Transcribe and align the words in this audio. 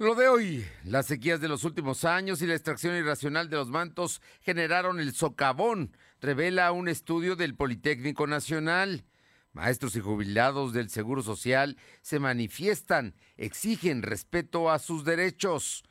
Lo 0.00 0.14
de 0.14 0.28
hoy, 0.28 0.64
las 0.82 1.04
sequías 1.04 1.42
de 1.42 1.48
los 1.48 1.62
últimos 1.64 2.06
años 2.06 2.40
y 2.40 2.46
la 2.46 2.54
extracción 2.54 2.96
irracional 2.96 3.50
de 3.50 3.56
los 3.56 3.68
mantos 3.68 4.22
generaron 4.40 4.98
el 4.98 5.12
socavón, 5.12 5.94
revela 6.22 6.72
un 6.72 6.88
estudio 6.88 7.36
del 7.36 7.54
Politécnico 7.54 8.26
Nacional. 8.26 9.04
Maestros 9.52 9.96
y 9.96 10.00
jubilados 10.00 10.72
del 10.72 10.88
Seguro 10.88 11.22
Social 11.22 11.76
se 12.00 12.18
manifiestan, 12.18 13.14
exigen 13.36 14.00
respeto 14.00 14.70
a 14.70 14.78
sus 14.78 15.04
derechos. 15.04 15.84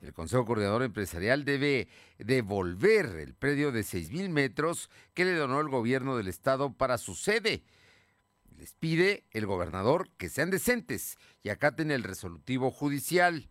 El 0.00 0.12
Consejo 0.12 0.44
Coordinador 0.44 0.84
Empresarial 0.84 1.44
debe 1.44 1.88
devolver 2.18 3.06
el 3.16 3.34
predio 3.34 3.72
de 3.72 3.80
6.000 3.80 4.28
metros 4.28 4.90
que 5.12 5.24
le 5.24 5.34
donó 5.34 5.60
el 5.60 5.68
gobierno 5.68 6.16
del 6.16 6.28
estado 6.28 6.72
para 6.72 6.98
su 6.98 7.16
sede. 7.16 7.64
Les 8.56 8.74
pide 8.74 9.24
el 9.32 9.44
gobernador 9.44 10.08
que 10.18 10.28
sean 10.28 10.50
decentes 10.50 11.18
y 11.42 11.48
acaten 11.48 11.90
el 11.90 12.04
resolutivo 12.04 12.70
judicial. 12.70 13.50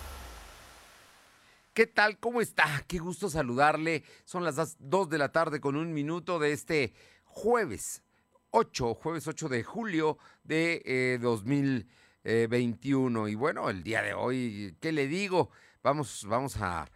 ¿Qué 1.73 1.87
tal? 1.87 2.19
¿Cómo 2.19 2.41
está? 2.41 2.83
Qué 2.85 2.99
gusto 2.99 3.29
saludarle. 3.29 4.03
Son 4.25 4.43
las 4.43 4.75
2 4.77 5.09
de 5.09 5.17
la 5.17 5.31
tarde 5.31 5.61
con 5.61 5.77
un 5.77 5.93
minuto 5.93 6.37
de 6.37 6.51
este 6.51 6.93
jueves 7.23 8.03
8, 8.49 8.93
jueves 8.95 9.25
8 9.25 9.47
de 9.47 9.63
julio 9.63 10.17
de 10.43 11.17
2021. 11.21 13.27
Eh, 13.27 13.31
y 13.31 13.35
bueno, 13.35 13.69
el 13.69 13.83
día 13.83 14.01
de 14.01 14.13
hoy, 14.13 14.75
¿qué 14.81 14.91
le 14.91 15.07
digo? 15.07 15.49
Vamos, 15.81 16.25
vamos 16.27 16.57
a 16.57 16.89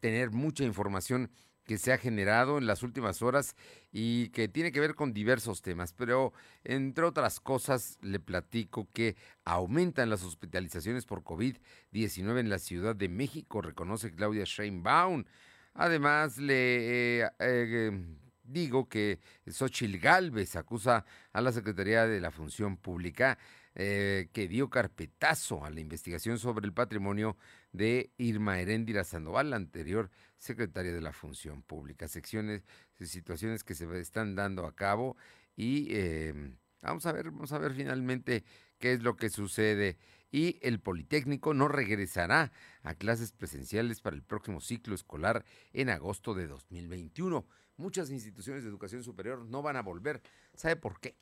tener 0.00 0.32
mucha 0.32 0.64
información 0.64 1.30
que 1.64 1.78
se 1.78 1.92
ha 1.92 1.98
generado 1.98 2.58
en 2.58 2.66
las 2.66 2.82
últimas 2.82 3.22
horas 3.22 3.56
y 3.92 4.28
que 4.30 4.48
tiene 4.48 4.72
que 4.72 4.80
ver 4.80 4.94
con 4.94 5.12
diversos 5.12 5.62
temas, 5.62 5.92
pero 5.92 6.32
entre 6.64 7.04
otras 7.04 7.40
cosas 7.40 7.98
le 8.02 8.20
platico 8.20 8.88
que 8.92 9.16
aumentan 9.44 10.10
las 10.10 10.24
hospitalizaciones 10.24 11.06
por 11.06 11.22
COVID-19 11.22 12.40
en 12.40 12.50
la 12.50 12.58
Ciudad 12.58 12.96
de 12.96 13.08
México, 13.08 13.62
reconoce 13.62 14.14
Claudia 14.14 14.44
Sheinbaum. 14.44 15.24
Además, 15.74 16.36
le 16.38 17.22
eh, 17.24 17.30
eh, 17.38 17.90
digo 18.44 18.88
que 18.88 19.20
Xochil 19.46 19.98
Gálvez 19.98 20.56
acusa 20.56 21.04
a 21.32 21.40
la 21.40 21.52
Secretaría 21.52 22.06
de 22.06 22.20
la 22.20 22.30
Función 22.30 22.76
Pública 22.76 23.38
eh, 23.74 24.28
que 24.32 24.48
dio 24.48 24.68
carpetazo 24.68 25.64
a 25.64 25.70
la 25.70 25.80
investigación 25.80 26.38
sobre 26.38 26.66
el 26.66 26.74
patrimonio 26.74 27.38
de 27.72 28.10
Irma 28.18 28.60
Heréndira 28.60 29.02
Sandoval, 29.02 29.48
la 29.50 29.56
anterior 29.56 30.10
secretaria 30.42 30.92
de 30.92 31.00
la 31.00 31.12
Función 31.12 31.62
Pública. 31.62 32.08
Secciones, 32.08 32.62
situaciones 33.00 33.64
que 33.64 33.74
se 33.74 34.00
están 34.00 34.34
dando 34.34 34.66
a 34.66 34.74
cabo 34.74 35.16
y 35.56 35.94
em, 35.96 36.56
vamos 36.80 37.06
a 37.06 37.12
ver, 37.12 37.30
vamos 37.30 37.52
a 37.52 37.58
ver 37.58 37.74
finalmente 37.74 38.44
qué 38.78 38.92
es 38.92 39.02
lo 39.02 39.16
que 39.16 39.30
sucede. 39.30 39.98
Y 40.30 40.58
el 40.62 40.80
Politécnico 40.80 41.54
no 41.54 41.68
regresará 41.68 42.52
a 42.82 42.94
clases 42.94 43.32
presenciales 43.32 44.00
para 44.00 44.16
el 44.16 44.22
próximo 44.22 44.60
ciclo 44.60 44.94
escolar 44.94 45.44
en 45.72 45.90
agosto 45.90 46.34
de 46.34 46.46
2021 46.46 47.46
muchas 47.76 48.10
instituciones 48.10 48.62
de 48.62 48.70
educación 48.70 49.02
superior 49.02 49.44
no 49.44 49.62
van 49.62 49.76
a 49.76 49.82
volver. 49.82 50.22
¿Sabe 50.54 50.76
por 50.76 51.00
qué? 51.00 51.16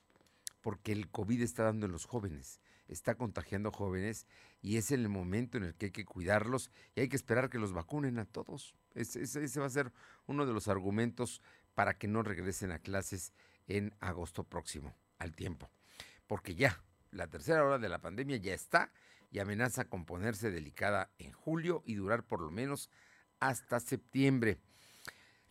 Porque 0.60 0.92
el 0.92 1.08
COVID 1.08 1.40
está 1.42 1.64
dando 1.64 1.86
en 1.86 1.92
los 1.92 2.04
jóvenes, 2.04 2.60
está 2.92 3.14
contagiando 3.14 3.70
jóvenes 3.70 4.26
y 4.60 4.76
es 4.76 4.90
el 4.90 5.08
momento 5.08 5.58
en 5.58 5.64
el 5.64 5.74
que 5.74 5.86
hay 5.86 5.92
que 5.92 6.04
cuidarlos 6.04 6.70
y 6.94 7.00
hay 7.00 7.08
que 7.08 7.16
esperar 7.16 7.48
que 7.48 7.58
los 7.58 7.72
vacunen 7.72 8.18
a 8.18 8.24
todos. 8.24 8.74
Ese, 8.94 9.22
ese 9.22 9.60
va 9.60 9.66
a 9.66 9.70
ser 9.70 9.92
uno 10.26 10.46
de 10.46 10.52
los 10.52 10.68
argumentos 10.68 11.40
para 11.74 11.94
que 11.94 12.08
no 12.08 12.22
regresen 12.22 12.72
a 12.72 12.80
clases 12.80 13.32
en 13.66 13.94
agosto 14.00 14.44
próximo, 14.44 14.96
al 15.18 15.34
tiempo. 15.34 15.70
Porque 16.26 16.54
ya, 16.54 16.82
la 17.10 17.28
tercera 17.28 17.64
hora 17.64 17.78
de 17.78 17.88
la 17.88 18.00
pandemia 18.00 18.36
ya 18.36 18.54
está 18.54 18.92
y 19.30 19.38
amenaza 19.38 19.84
con 19.84 20.04
ponerse 20.04 20.50
delicada 20.50 21.10
en 21.18 21.32
julio 21.32 21.82
y 21.86 21.94
durar 21.94 22.24
por 22.24 22.40
lo 22.40 22.50
menos 22.50 22.90
hasta 23.38 23.80
septiembre. 23.80 24.58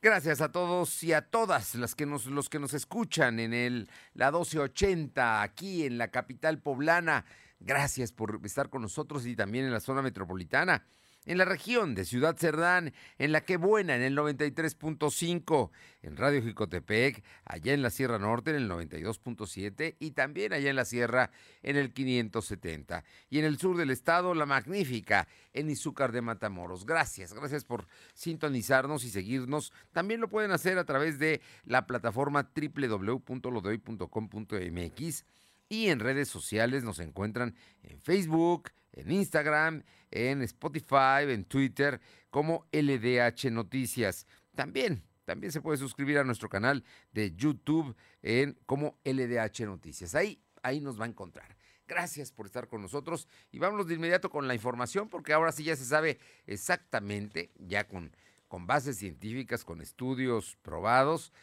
Gracias 0.02 0.40
a 0.40 0.50
todos 0.50 1.04
y 1.04 1.12
a 1.12 1.22
todas 1.22 1.76
las 1.76 1.94
que 1.94 2.06
nos, 2.06 2.26
los 2.26 2.48
que 2.48 2.58
nos 2.58 2.74
escuchan 2.74 3.38
en 3.38 3.54
el, 3.54 3.90
la 4.14 4.28
1280 4.28 5.42
aquí 5.42 5.86
en 5.86 5.98
la 5.98 6.08
capital 6.08 6.60
poblana. 6.60 7.26
Gracias 7.60 8.14
por 8.14 8.40
estar 8.46 8.70
con 8.70 8.82
nosotros 8.82 9.26
y 9.26 9.36
también 9.36 9.66
en 9.66 9.74
la 9.74 9.82
zona 9.82 10.02
metropolitana 10.02 10.86
en 11.30 11.38
la 11.38 11.46
región 11.46 11.94
de 11.94 12.06
Ciudad 12.06 12.36
Cerdán, 12.38 12.92
en 13.20 13.32
La 13.32 13.42
Que 13.42 13.58
Buena, 13.58 13.96
en 13.96 14.02
el 14.02 14.18
93.5, 14.18 15.70
en 16.02 16.18
Radio 16.18 16.42
Jicotepec, 16.42 17.24
allá 17.46 17.72
en 17.72 17.84
la 17.84 17.92
Sierra 17.92 18.18
Norte, 18.18 18.50
en 18.50 18.58
el 18.58 18.68
92.7 18.68 19.96
y 20.00 20.10
también 20.12 20.54
allá 20.54 20.72
en 20.72 20.76
la 20.76 20.86
Sierra, 20.86 21.30
en 21.62 21.78
el 21.78 21.94
570. 21.94 23.04
Y 23.30 23.38
en 23.38 23.46
el 23.46 23.60
sur 23.60 23.78
del 23.78 23.92
estado, 23.92 24.34
La 24.34 24.48
Magnífica, 24.48 25.28
en 25.54 25.70
Izúcar 25.70 26.12
de 26.12 26.24
Matamoros. 26.24 26.84
Gracias, 26.84 27.32
gracias 27.32 27.64
por 27.64 27.86
sintonizarnos 28.16 29.04
y 29.04 29.12
seguirnos. 29.12 29.72
También 29.92 30.22
lo 30.22 30.30
pueden 30.30 30.50
hacer 30.50 30.80
a 30.80 30.86
través 30.86 31.20
de 31.20 31.42
la 31.64 31.86
plataforma 31.86 32.50
www.lodoy.com.mx 32.56 35.26
y 35.70 35.90
en 35.90 36.00
redes 36.00 36.28
sociales 36.28 36.84
nos 36.84 36.98
encuentran 36.98 37.54
en 37.84 38.02
Facebook, 38.02 38.72
en 38.94 39.12
Instagram, 39.12 39.84
en 40.12 40.42
Spotify, 40.44 41.24
en 41.28 41.46
Twitter, 41.46 42.00
como 42.30 42.68
LDH 42.72 43.52
Noticias. 43.52 44.26
También, 44.56 45.04
también 45.26 45.52
se 45.52 45.62
puede 45.62 45.78
suscribir 45.78 46.18
a 46.18 46.24
nuestro 46.24 46.50
canal 46.50 46.84
de 47.12 47.36
YouTube 47.36 47.96
en 48.22 48.58
como 48.66 49.00
LDH 49.04 49.62
Noticias. 49.66 50.16
Ahí, 50.16 50.42
ahí 50.64 50.80
nos 50.80 51.00
va 51.00 51.06
a 51.06 51.10
encontrar. 51.10 51.56
Gracias 51.88 52.32
por 52.32 52.46
estar 52.46 52.68
con 52.68 52.82
nosotros 52.82 53.28
y 53.52 53.58
vámonos 53.58 53.88
de 53.88 53.96
inmediato 53.96 54.30
con 54.30 54.48
la 54.48 54.54
información 54.54 55.10
porque 55.10 55.34
ahora 55.34 55.52
sí 55.52 55.64
ya 55.64 55.76
se 55.76 55.86
sabe 55.86 56.20
exactamente, 56.46 57.52
ya 57.58 57.88
con, 57.88 58.16
con 58.48 58.68
bases 58.68 58.98
científicas, 58.98 59.66
con 59.66 59.82
estudios 59.82 60.56
probados, 60.62 61.34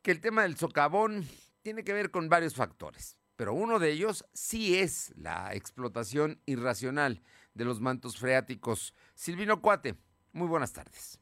que 0.00 0.12
el 0.12 0.20
tema 0.20 0.42
del 0.42 0.56
socavón 0.56 1.28
tiene 1.62 1.84
que 1.84 1.92
ver 1.92 2.10
con 2.10 2.30
varios 2.30 2.54
factores 2.54 3.18
pero 3.36 3.54
uno 3.54 3.78
de 3.78 3.92
ellos 3.92 4.24
sí 4.32 4.76
es 4.76 5.14
la 5.16 5.54
explotación 5.54 6.38
irracional 6.46 7.20
de 7.54 7.64
los 7.64 7.80
mantos 7.80 8.18
freáticos. 8.18 8.94
Silvino 9.14 9.60
Cuate, 9.60 9.94
muy 10.32 10.48
buenas 10.48 10.72
tardes. 10.72 11.20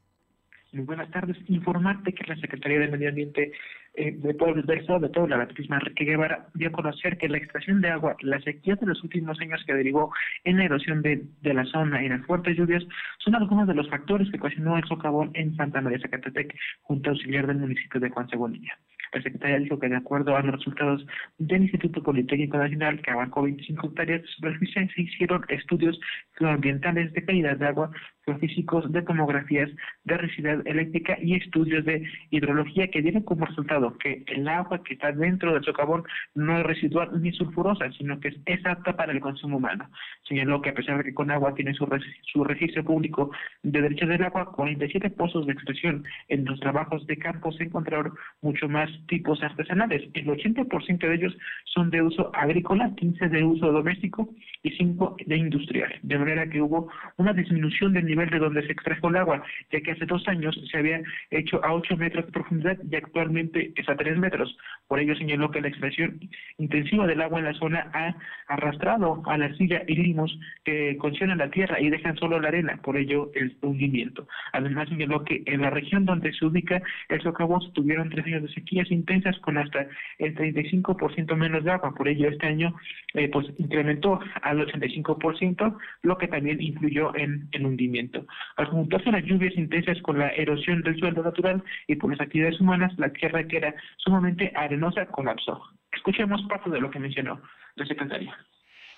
Muy 0.73 0.85
buenas 0.85 1.11
tardes. 1.11 1.37
Informarte 1.47 2.13
que 2.13 2.25
la 2.25 2.35
Secretaría 2.35 2.79
de 2.79 2.87
Medio 2.87 3.09
Ambiente 3.09 3.51
eh, 3.95 4.11
de 4.11 4.33
Pueblo 4.33 4.63
del 4.63 4.79
Estado 4.79 5.01
de 5.01 5.09
todo 5.09 5.27
la 5.27 5.37
Baptisma 5.37 5.75
Enrique 5.75 6.03
Guevara 6.03 6.47
dio 6.55 6.69
a 6.69 6.71
conocer 6.71 7.15
que 7.19 7.29
la 7.29 7.37
extracción 7.37 7.79
de 7.79 7.89
agua, 7.89 8.17
la 8.21 8.41
sequía 8.41 8.73
de 8.75 8.87
los 8.87 9.03
últimos 9.03 9.39
años 9.39 9.63
que 9.67 9.73
derivó 9.75 10.11
en 10.43 10.57
la 10.57 10.65
erosión 10.65 11.03
de, 11.03 11.27
la 11.43 11.63
zona 11.65 12.03
y 12.03 12.09
las 12.09 12.25
fuertes 12.25 12.57
lluvias 12.57 12.83
son 13.19 13.35
algunos 13.35 13.67
de 13.67 13.75
los 13.75 13.87
factores 13.87 14.31
que 14.31 14.37
ocasionó 14.37 14.75
el 14.75 14.83
socavón 14.85 15.29
en 15.35 15.55
Santa 15.55 15.79
María 15.79 15.99
Zacatepec, 15.99 16.55
junto 16.81 17.11
auxiliar 17.11 17.45
del 17.45 17.57
municipio 17.57 17.99
de 17.99 18.09
Juan 18.09 18.27
Segundilla. 18.29 18.75
La 19.13 19.21
Secretaría 19.21 19.59
dijo 19.59 19.79
que 19.79 19.89
de 19.89 19.95
acuerdo 19.95 20.35
a 20.35 20.41
los 20.41 20.55
resultados 20.55 21.05
del 21.37 21.63
Instituto 21.63 22.01
Politécnico 22.01 22.57
Nacional, 22.57 23.01
que 23.01 23.11
abarcó 23.11 23.43
25 23.43 23.87
hectáreas 23.87 24.21
de 24.21 24.27
superficie, 24.27 24.89
se 24.93 25.01
hicieron 25.01 25.45
estudios 25.49 25.99
geoambientales 26.33 27.13
de 27.13 27.23
calidad 27.23 27.57
de 27.57 27.67
agua, 27.67 27.91
geofísicos, 28.25 28.91
de 28.91 29.01
tomografías 29.01 29.69
de 30.05 30.17
residualidad 30.17 30.67
eléctrica 30.67 31.17
y 31.21 31.35
estudios 31.35 31.85
de 31.85 32.03
hidrología 32.31 32.89
que 32.89 33.01
dieron 33.01 33.23
como 33.23 33.45
resultado 33.45 33.97
que 33.97 34.23
el 34.27 34.47
agua 34.47 34.83
que 34.83 34.93
está 34.93 35.11
dentro 35.11 35.53
del 35.53 35.63
socavón 35.63 36.03
no 36.33 36.57
es 36.59 36.65
residual 36.65 37.21
ni 37.21 37.31
sulfurosa, 37.33 37.91
sino 37.91 38.19
que 38.19 38.29
es 38.45 38.65
apta 38.65 38.95
para 38.95 39.11
el 39.11 39.19
consumo 39.19 39.57
humano. 39.57 39.89
Señaló 40.27 40.61
que 40.61 40.69
a 40.69 40.73
pesar 40.73 40.97
de 40.97 41.03
que 41.03 41.13
con 41.13 41.31
agua 41.31 41.53
tiene 41.53 41.73
su, 41.73 41.87
su 42.23 42.43
registro 42.43 42.83
público 42.83 43.31
de 43.61 43.81
derechos 43.81 44.09
del 44.09 44.23
agua, 44.23 44.51
47 44.51 45.09
pozos 45.11 45.45
de 45.45 45.53
expresión 45.53 46.03
en 46.29 46.45
los 46.45 46.59
trabajos 46.59 47.05
de 47.07 47.17
campo 47.17 47.51
se 47.51 47.63
encontraron 47.63 48.13
mucho 48.41 48.67
más 48.67 48.89
tipos 49.07 49.41
artesanales. 49.43 50.03
El 50.13 50.27
80% 50.27 50.99
de 50.99 51.15
ellos 51.15 51.37
son 51.65 51.89
de 51.89 52.01
uso 52.01 52.31
agrícola, 52.33 52.93
15 52.95 53.29
de 53.29 53.43
uso 53.43 53.71
doméstico 53.71 54.29
y 54.63 54.71
5 54.71 55.17
de 55.25 55.37
industrial. 55.37 55.93
De 56.01 56.17
manera 56.17 56.47
que 56.49 56.61
hubo 56.61 56.89
una 57.17 57.33
disminución 57.33 57.93
del 57.93 58.05
nivel 58.05 58.29
de 58.29 58.39
donde 58.39 58.65
se 58.65 58.71
extrajo 58.71 59.09
el 59.09 59.17
agua, 59.17 59.43
ya 59.71 59.81
que 59.81 59.91
hace 59.91 60.05
dos 60.05 60.27
años 60.27 60.59
se 60.71 60.77
había 60.77 61.01
hecho 61.31 61.63
a 61.63 61.73
8 61.73 61.97
metros 61.97 62.25
de 62.25 62.31
profundidad 62.31 62.77
y 62.89 62.95
actualmente 62.95 63.73
es 63.75 63.89
a 63.89 63.95
3 63.95 64.17
metros. 64.17 64.55
Por 64.87 64.99
ello 64.99 65.15
señaló 65.15 65.51
que 65.51 65.61
la 65.61 65.69
extracción 65.69 66.19
intensiva 66.57 67.07
del 67.07 67.21
agua 67.21 67.39
en 67.39 67.45
la 67.45 67.53
zona 67.53 67.89
ha 67.93 68.15
arrastrado 68.47 69.23
a 69.25 69.37
la 69.37 69.53
silla 69.55 69.83
y 69.87 69.95
limos 69.95 70.37
que 70.63 70.97
concesionan 70.97 71.37
la 71.37 71.49
tierra 71.49 71.79
y 71.79 71.89
dejan 71.89 72.17
solo 72.17 72.39
la 72.39 72.49
arena, 72.49 72.79
por 72.83 72.97
ello 72.97 73.31
el 73.35 73.55
hundimiento. 73.61 74.27
Además 74.53 74.89
señaló 74.89 75.23
que 75.23 75.43
en 75.45 75.61
la 75.61 75.69
región 75.69 76.05
donde 76.05 76.33
se 76.33 76.45
ubica 76.45 76.81
el 77.09 77.21
socavón 77.21 77.71
tuvieron 77.73 78.09
tres 78.09 78.25
años 78.25 78.43
de 78.43 78.49
sequías 78.49 78.89
intensas 78.93 79.37
con 79.39 79.57
hasta 79.57 79.87
el 80.19 80.35
35% 80.35 81.35
menos 81.35 81.63
de 81.63 81.71
agua, 81.71 81.93
por 81.93 82.07
ello 82.07 82.29
este 82.29 82.47
año 82.47 82.75
eh, 83.13 83.29
pues 83.29 83.47
incrementó 83.57 84.19
al 84.41 84.65
85%, 84.65 85.77
lo 86.03 86.17
que 86.17 86.27
también 86.27 86.61
influyó 86.61 87.15
en 87.15 87.47
el 87.51 87.65
hundimiento. 87.65 88.25
Al 88.57 88.67
juntarse 88.67 89.11
las 89.11 89.23
lluvias 89.23 89.55
intensas 89.55 90.01
con 90.01 90.19
la 90.19 90.29
erosión 90.29 90.81
del 90.81 90.97
suelo 90.99 91.23
natural 91.23 91.63
y 91.87 91.95
por 91.95 92.11
las 92.11 92.21
actividades 92.21 92.59
humanas, 92.59 92.93
la 92.97 93.09
tierra 93.09 93.47
que 93.47 93.57
era 93.57 93.75
sumamente 93.97 94.51
arenosa 94.55 95.05
colapsó. 95.07 95.61
Escuchemos 95.91 96.41
parte 96.49 96.69
de 96.69 96.79
lo 96.79 96.89
que 96.89 96.99
mencionó 96.99 97.41
la 97.75 97.85
secretaria. 97.85 98.37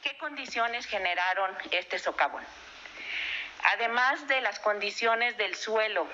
¿Qué 0.03 0.11
condiciones 0.19 0.85
generaron 0.85 1.51
este 1.71 1.97
socavón? 1.97 2.43
Además 3.73 4.27
de 4.27 4.41
las 4.41 4.59
condiciones 4.59 5.37
del 5.37 5.55
suelo 5.55 6.07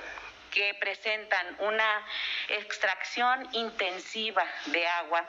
que 0.52 0.74
presentan 0.76 1.56
una 1.60 2.06
extracción 2.50 3.48
intensiva 3.54 4.46
de 4.68 4.86
agua 4.88 5.26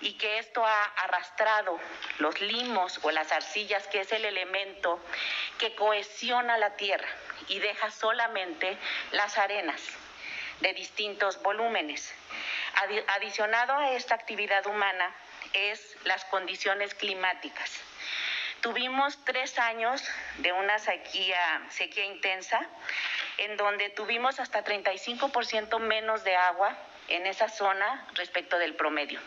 y 0.00 0.14
que 0.14 0.38
esto 0.38 0.64
ha 0.64 0.84
arrastrado 0.96 1.78
los 2.18 2.40
limos 2.40 2.98
o 3.02 3.10
las 3.10 3.32
arcillas, 3.32 3.86
que 3.86 4.00
es 4.00 4.12
el 4.12 4.24
elemento 4.24 5.00
que 5.58 5.74
cohesiona 5.74 6.58
la 6.58 6.76
tierra 6.76 7.08
y 7.48 7.58
deja 7.60 7.90
solamente 7.90 8.76
las 9.12 9.38
arenas 9.38 9.82
de 10.60 10.72
distintos 10.72 11.40
volúmenes. 11.42 12.12
Adicionado 13.08 13.74
a 13.74 13.92
esta 13.92 14.14
actividad 14.14 14.66
humana 14.66 15.14
es 15.52 15.96
las 16.04 16.24
condiciones 16.26 16.94
climáticas. 16.94 17.80
Tuvimos 18.60 19.18
tres 19.24 19.58
años 19.58 20.02
de 20.38 20.52
una 20.52 20.78
sequía, 20.78 21.62
sequía 21.70 22.04
intensa, 22.04 22.66
en 23.38 23.56
donde 23.56 23.90
tuvimos 23.90 24.40
hasta 24.40 24.64
35% 24.64 25.78
menos 25.80 26.24
de 26.24 26.34
agua 26.36 26.76
en 27.08 27.26
esa 27.26 27.48
zona 27.48 28.06
respecto 28.14 28.58
del 28.58 28.74
promedio. 28.74 29.20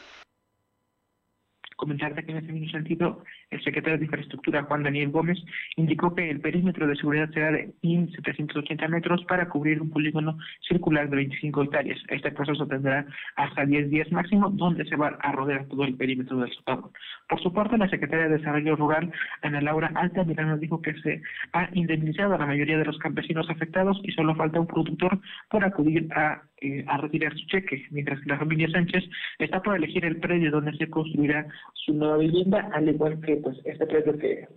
Comentarte 1.75 2.25
que 2.25 2.31
en 2.31 2.37
ese 2.37 2.51
mismo 2.51 2.71
sentido 2.71 3.23
el 3.51 3.63
secretario 3.63 3.97
de 3.97 4.05
Infraestructura, 4.05 4.63
Juan 4.63 4.83
Daniel 4.83 5.09
Gómez, 5.09 5.37
indicó 5.75 6.13
que 6.13 6.29
el 6.29 6.39
perímetro 6.39 6.87
de 6.87 6.95
seguridad 6.95 7.29
será 7.31 7.51
de 7.51 7.73
1.780 7.81 8.87
metros 8.89 9.23
para 9.25 9.49
cubrir 9.49 9.81
un 9.81 9.89
polígono 9.89 10.37
circular 10.67 11.09
de 11.09 11.15
25 11.15 11.63
hectáreas. 11.63 11.99
Este 12.09 12.31
proceso 12.31 12.67
tendrá 12.67 13.05
hasta 13.35 13.65
10 13.65 13.89
días 13.89 14.11
máximo, 14.11 14.49
donde 14.49 14.85
se 14.85 14.95
va 14.95 15.17
a 15.19 15.31
rodear 15.31 15.65
todo 15.65 15.83
el 15.83 15.95
perímetro 15.95 16.37
del 16.37 16.51
socavón. 16.53 16.91
Por 17.27 17.41
su 17.41 17.51
parte, 17.51 17.77
la 17.77 17.89
secretaria 17.89 18.27
de 18.27 18.37
Desarrollo 18.37 18.75
Rural, 18.75 19.11
Ana 19.41 19.61
Laura 19.61 19.91
Altamirano, 19.95 20.57
dijo 20.57 20.81
que 20.81 20.93
se 21.01 21.21
ha 21.53 21.69
indemnizado 21.73 22.35
a 22.35 22.39
la 22.39 22.45
mayoría 22.45 22.77
de 22.77 22.85
los 22.85 22.97
campesinos 22.99 23.49
afectados 23.49 23.99
y 24.03 24.11
solo 24.11 24.35
falta 24.35 24.59
un 24.59 24.67
productor 24.67 25.19
por 25.49 25.63
acudir 25.65 26.07
a 26.13 26.43
eh, 26.61 26.83
a 26.87 26.97
retirar 26.97 27.33
su 27.37 27.45
cheque, 27.47 27.85
mientras 27.89 28.19
que 28.19 28.29
la 28.29 28.37
familia 28.37 28.69
Sánchez 28.69 29.05
está 29.37 29.61
por 29.61 29.77
elegir 29.77 30.03
el 30.03 30.17
predio 30.17 30.51
donde 30.51 30.75
se 30.75 30.89
construirá 30.89 31.47
su 31.73 31.93
nueva 31.93 32.17
vivienda, 32.17 32.69
al 32.73 32.89
igual 32.89 33.17
que 33.21 33.38
pues 33.41 33.57
este 33.65 33.85
predio 33.85 34.17
que 34.17 34.47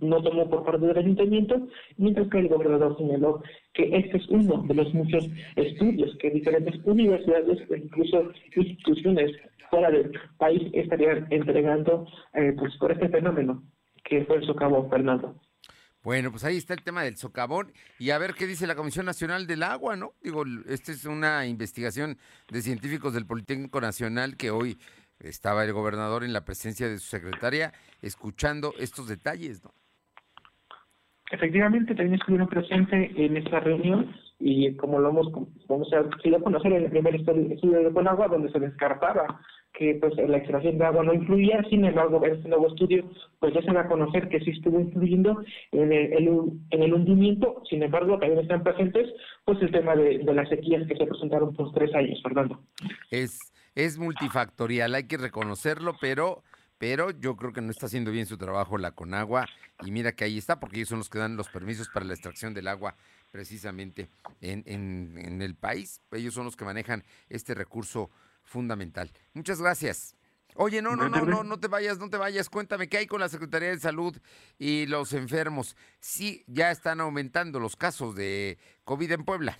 no 0.00 0.22
tomó 0.22 0.48
por 0.48 0.64
parte 0.64 0.86
del 0.86 0.98
ayuntamiento, 0.98 1.68
mientras 1.96 2.28
que 2.28 2.38
el 2.38 2.48
gobernador 2.48 2.96
señaló 2.96 3.42
que 3.74 3.96
este 3.96 4.16
es 4.16 4.28
uno 4.28 4.62
de 4.66 4.74
los 4.74 4.92
muchos 4.94 5.28
estudios 5.56 6.16
que 6.18 6.30
diferentes 6.30 6.80
universidades 6.84 7.58
e 7.70 7.78
incluso 7.78 8.32
instituciones 8.56 9.32
fuera 9.70 9.90
del 9.90 10.12
país 10.38 10.62
estarían 10.72 11.26
entregando 11.30 12.06
eh, 12.34 12.52
pues 12.58 12.76
por 12.78 12.92
este 12.92 13.08
fenómeno 13.08 13.62
que 14.04 14.24
fue 14.24 14.36
el 14.36 14.46
socavo 14.46 14.88
Fernando. 14.90 15.40
Bueno, 16.02 16.30
pues 16.30 16.44
ahí 16.44 16.56
está 16.56 16.72
el 16.72 16.82
tema 16.82 17.02
del 17.02 17.18
socavón 17.18 17.72
y 17.98 18.10
a 18.10 18.18
ver 18.18 18.32
qué 18.32 18.46
dice 18.46 18.66
la 18.66 18.74
Comisión 18.74 19.04
Nacional 19.04 19.46
del 19.46 19.62
Agua, 19.62 19.96
¿no? 19.96 20.14
Digo, 20.22 20.44
esta 20.66 20.92
es 20.92 21.04
una 21.04 21.46
investigación 21.46 22.16
de 22.48 22.62
científicos 22.62 23.12
del 23.12 23.26
Politécnico 23.26 23.82
Nacional 23.82 24.38
que 24.38 24.50
hoy 24.50 24.78
estaba 25.20 25.64
el 25.64 25.72
gobernador 25.72 26.24
en 26.24 26.32
la 26.32 26.44
presencia 26.44 26.88
de 26.88 26.98
su 26.98 27.06
secretaria 27.06 27.72
escuchando 28.02 28.72
estos 28.78 29.08
detalles, 29.08 29.62
¿no? 29.62 29.72
Efectivamente, 31.30 31.94
también 31.94 32.14
estuvieron 32.14 32.48
presentes 32.48 33.12
en 33.16 33.36
esta 33.36 33.60
reunión 33.60 34.12
y 34.40 34.74
como 34.74 34.98
lo 34.98 35.10
hemos, 35.10 35.30
vamos 35.68 35.88
a, 35.92 36.02
conocer 36.42 36.72
en 36.72 36.84
el 36.84 36.90
primer 36.90 37.14
estudio 37.14 37.82
de 37.82 37.92
Conagua, 37.92 38.26
donde 38.26 38.50
se 38.50 38.58
descartaba 38.58 39.40
que 39.72 39.96
pues 40.00 40.14
la 40.16 40.38
extracción 40.38 40.78
de 40.78 40.84
agua 40.84 41.04
no 41.04 41.14
influía, 41.14 41.62
sin 41.70 41.84
embargo, 41.84 42.24
en 42.24 42.34
este 42.34 42.48
nuevo 42.48 42.66
estudio 42.66 43.08
pues 43.38 43.54
ya 43.54 43.62
se 43.62 43.72
va 43.72 43.82
a 43.82 43.88
conocer 43.88 44.28
que 44.28 44.40
sí 44.40 44.50
estuvo 44.50 44.80
influyendo 44.80 45.44
en 45.70 45.92
el, 45.92 46.12
en 46.70 46.82
el 46.82 46.94
hundimiento, 46.94 47.62
sin 47.68 47.82
embargo, 47.82 48.18
también 48.18 48.40
están 48.40 48.64
presentes 48.64 49.08
pues 49.44 49.60
el 49.62 49.70
tema 49.70 49.94
de, 49.94 50.24
las 50.24 50.48
sequías 50.48 50.86
que 50.88 50.96
se 50.96 51.06
presentaron 51.06 51.54
por 51.54 51.70
tres 51.72 51.94
años, 51.94 52.20
Fernando. 52.22 52.60
Es, 53.10 53.38
es 53.74 53.98
multifactorial, 53.98 54.94
hay 54.94 55.04
que 55.04 55.16
reconocerlo, 55.16 55.96
pero 56.00 56.42
pero 56.78 57.10
yo 57.10 57.36
creo 57.36 57.52
que 57.52 57.60
no 57.60 57.70
está 57.70 57.86
haciendo 57.86 58.10
bien 58.10 58.24
su 58.24 58.38
trabajo 58.38 58.78
la 58.78 58.92
Conagua 58.92 59.46
y 59.84 59.90
mira 59.90 60.12
que 60.12 60.24
ahí 60.24 60.38
está 60.38 60.58
porque 60.58 60.76
ellos 60.76 60.88
son 60.88 60.98
los 60.98 61.10
que 61.10 61.18
dan 61.18 61.36
los 61.36 61.50
permisos 61.50 61.90
para 61.90 62.06
la 62.06 62.14
extracción 62.14 62.54
del 62.54 62.68
agua 62.68 62.96
precisamente 63.30 64.08
en, 64.40 64.62
en, 64.66 65.18
en 65.18 65.42
el 65.42 65.54
país. 65.54 66.00
Ellos 66.10 66.32
son 66.32 66.46
los 66.46 66.56
que 66.56 66.64
manejan 66.64 67.04
este 67.28 67.54
recurso 67.54 68.10
fundamental. 68.44 69.12
Muchas 69.34 69.60
gracias. 69.60 70.16
Oye, 70.54 70.82
no, 70.82 70.96
no, 70.96 71.08
no, 71.08 71.24
no, 71.24 71.44
no 71.44 71.60
te 71.60 71.68
vayas, 71.68 71.98
no 71.98 72.08
te 72.08 72.16
vayas. 72.16 72.48
Cuéntame 72.48 72.88
qué 72.88 72.98
hay 72.98 73.06
con 73.06 73.20
la 73.20 73.28
Secretaría 73.28 73.68
de 73.68 73.78
Salud 73.78 74.16
y 74.58 74.86
los 74.86 75.12
enfermos. 75.12 75.76
Sí, 76.00 76.44
ya 76.46 76.70
están 76.70 77.00
aumentando 77.00 77.60
los 77.60 77.76
casos 77.76 78.14
de 78.14 78.58
COVID 78.84 79.12
en 79.12 79.24
Puebla. 79.24 79.58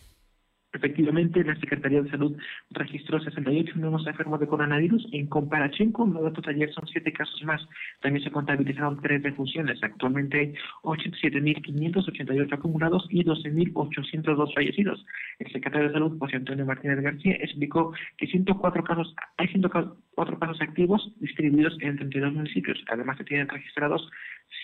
Efectivamente, 0.73 1.43
la 1.43 1.57
Secretaría 1.57 2.03
de 2.03 2.11
Salud 2.11 2.37
registró 2.71 3.21
68 3.21 3.73
nuevos 3.77 4.07
enfermos 4.07 4.39
de 4.39 4.47
coronavirus. 4.47 5.09
En 5.13 5.27
comparación 5.27 5.91
con 5.91 6.13
los 6.13 6.23
datos 6.23 6.47
ayer, 6.47 6.73
son 6.73 6.87
7 6.87 7.13
casos 7.13 7.43
más. 7.45 7.61
También 8.01 8.25
se 8.25 8.31
contabilizaron 8.31 9.01
3 9.03 9.23
defunciones. 9.23 9.83
Actualmente 9.83 10.39
hay 10.39 10.55
87.588 10.85 12.53
acumulados 12.53 13.07
y 13.11 13.25
12.802 13.25 14.55
fallecidos. 14.55 15.05
El 15.41 15.51
secretario 15.51 15.89
de 15.89 15.95
Salud, 15.95 16.19
José 16.19 16.37
Antonio 16.37 16.65
Martínez 16.65 17.01
García, 17.01 17.35
explicó 17.41 17.93
que 18.17 18.29
104 18.29 18.85
casos, 18.85 19.15
hay 19.39 19.49
104 19.49 20.39
casos 20.39 20.61
activos 20.61 21.13
distribuidos 21.21 21.77
en 21.81 21.97
32 21.97 22.33
municipios. 22.33 22.79
Además, 22.89 23.19
se 23.19 23.25
tienen 23.25 23.49
registrados 23.49 24.09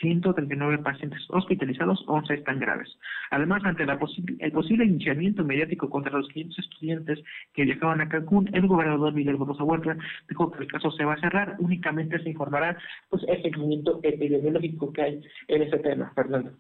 139 0.00 0.78
pacientes 0.78 1.20
hospitalizados, 1.28 2.04
11 2.06 2.34
están 2.34 2.60
graves. 2.60 2.88
Además, 3.30 3.62
ante 3.64 3.84
el 3.84 4.52
posible 4.52 4.84
iniciamiento 4.84 5.44
mediático 5.44 5.88
contra 5.88 6.18
los 6.18 6.28
500 6.28 6.58
estudiantes 6.58 7.18
que 7.54 7.64
viajaban 7.64 8.00
a 8.00 8.08
Cancún, 8.08 8.50
el 8.52 8.66
gobernador 8.66 9.12
Miguel 9.12 9.36
Barroso 9.36 9.64
Huerta 9.64 9.96
dijo 10.28 10.50
que 10.50 10.64
el 10.64 10.70
caso 10.70 10.90
se 10.90 11.04
va 11.04 11.14
a 11.14 11.20
cerrar, 11.20 11.56
únicamente 11.58 12.22
se 12.22 12.30
informará 12.30 12.76
pues 13.08 13.22
el 13.28 13.42
seguimiento 13.42 14.00
epidemiológico 14.02 14.92
que 14.92 15.02
hay 15.02 15.22
en 15.48 15.62
ese 15.62 15.78
tema, 15.78 16.12
Fernando. 16.14 16.52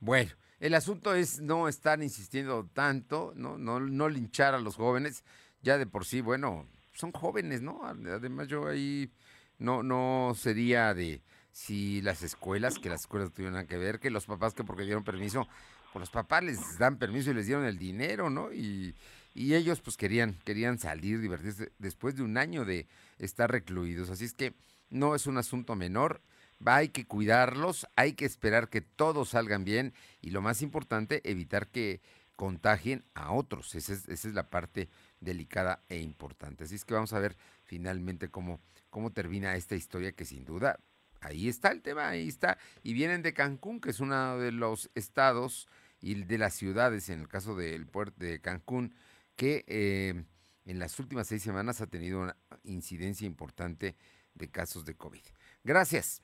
Bueno, 0.00 0.30
el 0.60 0.74
asunto 0.74 1.14
es 1.14 1.40
no 1.40 1.68
estar 1.68 2.02
insistiendo 2.02 2.68
tanto, 2.72 3.32
no, 3.36 3.58
no, 3.58 3.80
no 3.80 4.08
linchar 4.08 4.54
a 4.54 4.60
los 4.60 4.76
jóvenes, 4.76 5.24
ya 5.62 5.78
de 5.78 5.86
por 5.86 6.04
sí, 6.04 6.20
bueno, 6.20 6.66
son 6.92 7.12
jóvenes, 7.12 7.62
¿no? 7.62 7.80
Además 7.84 8.48
yo 8.48 8.66
ahí 8.66 9.10
no, 9.58 9.82
no 9.82 10.32
sería 10.34 10.94
de 10.94 11.22
si 11.52 12.00
las 12.02 12.22
escuelas, 12.22 12.78
que 12.78 12.88
las 12.88 13.02
escuelas 13.02 13.32
tuvieron 13.32 13.66
que 13.66 13.78
ver, 13.78 13.98
que 14.00 14.10
los 14.10 14.26
papás 14.26 14.54
que 14.54 14.64
porque 14.64 14.84
dieron 14.84 15.04
permiso, 15.04 15.48
pues 15.92 16.00
los 16.00 16.10
papás 16.10 16.44
les 16.44 16.78
dan 16.78 16.98
permiso 16.98 17.30
y 17.30 17.34
les 17.34 17.46
dieron 17.46 17.64
el 17.64 17.78
dinero, 17.78 18.30
¿no? 18.30 18.52
Y, 18.52 18.94
y 19.34 19.54
ellos 19.54 19.80
pues 19.80 19.96
querían, 19.96 20.38
querían 20.44 20.78
salir, 20.78 21.20
divertirse 21.20 21.72
después 21.78 22.16
de 22.16 22.22
un 22.22 22.36
año 22.36 22.64
de 22.64 22.86
estar 23.18 23.50
recluidos. 23.50 24.10
Así 24.10 24.24
es 24.24 24.34
que 24.34 24.54
no 24.90 25.14
es 25.14 25.26
un 25.26 25.38
asunto 25.38 25.76
menor, 25.76 26.22
hay 26.64 26.88
que 26.88 27.06
cuidarlos, 27.06 27.86
hay 27.96 28.14
que 28.14 28.24
esperar 28.24 28.68
que 28.68 28.80
todos 28.80 29.30
salgan 29.30 29.64
bien 29.64 29.94
y 30.20 30.30
lo 30.30 30.42
más 30.42 30.62
importante, 30.62 31.20
evitar 31.28 31.68
que 31.68 32.00
contagien 32.36 33.04
a 33.14 33.32
otros. 33.32 33.74
Esa 33.74 33.92
es, 33.92 34.08
esa 34.08 34.28
es 34.28 34.34
la 34.34 34.50
parte 34.50 34.88
delicada 35.20 35.82
e 35.88 35.98
importante. 35.98 36.64
Así 36.64 36.74
es 36.74 36.84
que 36.84 36.94
vamos 36.94 37.12
a 37.12 37.18
ver 37.18 37.36
finalmente 37.64 38.28
cómo, 38.28 38.60
cómo 38.90 39.10
termina 39.12 39.56
esta 39.56 39.76
historia 39.76 40.12
que 40.12 40.24
sin 40.24 40.44
duda 40.44 40.78
Ahí 41.20 41.48
está 41.48 41.70
el 41.70 41.82
tema, 41.82 42.08
ahí 42.08 42.28
está. 42.28 42.58
Y 42.82 42.92
vienen 42.92 43.22
de 43.22 43.32
Cancún, 43.32 43.80
que 43.80 43.90
es 43.90 44.00
uno 44.00 44.38
de 44.38 44.52
los 44.52 44.90
estados 44.94 45.68
y 46.00 46.14
de 46.14 46.38
las 46.38 46.54
ciudades, 46.54 47.08
en 47.08 47.20
el 47.20 47.28
caso 47.28 47.56
del 47.56 47.86
puerto 47.86 48.24
de 48.24 48.40
Cancún, 48.40 48.94
que 49.36 49.64
eh, 49.66 50.24
en 50.64 50.78
las 50.78 50.98
últimas 50.98 51.26
seis 51.26 51.42
semanas 51.42 51.80
ha 51.80 51.86
tenido 51.86 52.20
una 52.20 52.36
incidencia 52.64 53.26
importante 53.26 53.96
de 54.34 54.48
casos 54.48 54.84
de 54.84 54.94
COVID. 54.94 55.22
Gracias. 55.64 56.22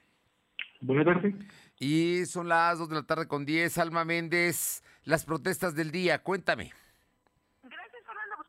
Buenas 0.80 1.06
tardes. 1.06 1.34
Y 1.78 2.26
son 2.26 2.48
las 2.48 2.78
2 2.78 2.88
de 2.88 2.94
la 2.94 3.02
tarde 3.02 3.26
con 3.26 3.44
10. 3.44 3.78
Alma 3.78 4.04
Méndez, 4.04 4.82
las 5.02 5.24
protestas 5.24 5.74
del 5.74 5.90
día, 5.90 6.22
cuéntame 6.22 6.72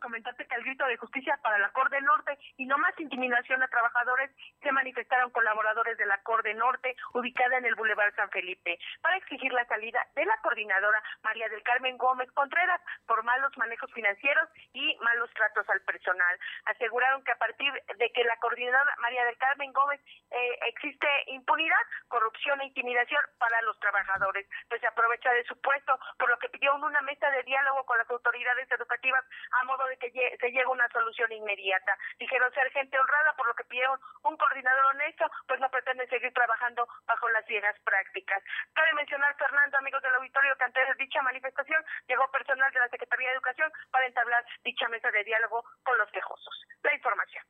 comentarte 0.06 0.46
que 0.46 0.54
al 0.54 0.64
grito 0.64 0.86
de 0.86 0.98
justicia 0.98 1.36
para 1.42 1.58
la 1.58 1.72
Corte 1.72 2.00
Norte 2.02 2.38
y 2.58 2.68
no 2.68 2.78
más 2.78 2.94
intimidación 3.00 3.64
a 3.64 3.68
trabajadores 3.68 4.30
se 4.62 4.72
manifestaron 4.72 5.32
colaboradores 5.32 5.98
de 5.98 6.06
la 6.06 6.22
Corte 6.22 6.54
Norte 6.54 6.96
ubicada 7.14 7.58
en 7.58 7.66
el 7.66 7.74
Boulevard 7.74 8.14
San 8.16 8.30
Felipe 8.30 8.78
para 9.02 9.18
exigir 9.18 9.52
la 9.52 9.66
salida 9.66 10.06
de 10.14 10.26
la 10.26 10.38
coordinadora 10.44 11.02
María 11.24 11.50
del 11.50 11.64
Carmen 11.64 11.98
Gómez 11.98 12.32
Contreras 12.34 12.80
por 13.08 13.24
malos 13.24 13.52
manejos 13.58 13.92
financieros 13.94 14.48
y 14.74 14.96
malos 15.02 15.32
tratos 15.34 15.68
al 15.70 15.82
personal. 15.82 16.38
Aseguraron 16.66 17.24
que 17.24 17.32
a 17.32 17.40
partir 17.40 17.74
de 17.98 18.12
que 18.12 18.24
la 18.26 18.38
coordinadora 18.38 18.96
María 19.00 19.26
del 19.26 19.38
Carmen 19.38 19.74
Gómez 19.74 20.00
eh, 20.30 20.60
existe 20.68 21.08
impunidad, 21.28 21.82
corrupción 22.10 22.62
e 22.62 22.66
intimidación 22.66 23.24
para 23.40 23.60
los 23.64 23.80
trabajadores, 23.80 24.46
pues 24.70 24.82
se 24.82 24.88
aprovecha 24.88 25.34
de 25.34 25.46
su 25.46 25.60
puesto, 25.62 25.98
por 26.20 26.30
lo 26.30 26.38
que 26.38 26.50
pidió 26.50 26.76
una 26.76 27.02
mesa 27.02 27.32
de 27.32 27.42
diálogo 27.42 27.84
con 27.86 27.98
las 27.98 28.10
autoridades 28.12 28.70
educativas 28.70 29.26
a 29.62 29.64
modo 29.66 29.86
de 29.88 29.95
que 29.98 30.12
se 30.12 30.52
llegue 30.52 30.66
una 30.66 30.88
solución 30.90 31.32
inmediata. 31.32 31.98
Dijeron 32.20 32.52
ser 32.54 32.72
gente 32.72 32.98
honrada, 33.00 33.36
por 33.36 33.48
lo 33.48 33.56
que 33.56 33.64
pidieron 33.66 34.00
un 34.24 34.38
coordinador 34.38 34.86
honesto, 34.96 35.26
pues 35.48 35.60
no 35.60 35.70
pretenden 35.70 36.10
seguir 36.10 36.34
trabajando 36.34 36.88
bajo 37.06 37.30
las 37.30 37.46
viejas 37.48 37.76
prácticas. 37.84 38.44
Cabe 38.74 38.94
mencionar, 38.94 39.36
Fernando, 39.38 39.78
amigos 39.78 40.02
del 40.02 40.16
auditorio, 40.16 40.56
que 40.58 40.64
antes 40.64 40.88
de 40.88 41.04
dicha 41.04 41.22
manifestación 41.22 41.84
llegó 42.08 42.30
personal 42.32 42.72
de 42.72 42.80
la 42.80 42.90
Secretaría 42.90 43.30
de 43.30 43.36
Educación 43.36 43.72
para 43.92 44.06
entablar 44.06 44.46
dicha 44.64 44.88
mesa 44.90 45.12
de 45.12 45.24
diálogo 45.24 45.64
con 45.84 45.98
los 45.98 46.10
quejosos. 46.12 46.66
La 46.84 46.94
información. 46.94 47.44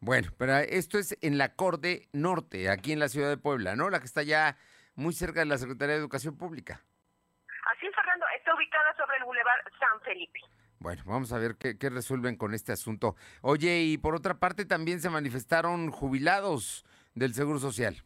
Bueno, 0.00 0.28
pero 0.38 0.56
esto 0.56 0.98
es 0.98 1.16
en 1.20 1.36
la 1.36 1.54
Corte 1.54 2.08
Norte, 2.12 2.70
aquí 2.70 2.92
en 2.92 3.00
la 3.00 3.08
ciudad 3.08 3.28
de 3.28 3.36
Puebla, 3.36 3.76
¿no? 3.76 3.90
La 3.90 3.98
que 3.98 4.06
está 4.06 4.22
ya 4.22 4.56
muy 4.94 5.12
cerca 5.12 5.40
de 5.40 5.46
la 5.46 5.58
Secretaría 5.58 5.94
de 5.94 6.00
Educación 6.00 6.38
Pública. 6.38 6.80
Así 7.66 7.86
es, 7.86 7.94
Fernando, 7.94 8.26
está 8.34 8.54
ubicada 8.54 8.94
sobre 8.96 9.18
el 9.18 9.24
Boulevard 9.24 9.60
San 9.78 10.00
Felipe. 10.00 10.40
Bueno, 10.80 11.02
vamos 11.04 11.30
a 11.34 11.38
ver 11.38 11.56
qué, 11.60 11.76
resuelven 11.90 12.36
con 12.36 12.54
este 12.54 12.72
asunto. 12.72 13.14
Oye, 13.42 13.80
y 13.80 13.98
por 13.98 14.14
otra 14.14 14.40
parte 14.40 14.64
también 14.64 15.00
se 15.00 15.10
manifestaron 15.10 15.90
jubilados 15.90 16.86
del 17.14 17.34
Seguro 17.34 17.58
Social. 17.58 18.00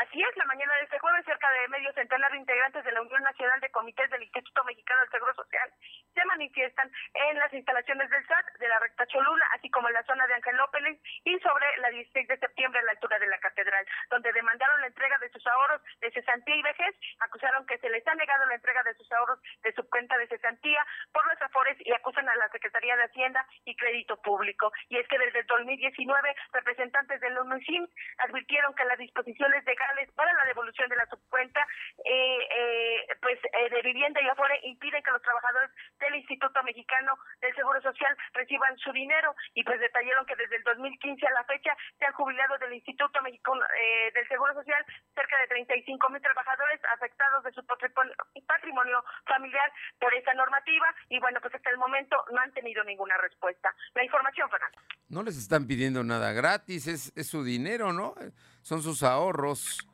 Así 0.00 0.18
es, 0.18 0.36
la 0.36 0.46
mañana 0.46 0.72
de 0.76 0.84
este 0.84 0.98
jueves, 0.98 1.26
cerca 1.26 1.46
de 1.52 1.68
medio 1.68 1.92
centenar 1.92 2.32
de 2.32 2.38
integrantes 2.38 2.84
de 2.84 2.92
la 2.92 3.02
Unión 3.02 3.22
Nacional 3.22 3.60
de 3.60 3.70
Comités 3.70 4.08
del 4.08 4.22
Instituto 4.22 4.64
Mexicano 4.64 5.00
del 5.02 5.10
Seguro 5.10 5.34
Social 5.34 5.68
se 6.14 6.24
manifiestan 6.24 6.90
en 7.14 7.38
las 7.38 7.52
instalaciones 7.52 8.10
del 8.10 8.26
SAT 8.26 8.58
de 8.58 8.68
la 8.68 8.78
recta 8.78 9.06
Cholula, 9.06 9.46
así 9.54 9.70
como 9.70 9.88
en 9.88 9.94
la 9.94 10.04
zona 10.04 10.26
de 10.26 10.34
Angelópolis 10.34 10.98
y 11.24 11.38
sobre 11.40 11.66
la 11.78 11.90
16 11.90 12.28
de 12.28 12.38
septiembre 12.38 12.80
a 12.80 12.84
la 12.84 12.92
altura 12.92 13.18
de 13.18 13.28
la 13.28 13.38
catedral, 13.38 13.86
donde 14.10 14.32
demandaron 14.32 14.80
la 14.80 14.86
entrega 14.86 15.18
de 15.18 15.30
sus 15.30 15.46
ahorros 15.46 15.82
de 16.00 16.10
cesantía 16.10 16.56
y 16.56 16.62
vejez, 16.62 16.94
acusaron 17.20 17.66
que 17.66 17.78
se 17.78 17.90
les 17.90 18.06
ha 18.06 18.14
negado 18.14 18.46
la 18.46 18.54
entrega 18.54 18.82
de 18.82 18.94
sus 18.94 19.10
ahorros 19.12 19.40
de 19.62 19.72
su 19.72 19.88
cuenta 19.88 20.16
de 20.18 20.28
cesantía 20.28 20.84
por 21.12 21.26
los 21.26 21.40
afores 21.42 21.76
y 21.80 21.92
acusan 21.92 22.28
a 22.28 22.36
la 22.36 22.48
Secretaría 22.48 22.96
de 22.96 23.04
Hacienda 23.04 23.46
y 23.64 23.76
Crédito 23.76 24.16
Público. 24.22 24.72
Y 24.88 24.98
es 24.98 25.06
que 25.08 25.18
desde 25.18 25.40
el 25.40 25.46
2019, 25.46 26.36
representantes 26.52 27.20
del 27.20 27.38
UNUSIM 27.38 27.86
advirtieron 28.18 28.74
que 28.74 28.84
las 28.84 28.98
disposiciones 28.98 29.64
legales 29.64 30.10
para 30.12 30.32
la 30.32 30.44
devolución 30.44 30.88
de 30.88 30.96
la 30.96 31.06
subcuenta 31.06 31.66
eh, 32.04 32.38
eh, 32.50 33.06
pues 33.20 33.38
eh, 33.44 33.70
de 33.70 33.82
vivienda 33.82 34.20
y 34.20 34.28
afore 34.28 34.60
impiden 34.64 35.02
que 35.02 35.10
los 35.10 35.22
trabajadores 35.22 35.70
del 36.00 36.16
Instituto 36.16 36.62
Mexicano 36.64 37.14
del 37.40 37.54
Seguro 37.54 37.80
Social 37.82 38.16
reciban 38.32 38.76
su 38.78 38.92
dinero 38.92 39.34
y 39.54 39.62
pues 39.64 39.78
detallaron 39.80 40.26
que 40.26 40.36
desde 40.36 40.56
el 40.56 40.64
2015 40.64 41.26
a 41.26 41.32
la 41.32 41.44
fecha 41.44 41.76
se 41.98 42.06
han 42.06 42.12
jubilado 42.12 42.58
del 42.58 42.74
Instituto 42.74 43.22
Mexicano 43.22 43.60
eh, 43.64 44.10
del 44.14 44.26
Seguro 44.28 44.54
Social 44.54 44.84
cerca 45.14 45.38
de 45.38 45.46
35 45.48 46.10
mil 46.10 46.22
trabajadores 46.22 46.80
afectados 46.92 47.44
de 47.44 47.52
su 47.52 47.64
patrimonio 47.64 49.04
familiar 49.26 49.72
por 49.98 50.12
esta 50.14 50.34
normativa 50.34 50.86
y 51.08 51.18
bueno 51.20 51.40
pues 51.40 51.54
hasta 51.54 51.70
el 51.70 51.78
momento 51.78 52.16
no 52.32 52.40
han 52.40 52.52
tenido 52.52 52.82
ninguna 52.84 53.16
respuesta. 53.18 53.74
La 53.94 54.04
información, 54.04 54.48
Fernando. 54.50 54.78
No 55.08 55.22
les 55.22 55.36
están 55.36 55.66
pidiendo 55.66 56.04
nada 56.04 56.32
gratis, 56.32 56.86
es, 56.86 57.12
es 57.16 57.26
su 57.26 57.44
dinero, 57.44 57.92
¿no? 57.92 58.14
Son 58.62 58.82
sus 58.82 59.02
ahorros 59.02 59.88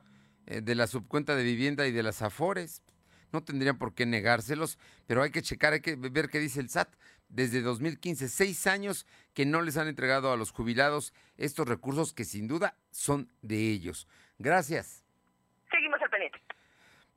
eh, 0.45 0.61
de 0.61 0.75
la 0.75 0.87
subcuenta 0.87 1.35
de 1.35 1.43
vivienda 1.43 1.87
y 1.87 1.91
de 1.91 2.03
las 2.03 2.21
afores 2.21 2.83
no 3.31 3.43
tendrían 3.43 3.77
por 3.77 3.93
qué 3.93 4.05
negárselos, 4.05 4.79
pero 5.07 5.23
hay 5.23 5.31
que 5.31 5.41
checar, 5.41 5.73
hay 5.73 5.79
que 5.79 5.95
ver 5.95 6.29
qué 6.29 6.39
dice 6.39 6.59
el 6.59 6.69
SAT. 6.69 6.93
Desde 7.29 7.61
2015, 7.61 8.29
seis 8.29 8.67
años 8.67 9.05
que 9.33 9.45
no 9.45 9.61
les 9.61 9.75
han 9.77 9.87
entregado 9.87 10.31
a 10.31 10.37
los 10.37 10.51
jubilados 10.51 11.13
estos 11.35 11.67
recursos 11.67 12.13
que 12.13 12.23
sin 12.23 12.47
duda 12.47 12.77
son 12.91 13.29
de 13.41 13.69
ellos. 13.69 14.07
Gracias. 14.37 15.03
Seguimos 15.69 16.01
al 16.01 16.09
pendiente. 16.09 16.39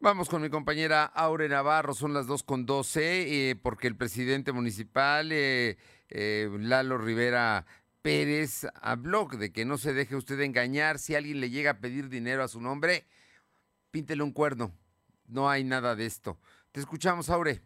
Vamos 0.01 0.29
con 0.29 0.41
mi 0.41 0.49
compañera 0.49 1.05
Aure 1.05 1.49
Navarro, 1.49 1.95
son 1.95 2.15
las 2.15 2.27
dos 2.27 2.43
con 2.43 2.65
12, 2.65 3.51
eh, 3.51 3.57
porque 3.57 3.87
el 3.87 3.97
presidente 3.97 4.51
municipal, 4.51 5.31
eh, 5.31 5.77
eh, 6.09 6.49
Lalo 6.59 6.97
Rivera 6.97 7.67
Pérez, 8.01 8.67
habló 8.81 9.27
de 9.27 9.53
que 9.53 9.65
no 9.65 9.77
se 9.77 9.93
deje 9.93 10.17
usted 10.17 10.41
engañar. 10.41 10.99
Si 10.99 11.15
alguien 11.15 11.41
le 11.41 11.51
llega 11.51 11.73
a 11.73 11.81
pedir 11.81 12.09
dinero 12.09 12.43
a 12.43 12.49
su 12.49 12.61
nombre, 12.61 13.05
píntele 13.91 14.23
un 14.23 14.33
cuerno. 14.33 14.73
No 15.27 15.51
hay 15.51 15.65
nada 15.65 15.95
de 15.95 16.07
esto. 16.07 16.41
Te 16.73 16.81
escuchamos, 16.81 17.29
Aure. 17.29 17.61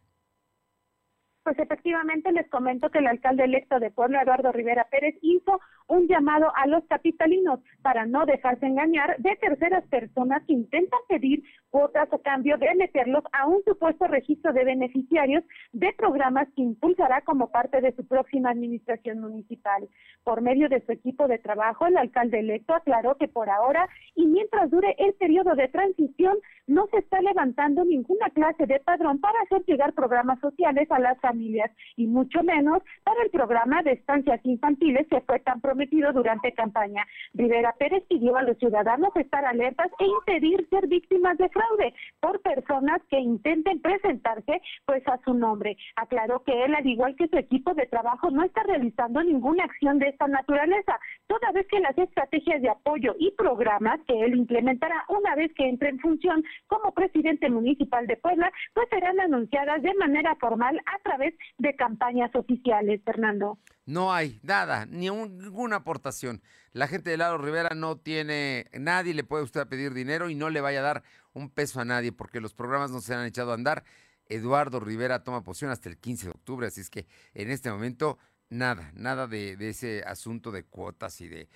Pues 1.45 1.59
efectivamente 1.59 2.33
les 2.33 2.49
comento 2.49 2.91
que 2.91 3.01
el 3.01 3.07
alcalde 3.07 3.45
electo 3.45 3.79
de 3.79 3.91
Puebla, 3.91 4.23
Eduardo 4.23 4.51
Rivera 4.51 4.89
Pérez, 4.91 5.15
hizo 5.21 5.61
un 5.89 6.07
llamado 6.09 6.51
a 6.57 6.67
los 6.67 6.85
capitalinos 6.85 7.61
para 7.83 8.07
no 8.07 8.25
dejarse 8.27 8.67
engañar 8.67 9.17
de 9.19 9.37
terceras 9.37 9.85
personas 9.89 10.43
que 10.47 10.55
intentan 10.55 11.01
pedir 11.09 11.43
cuotas 11.71 12.13
a 12.13 12.19
cambio 12.19 12.57
de 12.57 12.75
meterlos 12.77 13.25
a 13.33 13.47
un 13.47 13.63
supuesto 13.65 14.07
registro 14.07 14.53
de 14.53 14.65
beneficiarios 14.65 15.45
de 15.73 15.93
programas 15.93 16.49
que 16.55 16.63
impulsará 16.63 17.21
como 17.23 17.51
parte 17.51 17.81
de 17.81 17.93
su 17.97 18.07
próxima 18.07 18.51
administración 18.51 19.21
municipal. 19.21 19.89
Por 20.23 20.41
medio 20.41 20.69
de 20.69 20.85
su 20.87 20.93
equipo 20.93 21.27
de 21.27 21.39
trabajo, 21.39 21.87
el 21.87 21.97
alcalde 21.97 22.41
electo 22.41 22.75
aclaró 22.75 23.17
que 23.17 23.29
por 23.29 23.51
ahora 23.51 23.89
y 24.15 24.27
mientras 24.27 24.71
dure 24.71 24.95
el 24.99 25.15
periodo 25.15 25.55
de 25.55 25.69
transición, 25.69 26.39
no 26.67 26.87
se 26.89 26.99
está 26.99 27.21
levantando 27.21 27.85
ninguna 27.85 28.31
clase 28.31 28.67
de 28.67 28.81
padrón 28.81 29.21
para 29.21 29.39
hacer 29.41 29.65
llegar 29.67 29.93
programas 29.93 30.39
sociales 30.41 30.91
a 30.91 30.99
las 30.99 31.21
familias 31.21 31.71
y 31.97 32.07
mucho 32.07 32.43
menos 32.43 32.83
para 33.03 33.23
el 33.23 33.31
programa 33.31 33.83
de 33.83 33.93
estancias 33.93 34.41
infantiles 34.45 35.07
que 35.09 35.21
fue 35.23 35.41
tan 35.41 35.61
prometido 35.75 36.13
durante 36.13 36.53
campaña. 36.53 37.05
Rivera 37.33 37.75
Pérez 37.77 38.05
pidió 38.09 38.37
a 38.37 38.45
los 38.45 38.57
ciudadanos 38.59 39.11
estar 39.17 39.45
alertas 39.45 39.91
e 39.99 40.07
impedir 40.07 40.69
ser 40.71 40.87
víctimas 40.87 41.37
de 41.37 41.49
fraude 41.49 41.93
por 42.21 42.41
personas 42.43 43.03
que 43.11 43.19
intenten 43.19 43.81
presentarse 43.81 44.63
pues 44.87 45.03
a 45.09 45.19
su 45.25 45.35
nombre. 45.35 45.77
Aclaró 45.97 46.45
que 46.45 46.65
él, 46.65 46.77
al 46.77 46.87
igual 46.87 47.17
que 47.17 47.27
su 47.27 47.37
equipo 47.37 47.75
de 47.75 47.87
trabajo, 47.87 48.31
no 48.31 48.45
está 48.45 48.63
realizando 48.63 49.21
ninguna 49.25 49.65
acción 49.65 49.99
de 49.99 50.11
esta 50.11 50.29
naturaleza, 50.29 50.99
toda 51.27 51.51
vez 51.53 51.67
que 51.67 51.81
las 51.81 51.99
estrategias 51.99 52.63
de 52.63 52.71
apoyo 52.71 53.17
y 53.19 53.33
programas 53.33 54.01
que 54.07 54.21
él 54.21 54.37
implementará 54.37 55.05
una 55.09 55.35
vez 55.35 55.53
que 55.55 55.69
entre 55.69 55.89
en 55.89 55.99
función 55.99 56.45
como 56.69 56.93
presidente 56.93 57.51
municipal 57.51 58.07
de 58.07 58.17
Puebla, 58.17 58.53
pues 58.75 58.89
serán 58.91 59.19
anunciadas 59.19 59.83
de 59.83 59.95
manera 59.95 60.37
formal 60.37 60.81
a 60.87 60.99
través 61.03 61.35
de 61.59 61.75
campañas 61.75 62.31
oficiales, 62.37 63.03
Fernando. 63.05 63.59
No 63.87 64.15
hay 64.15 64.41
nada, 64.43 64.87
ni 64.87 65.11
ninguna 65.11 65.77
aportación. 65.77 66.43
La 66.73 66.89
gente 66.89 67.11
de 67.11 67.19
Lado 67.19 67.37
Rivera 67.37 67.75
no 67.75 67.99
tiene, 67.99 68.67
nadie 68.73 69.13
le 69.13 69.25
puede 69.25 69.45
usted 69.45 69.67
pedir 69.67 69.93
dinero 69.93 70.31
y 70.31 70.35
no 70.35 70.49
le 70.49 70.63
vaya 70.63 70.81
a 70.81 70.83
dar 70.83 71.03
un 71.35 71.51
peso 71.51 71.81
a 71.81 71.85
nadie 71.85 72.11
porque 72.11 72.41
los 72.41 72.55
programas 72.55 72.91
no 72.91 73.01
se 73.01 73.15
han 73.15 73.27
echado 73.27 73.51
a 73.51 73.55
andar. 73.55 73.85
Eduardo 74.27 74.81
Rivera 74.81 75.23
toma 75.23 75.45
posición 75.45 75.71
hasta 75.71 75.91
el 75.91 75.99
15 75.99 76.27
de 76.27 76.31
octubre, 76.31 76.67
así 76.67 76.81
es 76.81 76.89
que 76.89 77.07
en 77.35 77.51
este 77.51 77.71
momento 77.71 78.19
nada, 78.49 78.91
nada 78.95 79.27
de, 79.27 79.57
ese 79.61 80.03
asunto 80.07 80.51
de 80.51 80.65
cuotas 80.65 81.21
y 81.21 81.29
de 81.29 81.49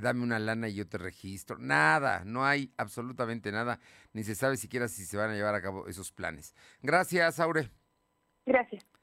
dame 0.00 0.22
una 0.22 0.38
lana 0.38 0.68
y 0.68 0.74
yo 0.74 0.88
te 0.88 0.96
registro, 0.96 1.58
nada, 1.58 2.22
no 2.24 2.46
hay 2.46 2.72
absolutamente 2.78 3.52
nada, 3.52 3.78
ni 4.14 4.24
se 4.24 4.34
sabe 4.34 4.56
siquiera 4.56 4.88
si 4.88 5.04
se 5.04 5.18
van 5.18 5.30
a 5.30 5.34
llevar 5.34 5.54
a 5.54 5.60
cabo 5.60 5.86
esos 5.86 6.12
planes. 6.12 6.54
Gracias, 6.80 7.40
Aure. 7.40 7.70
Gracias. 8.46 8.93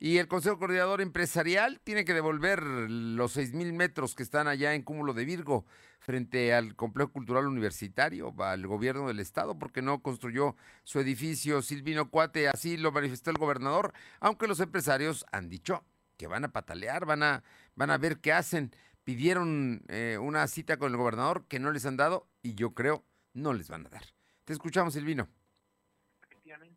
Y 0.00 0.18
el 0.18 0.28
Consejo 0.28 0.58
Coordinador 0.60 1.00
Empresarial 1.00 1.80
tiene 1.82 2.04
que 2.04 2.14
devolver 2.14 2.62
los 2.62 3.32
seis 3.32 3.52
mil 3.52 3.72
metros 3.72 4.14
que 4.14 4.22
están 4.22 4.46
allá 4.46 4.74
en 4.74 4.82
Cúmulo 4.82 5.12
de 5.12 5.24
Virgo 5.24 5.66
frente 5.98 6.54
al 6.54 6.76
Complejo 6.76 7.10
Cultural 7.10 7.48
Universitario, 7.48 8.32
al 8.38 8.64
gobierno 8.68 9.08
del 9.08 9.18
Estado, 9.18 9.58
porque 9.58 9.82
no 9.82 10.00
construyó 10.00 10.54
su 10.84 11.00
edificio 11.00 11.62
Silvino 11.62 12.10
Cuate. 12.10 12.48
Así 12.48 12.76
lo 12.76 12.92
manifestó 12.92 13.30
el 13.30 13.38
gobernador, 13.38 13.92
aunque 14.20 14.46
los 14.46 14.60
empresarios 14.60 15.26
han 15.32 15.48
dicho 15.48 15.84
que 16.16 16.28
van 16.28 16.44
a 16.44 16.52
patalear, 16.52 17.04
van 17.04 17.24
a, 17.24 17.42
van 17.74 17.90
a 17.90 17.98
ver 17.98 18.20
qué 18.20 18.32
hacen. 18.32 18.70
Pidieron 19.02 19.82
eh, 19.88 20.16
una 20.20 20.46
cita 20.46 20.76
con 20.76 20.92
el 20.92 20.96
gobernador 20.96 21.46
que 21.48 21.58
no 21.58 21.72
les 21.72 21.86
han 21.86 21.96
dado 21.96 22.28
y 22.40 22.54
yo 22.54 22.72
creo 22.72 23.04
no 23.32 23.52
les 23.52 23.68
van 23.68 23.86
a 23.86 23.88
dar. 23.88 24.04
Te 24.44 24.52
escuchamos, 24.52 24.94
Silvino 24.94 25.28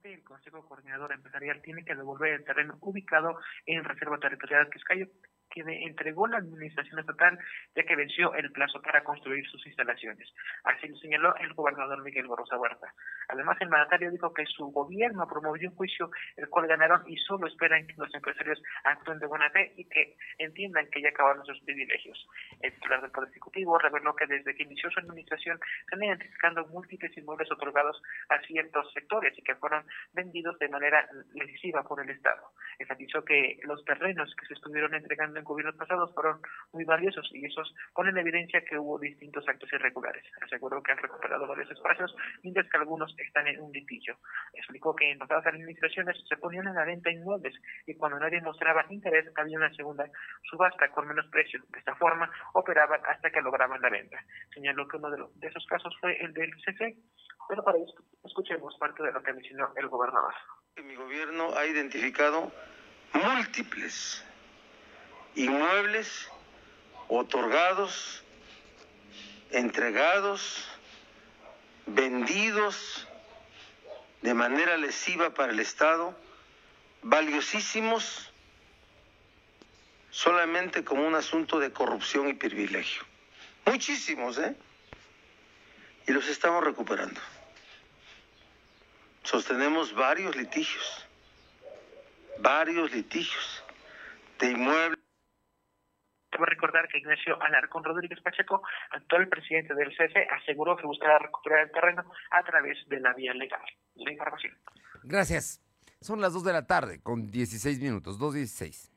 el 0.04 0.24
Consejo 0.24 0.66
Coordinador 0.68 1.14
Empresarial 1.14 1.62
tiene 1.62 1.86
que 1.86 1.96
devolver 1.96 2.34
el 2.34 2.44
terreno 2.44 2.78
ubicado 2.82 3.40
en 3.66 3.84
Reserva 3.84 4.20
Territorial 4.20 4.70
Quiscayo 4.70 5.08
que 5.54 5.62
entregó 5.62 6.28
la 6.28 6.38
administración 6.38 7.00
estatal 7.00 7.38
ya 7.76 7.84
que 7.84 7.96
venció 7.96 8.34
el 8.36 8.52
plazo 8.52 8.82
para 8.82 9.04
construir 9.04 9.46
sus 9.48 9.66
instalaciones. 9.66 10.28
Así 10.64 10.88
lo 10.88 10.98
señaló 10.98 11.36
el 11.38 11.54
gobernador 11.54 12.02
Miguel 12.04 12.28
Barrosa 12.28 12.58
Huerta. 12.58 12.94
Además, 13.30 13.58
el 13.62 13.70
mandatario 13.70 14.12
dijo 14.12 14.34
que 14.34 14.46
su 14.46 14.68
gobierno 14.72 15.28
promovió 15.28 15.70
un 15.70 15.76
juicio 15.76 16.10
el 16.38 16.50
cual 16.50 16.68
ganaron 16.68 17.04
y 17.08 17.18
solo 17.18 17.48
esperan 17.48 17.86
que 17.88 17.96
los 17.98 18.14
empresarios 18.14 18.62
actúen 18.84 19.20
de 19.20 19.28
buena 19.28 19.50
fe 19.52 19.74
y 19.76 19.86
que 19.86 20.16
entiendan 20.38 20.88
que 20.90 21.02
ya 21.02 21.10
acabaron 21.10 21.46
sus 21.46 21.60
privilegios. 21.62 22.28
El 22.62 22.74
titular 22.74 23.02
del 23.02 23.12
Poder 23.12 23.30
Ejecutivo 23.30 23.78
reveló 23.78 24.16
que 24.16 24.28
desde 24.28 24.56
que 24.56 24.64
inició 24.64 24.90
su 24.92 25.00
administración 25.00 25.60
se 25.90 25.96
han 25.96 26.04
identificado 26.04 26.66
múltiples 26.68 27.16
inmuebles 27.18 27.52
otorgados 27.52 28.02
a 28.30 28.40
ciertos 28.42 28.92
sectores 28.94 29.38
y 29.38 29.44
que 29.44 29.56
fueron 29.56 29.86
vendidos 30.14 30.58
de 30.60 30.70
manera 30.70 31.08
decisiva 31.34 31.84
por 31.84 32.02
el 32.02 32.10
Estado. 32.10 32.52
Enfatizó 32.80 33.24
que 33.24 33.60
los 33.64 33.84
terrenos 33.86 34.34
que 34.36 34.46
se 34.48 34.54
estuvieron 34.54 34.94
entregando 34.94 35.41
en 35.42 35.46
gobiernos 35.46 35.76
pasados 35.76 36.14
fueron 36.14 36.40
muy 36.72 36.86
valiosos 36.86 37.28
y 37.34 37.46
esos 37.46 37.74
ponen 37.94 38.16
en 38.16 38.22
evidencia 38.22 38.64
que 38.64 38.78
hubo 38.78 39.00
distintos 39.00 39.48
actos 39.48 39.72
irregulares. 39.74 40.24
Aseguró 40.42 40.82
que 40.82 40.92
han 40.92 41.00
recuperado 41.00 41.48
varios 41.48 41.70
espacios, 41.72 42.16
mientras 42.44 42.70
que 42.70 42.78
algunos 42.78 43.14
están 43.18 43.48
en 43.48 43.60
un 43.60 43.72
litigio. 43.72 44.18
Explicó 44.54 44.96
que 44.96 45.12
en 45.12 45.18
pasadas 45.18 45.48
administraciones 45.48 46.16
se 46.28 46.38
ponían 46.38 46.68
en 46.68 46.76
la 46.76 46.86
venta 46.86 47.12
inmuebles 47.12 47.56
y 47.88 47.96
cuando 47.96 48.20
nadie 48.20 48.42
mostraba 48.42 48.86
interés 48.90 49.26
había 49.36 49.58
una 49.58 49.74
segunda 49.74 50.06
subasta 50.44 50.90
con 50.92 51.08
menos 51.08 51.28
precio. 51.28 51.62
De 51.70 51.80
esta 51.80 51.96
forma 51.96 52.32
operaban 52.54 53.02
hasta 53.06 53.32
que 53.32 53.42
lograban 53.42 53.82
la 53.82 53.90
venta. 53.90 54.24
Señaló 54.54 54.88
que 54.88 54.98
uno 54.98 55.10
de, 55.10 55.24
de 55.36 55.48
esos 55.48 55.66
casos 55.66 55.96
fue 56.00 56.16
el 56.24 56.34
del 56.34 56.52
CC. 56.64 56.96
Pero 57.50 57.64
para 57.64 57.78
esto, 57.80 58.04
escuchemos 58.24 58.78
parte 58.78 59.04
de 59.04 59.12
lo 59.12 59.22
que 59.22 59.34
mencionó 59.34 59.74
el 59.76 59.88
gobernador. 59.88 60.34
Mi 60.78 60.96
gobierno 60.96 61.50
ha 61.58 61.66
identificado 61.66 62.52
múltiples 63.14 64.26
inmuebles 65.36 66.30
otorgados, 67.08 68.24
entregados, 69.52 70.66
vendidos 71.86 73.08
de 74.22 74.34
manera 74.34 74.78
lesiva 74.78 75.34
para 75.34 75.52
el 75.52 75.60
Estado, 75.60 76.16
valiosísimos 77.02 78.32
solamente 80.12 80.84
como 80.84 81.08
un 81.08 81.16
asunto 81.16 81.60
de 81.60 81.72
corrupción 81.72 82.28
y 82.28 82.34
privilegio. 82.34 83.04
Muchísimos, 83.66 84.38
¿eh? 84.38 84.56
Y 86.08 86.12
los 86.12 86.28
estamos 86.28 86.64
recuperando. 86.64 87.20
Sostenemos 89.24 89.94
varios 89.94 90.36
litigios, 90.36 91.06
varios 92.40 92.92
litigios 92.92 93.64
de 94.40 94.52
inmuebles. 94.52 95.01
Cabe 96.32 96.46
recordar 96.46 96.88
que 96.88 96.98
Ignacio 96.98 97.42
Alarcón 97.42 97.84
Rodríguez 97.84 98.22
Pacheco, 98.22 98.64
actual 98.92 99.28
presidente 99.28 99.76
del 99.76 99.90
CFE, 99.90 100.28
aseguró 100.32 100.78
que 100.78 100.88
buscará 100.88 101.20
recuperar 101.20 101.66
el 101.66 101.72
terreno 101.72 102.06
a 102.32 102.44
través 102.44 102.78
de 102.88 103.00
la 103.02 103.14
vía 103.14 103.34
legal. 103.34 103.62
La 103.96 104.12
información. 104.12 104.58
Gracias. 105.04 105.62
Son 106.00 106.22
las 106.22 106.34
2 106.34 106.46
de 106.46 106.54
la 106.54 106.66
tarde 106.66 107.02
con 107.04 107.30
16 107.30 107.80
minutos, 107.80 108.18
2.16. 108.20 108.90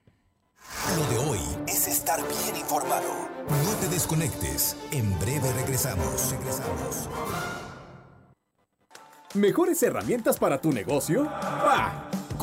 Lo 0.97 1.05
de 1.11 1.31
hoy 1.31 1.41
es 1.67 1.89
estar 1.89 2.19
bien 2.21 2.57
informado. 2.57 3.29
No 3.49 3.81
te 3.81 3.89
desconectes. 3.89 4.77
En 4.93 5.19
breve 5.19 5.53
regresamos. 5.53 6.33
Regresamos. 6.33 7.11
¿Mejores 9.35 9.83
herramientas 9.83 10.39
para 10.39 10.61
tu 10.61 10.73
negocio? 10.73 11.25
¡Bah! 11.25 12.09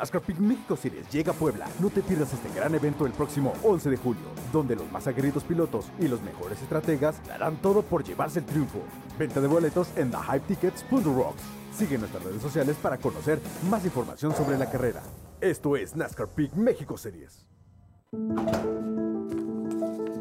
NASCAR 0.00 0.22
Peak 0.22 0.38
México 0.38 0.76
Series 0.76 1.06
llega 1.10 1.32
a 1.32 1.34
Puebla. 1.34 1.68
No 1.78 1.90
te 1.90 2.00
pierdas 2.00 2.32
este 2.32 2.48
gran 2.58 2.74
evento 2.74 3.04
el 3.04 3.12
próximo 3.12 3.52
11 3.62 3.90
de 3.90 3.96
julio, 3.98 4.22
donde 4.50 4.74
los 4.74 4.90
más 4.90 5.06
aguerridos 5.06 5.44
pilotos 5.44 5.90
y 5.98 6.08
los 6.08 6.22
mejores 6.22 6.62
estrategas 6.62 7.20
darán 7.28 7.56
todo 7.56 7.82
por 7.82 8.02
llevarse 8.02 8.38
el 8.38 8.46
triunfo. 8.46 8.78
Venta 9.18 9.42
de 9.42 9.46
boletos 9.46 9.88
en 9.96 10.10
thehypetickets.rocks. 10.10 11.42
Sigue 11.76 11.98
nuestras 11.98 12.24
redes 12.24 12.40
sociales 12.40 12.78
para 12.80 12.96
conocer 12.96 13.40
más 13.68 13.84
información 13.84 14.34
sobre 14.34 14.56
la 14.56 14.70
carrera. 14.70 15.02
Esto 15.38 15.76
es 15.76 15.94
NASCAR 15.94 16.28
Peak 16.28 16.54
México 16.54 16.96
Series. 16.96 17.46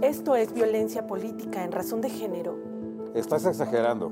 Esto 0.02 0.36
es 0.36 0.54
violencia 0.54 1.08
política 1.08 1.64
en 1.64 1.72
razón 1.72 2.02
de 2.02 2.10
género. 2.10 2.58
Estás 3.16 3.46
exagerando. 3.46 4.12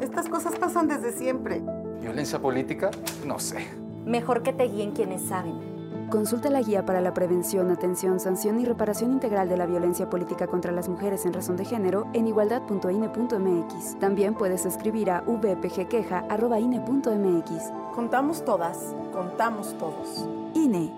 Estas 0.00 0.28
cosas 0.28 0.56
pasan 0.56 0.86
desde 0.86 1.10
siempre. 1.10 1.60
¿Violencia 2.00 2.38
política? 2.38 2.92
No 3.26 3.40
sé. 3.40 3.79
Mejor 4.04 4.42
que 4.42 4.52
te 4.52 4.64
guíen 4.64 4.92
quienes 4.92 5.22
saben. 5.22 5.70
Consulta 6.10 6.50
la 6.50 6.60
guía 6.60 6.84
para 6.84 7.00
la 7.00 7.14
prevención, 7.14 7.70
atención, 7.70 8.18
sanción 8.18 8.58
y 8.58 8.64
reparación 8.64 9.12
integral 9.12 9.48
de 9.48 9.56
la 9.56 9.66
violencia 9.66 10.10
política 10.10 10.48
contra 10.48 10.72
las 10.72 10.88
mujeres 10.88 11.24
en 11.24 11.32
razón 11.32 11.56
de 11.56 11.64
género 11.64 12.08
en 12.14 12.26
igualdad.ine.mx. 12.26 14.00
También 14.00 14.34
puedes 14.34 14.66
escribir 14.66 15.12
a 15.12 15.20
vpgqueja.ine.mx. 15.20 17.72
Contamos 17.94 18.44
todas, 18.44 18.96
contamos 19.12 19.78
todos. 19.78 20.26
INE. 20.54 20.92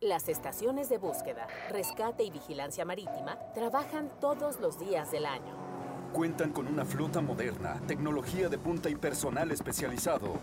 Las 0.00 0.28
estaciones 0.28 0.88
de 0.88 0.98
búsqueda, 0.98 1.48
rescate 1.70 2.22
y 2.22 2.30
vigilancia 2.30 2.84
marítima 2.84 3.36
trabajan 3.52 4.10
todos 4.20 4.60
los 4.60 4.78
días 4.78 5.10
del 5.10 5.26
año 5.26 5.73
cuentan 6.14 6.52
con 6.52 6.68
una 6.68 6.84
flota 6.84 7.20
moderna, 7.20 7.80
tecnología 7.88 8.48
de 8.48 8.56
punta 8.56 8.88
y 8.88 8.94
personal 8.94 9.50
especializado. 9.50 10.34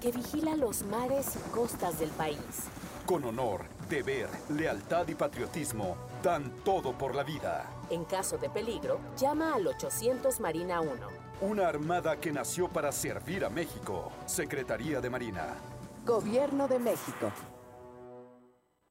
Que 0.00 0.10
vigila 0.10 0.56
los 0.56 0.82
mares 0.84 1.36
y 1.36 1.50
costas 1.50 2.00
del 2.00 2.08
país. 2.08 2.38
Con 3.04 3.24
honor, 3.24 3.66
deber, 3.90 4.30
lealtad 4.48 5.06
y 5.08 5.14
patriotismo, 5.14 5.94
dan 6.22 6.50
todo 6.64 6.96
por 6.96 7.14
la 7.14 7.22
vida. 7.22 7.66
En 7.90 8.04
caso 8.06 8.38
de 8.38 8.48
peligro, 8.48 8.98
llama 9.18 9.54
al 9.54 9.66
800 9.66 10.40
Marina 10.40 10.80
1. 10.80 10.90
Una 11.42 11.68
armada 11.68 12.16
que 12.16 12.32
nació 12.32 12.68
para 12.68 12.90
servir 12.90 13.44
a 13.44 13.50
México. 13.50 14.10
Secretaría 14.24 15.02
de 15.02 15.10
Marina. 15.10 15.48
Gobierno 16.06 16.66
de 16.66 16.78
México. 16.78 17.30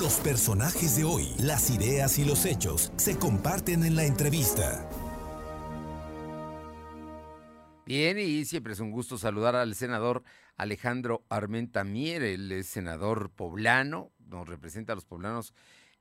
Los 0.00 0.20
personajes 0.20 0.96
de 0.96 1.04
hoy, 1.04 1.28
las 1.38 1.68
ideas 1.70 2.18
y 2.18 2.24
los 2.24 2.44
hechos 2.44 2.92
se 2.96 3.18
comparten 3.18 3.84
en 3.84 3.96
la 3.96 4.04
entrevista. 4.04 4.88
Bien, 7.84 8.18
y 8.18 8.44
siempre 8.44 8.72
es 8.72 8.80
un 8.80 8.92
gusto 8.92 9.18
saludar 9.18 9.56
al 9.56 9.74
senador 9.74 10.22
Alejandro 10.56 11.24
Armenta 11.28 11.82
Mier, 11.82 12.22
el 12.22 12.52
es 12.52 12.68
senador 12.68 13.30
poblano, 13.30 14.12
nos 14.18 14.48
representa 14.48 14.92
a 14.92 14.96
los 14.96 15.06
poblanos 15.06 15.54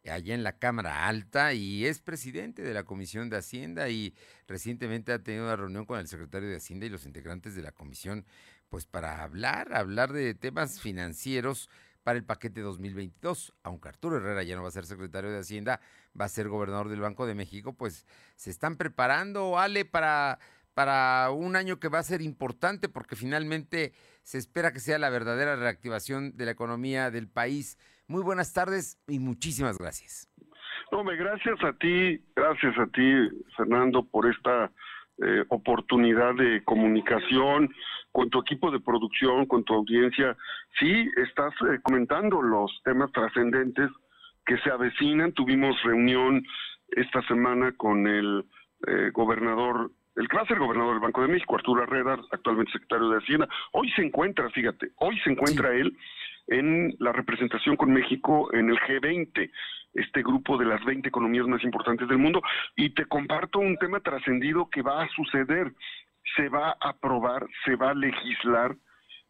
allá 0.06 0.36
en 0.36 0.44
la 0.44 0.58
Cámara 0.60 1.08
Alta 1.08 1.54
y 1.54 1.86
es 1.86 2.00
presidente 2.00 2.62
de 2.62 2.74
la 2.74 2.84
Comisión 2.84 3.30
de 3.30 3.38
Hacienda 3.38 3.90
y 3.90 4.14
recientemente 4.48 5.14
ha 5.14 5.24
tenido 5.24 5.46
una 5.46 5.56
reunión 5.56 5.86
con 5.86 6.00
el 6.00 6.08
secretario 6.08 6.50
de 6.50 6.58
Hacienda 6.58 6.86
y 6.86 6.90
los 6.90 7.06
integrantes 7.06 7.56
de 7.56 7.64
la 7.64 7.72
comisión, 7.72 8.26
pues 8.70 8.86
para 8.86 9.24
hablar, 9.24 9.74
hablar 9.74 10.14
de 10.14 10.36
temas 10.36 10.80
financieros 10.80 11.70
para 12.04 12.18
el 12.18 12.26
paquete 12.26 12.62
2022. 12.62 13.54
Aunque 13.64 13.90
Arturo 13.90 14.18
Herrera 14.18 14.44
ya 14.44 14.56
no 14.56 14.62
va 14.62 14.68
a 14.68 14.72
ser 14.72 14.86
secretario 14.86 15.32
de 15.32 15.40
Hacienda, 15.40 15.80
va 16.20 16.26
a 16.26 16.30
ser 16.30 16.50
gobernador 16.50 16.90
del 16.90 17.02
Banco 17.02 17.26
de 17.26 17.36
México, 17.36 17.74
pues 17.74 18.06
se 18.36 18.50
están 18.50 18.78
preparando, 18.78 19.58
Ale, 19.58 19.86
para, 19.86 20.40
para 20.74 21.32
un 21.32 21.56
año 21.56 21.80
que 21.80 21.88
va 21.88 22.00
a 22.00 22.04
ser 22.04 22.22
importante 22.22 22.90
porque 22.90 23.16
finalmente 23.16 23.94
se 24.22 24.38
espera 24.38 24.72
que 24.72 24.80
sea 24.80 25.00
la 25.00 25.10
verdadera 25.10 25.56
reactivación 25.56 26.36
de 26.36 26.46
la 26.46 26.52
economía 26.52 27.12
del 27.12 27.28
país. 27.28 27.78
Muy 28.08 28.22
buenas 28.22 28.54
tardes 28.54 28.98
y 29.08 29.20
muchísimas 29.20 29.78
gracias. 29.78 30.30
Hombre, 30.92 31.16
gracias 31.16 31.58
a 31.64 31.74
ti, 31.74 32.22
gracias 32.36 32.78
a 32.78 32.86
ti, 32.88 33.30
Fernando, 33.58 34.04
por 34.04 34.30
esta 34.30 34.72
eh, 35.18 35.44
oportunidad 35.50 36.36
de 36.36 36.64
comunicación 36.64 37.74
con 38.14 38.30
tu 38.30 38.40
equipo 38.40 38.72
de 38.72 38.80
producción, 38.80 39.46
con 39.48 39.64
tu 39.66 39.74
audiencia, 39.74 40.38
sí 40.80 41.10
estás 41.18 41.54
eh, 41.62 41.80
comentando 41.82 42.42
los 42.42 42.72
temas 42.86 43.12
trascendentes 43.12 43.90
que 44.46 44.58
se 44.60 44.70
avecinan. 44.70 45.34
Tuvimos 45.34 45.82
reunión 45.84 46.46
esta 46.90 47.22
semana 47.24 47.74
con 47.74 48.08
el 48.08 48.46
eh, 48.88 49.10
gobernador, 49.12 49.92
el 50.16 50.28
ser 50.48 50.60
gobernador 50.60 50.94
del 50.94 51.02
Banco 51.02 51.24
de 51.24 51.28
México, 51.28 51.56
Arturo 51.56 51.84
Herrera, 51.84 52.20
actualmente 52.32 52.72
secretario 52.72 53.10
de 53.10 53.18
Hacienda. 53.18 53.50
Hoy 53.72 53.90
se 53.96 54.04
encuentra, 54.04 54.48
fíjate, 54.52 54.92
hoy 54.98 55.20
se 55.22 55.32
encuentra 55.32 55.74
él 55.74 55.98
en 56.48 56.96
la 57.00 57.14
representación 57.14 57.76
con 57.76 57.92
México 57.92 58.54
en 58.54 58.70
el 58.70 58.78
G20, 58.78 59.50
este 59.96 60.22
grupo 60.22 60.58
de 60.58 60.66
las 60.66 60.84
20 60.86 61.08
economías 61.08 61.48
más 61.48 61.64
importantes 61.64 62.08
del 62.08 62.20
mundo. 62.20 62.44
Y 62.76 62.92
te 62.92 63.06
comparto 63.06 63.58
un 63.58 63.78
tema 63.78 64.02
trascendido 64.02 64.70
que 64.70 64.84
va 64.84 65.02
a 65.02 65.10
suceder. 65.10 65.74
Se 66.36 66.50
va 66.50 66.70
a 66.80 66.90
aprobar, 66.90 67.46
se 67.66 67.76
va 67.76 67.92
a 67.92 67.96
legislar, 67.96 68.76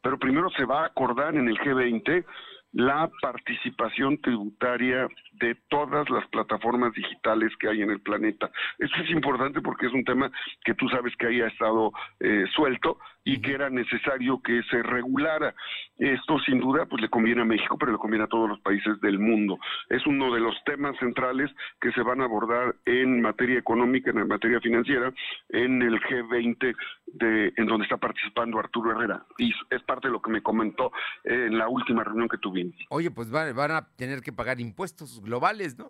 pero 0.01 0.17
primero 0.17 0.49
se 0.51 0.65
va 0.65 0.83
a 0.83 0.87
acordar 0.87 1.35
en 1.35 1.47
el 1.47 1.57
G20 1.59 2.25
la 2.73 3.09
participación 3.21 4.19
tributaria 4.19 5.07
de 5.33 5.55
todas 5.69 6.09
las 6.09 6.27
plataformas 6.29 6.91
digitales 6.93 7.51
que 7.59 7.69
hay 7.69 7.83
en 7.83 7.91
el 7.91 8.01
planeta. 8.01 8.49
Esto 8.79 9.01
es 9.01 9.11
importante 9.11 9.61
porque 9.61 9.85
es 9.85 9.93
un 9.93 10.03
tema 10.03 10.31
que 10.63 10.73
tú 10.73 10.89
sabes 10.89 11.15
que 11.17 11.27
ahí 11.27 11.41
ha 11.41 11.47
estado 11.47 11.91
eh, 12.19 12.45
suelto 12.55 12.97
y 13.23 13.41
que 13.41 13.53
era 13.53 13.69
necesario 13.69 14.41
que 14.41 14.61
se 14.69 14.83
regulara. 14.83 15.55
Esto 15.97 16.39
sin 16.39 16.59
duda 16.59 16.85
pues 16.85 17.01
le 17.01 17.09
conviene 17.09 17.41
a 17.41 17.45
México, 17.45 17.77
pero 17.77 17.93
le 17.93 17.97
conviene 17.97 18.25
a 18.25 18.27
todos 18.27 18.49
los 18.49 18.59
países 18.59 18.99
del 19.01 19.19
mundo. 19.19 19.57
Es 19.89 20.05
uno 20.05 20.33
de 20.33 20.39
los 20.39 20.55
temas 20.65 20.97
centrales 20.99 21.49
que 21.79 21.91
se 21.91 22.01
van 22.01 22.21
a 22.21 22.25
abordar 22.25 22.75
en 22.85 23.21
materia 23.21 23.59
económica, 23.59 24.11
en 24.11 24.27
materia 24.27 24.59
financiera, 24.59 25.13
en 25.49 25.81
el 25.81 25.99
G20 26.01 26.75
de, 27.05 27.53
en 27.55 27.65
donde 27.65 27.85
está 27.85 27.97
participando 27.97 28.59
Arturo 28.59 28.91
Herrera. 28.91 29.25
Y 29.37 29.53
es 29.69 29.83
parte 29.83 30.07
de 30.07 30.11
lo 30.11 30.21
que 30.21 30.31
me 30.31 30.41
comentó 30.41 30.91
en 31.23 31.57
la 31.57 31.67
última 31.67 32.03
reunión 32.03 32.27
que 32.27 32.37
tuvimos. 32.37 32.75
Oye, 32.89 33.11
pues 33.11 33.31
van, 33.31 33.55
van 33.55 33.71
a 33.71 33.87
tener 33.95 34.21
que 34.21 34.33
pagar 34.33 34.59
impuestos 34.59 35.21
globales, 35.21 35.77
¿no? 35.77 35.89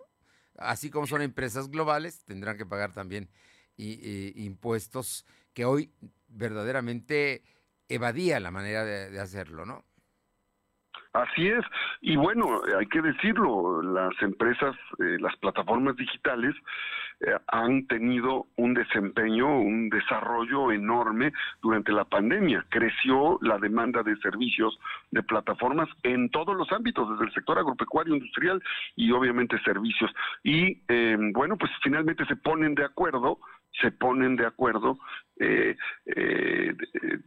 Así 0.56 0.88
como 0.88 1.06
son 1.06 1.22
empresas 1.22 1.68
globales, 1.68 2.24
tendrán 2.24 2.56
que 2.56 2.64
pagar 2.64 2.92
también 2.92 3.28
impuestos 3.76 5.26
que 5.54 5.64
hoy 5.64 5.90
verdaderamente 6.28 7.42
evadía 7.88 8.40
la 8.40 8.50
manera 8.50 8.84
de, 8.84 9.20
hacerlo, 9.20 9.64
¿no? 9.64 9.84
Así 11.12 11.46
es, 11.46 11.64
y 12.00 12.16
bueno, 12.16 12.60
hay 12.76 12.86
que 12.86 13.00
decirlo, 13.00 13.80
las 13.82 14.20
empresas, 14.20 14.74
eh, 14.98 15.16
las 15.20 15.36
plataformas 15.36 15.96
digitales 15.96 16.56
eh, 17.20 17.36
han 17.46 17.86
tenido 17.86 18.46
un 18.56 18.74
desempeño, 18.74 19.60
un 19.60 19.88
desarrollo 19.90 20.72
enorme 20.72 21.32
durante 21.62 21.92
la 21.92 22.04
pandemia. 22.04 22.66
Creció 22.68 23.38
la 23.42 23.58
demanda 23.58 24.02
de 24.02 24.16
servicios 24.16 24.76
de 25.12 25.22
plataformas 25.22 25.88
en 26.02 26.30
todos 26.30 26.56
los 26.56 26.70
ámbitos, 26.72 27.08
desde 27.10 27.26
el 27.26 27.32
sector 27.32 27.58
agropecuario, 27.58 28.16
industrial 28.16 28.60
y 28.96 29.12
obviamente 29.12 29.62
servicios. 29.62 30.10
Y 30.42 30.82
eh, 30.88 31.16
bueno, 31.32 31.56
pues 31.56 31.70
finalmente 31.82 32.26
se 32.26 32.36
ponen 32.36 32.74
de 32.74 32.84
acuerdo 32.84 33.38
se 33.80 33.90
ponen 33.90 34.36
de 34.36 34.46
acuerdo 34.46 34.98
eh, 35.38 35.76
eh, 36.06 36.74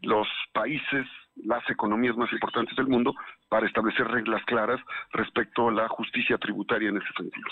los 0.02 0.28
países, 0.54 1.06
las 1.36 1.68
economías 1.70 2.16
más 2.16 2.32
importantes 2.32 2.76
del 2.76 2.88
mundo 2.88 3.14
para 3.50 3.68
establecer 3.68 4.08
reglas 4.08 4.44
claras 4.46 4.80
respecto 5.12 5.70
a 5.70 5.72
la 5.72 5.88
justicia 5.90 6.38
tributaria 6.38 6.90
en 6.90 6.98
ese 6.98 7.14
sentido. 7.18 7.48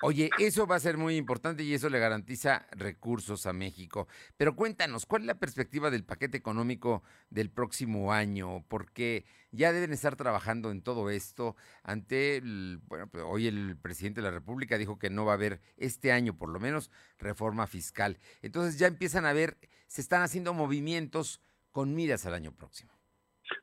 Oye, 0.00 0.30
eso 0.38 0.64
va 0.64 0.76
a 0.76 0.80
ser 0.80 0.96
muy 0.96 1.16
importante 1.16 1.64
y 1.64 1.74
eso 1.74 1.90
le 1.90 1.98
garantiza 1.98 2.66
recursos 2.70 3.46
a 3.46 3.52
México. 3.52 4.06
Pero 4.36 4.54
cuéntanos, 4.54 5.06
¿cuál 5.06 5.22
es 5.22 5.26
la 5.26 5.40
perspectiva 5.40 5.90
del 5.90 6.04
paquete 6.04 6.38
económico 6.38 7.02
del 7.30 7.50
próximo 7.50 8.12
año? 8.12 8.64
Porque 8.68 9.24
ya 9.50 9.72
deben 9.72 9.92
estar 9.92 10.14
trabajando 10.14 10.70
en 10.70 10.82
todo 10.82 11.10
esto 11.10 11.56
ante, 11.82 12.36
el, 12.36 12.78
bueno, 12.86 13.08
pues, 13.08 13.24
hoy 13.26 13.48
el 13.48 13.76
presidente 13.76 14.20
de 14.20 14.28
la 14.28 14.32
República 14.32 14.78
dijo 14.78 15.00
que 15.00 15.10
no 15.10 15.24
va 15.24 15.32
a 15.32 15.34
haber 15.34 15.60
este 15.76 16.12
año 16.12 16.36
por 16.36 16.50
lo 16.50 16.60
menos 16.60 16.92
reforma 17.18 17.66
fiscal. 17.66 18.18
Entonces 18.40 18.78
ya 18.78 18.86
empiezan 18.86 19.26
a 19.26 19.32
ver, 19.32 19.56
se 19.88 20.00
están 20.00 20.22
haciendo 20.22 20.54
movimientos 20.54 21.42
con 21.72 21.94
miras 21.94 22.24
al 22.26 22.34
año 22.34 22.52
próximo. 22.52 22.92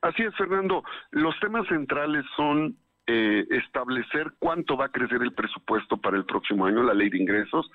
Así 0.02 0.22
es, 0.22 0.36
Fernando. 0.36 0.82
Los 1.10 1.38
temas 1.40 1.66
centrales 1.68 2.24
son 2.36 2.76
eh, 3.06 3.46
establecer 3.50 4.32
cuánto 4.38 4.76
va 4.76 4.86
a 4.86 4.92
crecer 4.92 5.22
el 5.22 5.32
presupuesto 5.32 5.96
para 5.96 6.16
el 6.16 6.24
próximo 6.24 6.66
año, 6.66 6.82
la 6.82 6.94
ley 6.94 7.08
de 7.08 7.18
ingresos. 7.18 7.70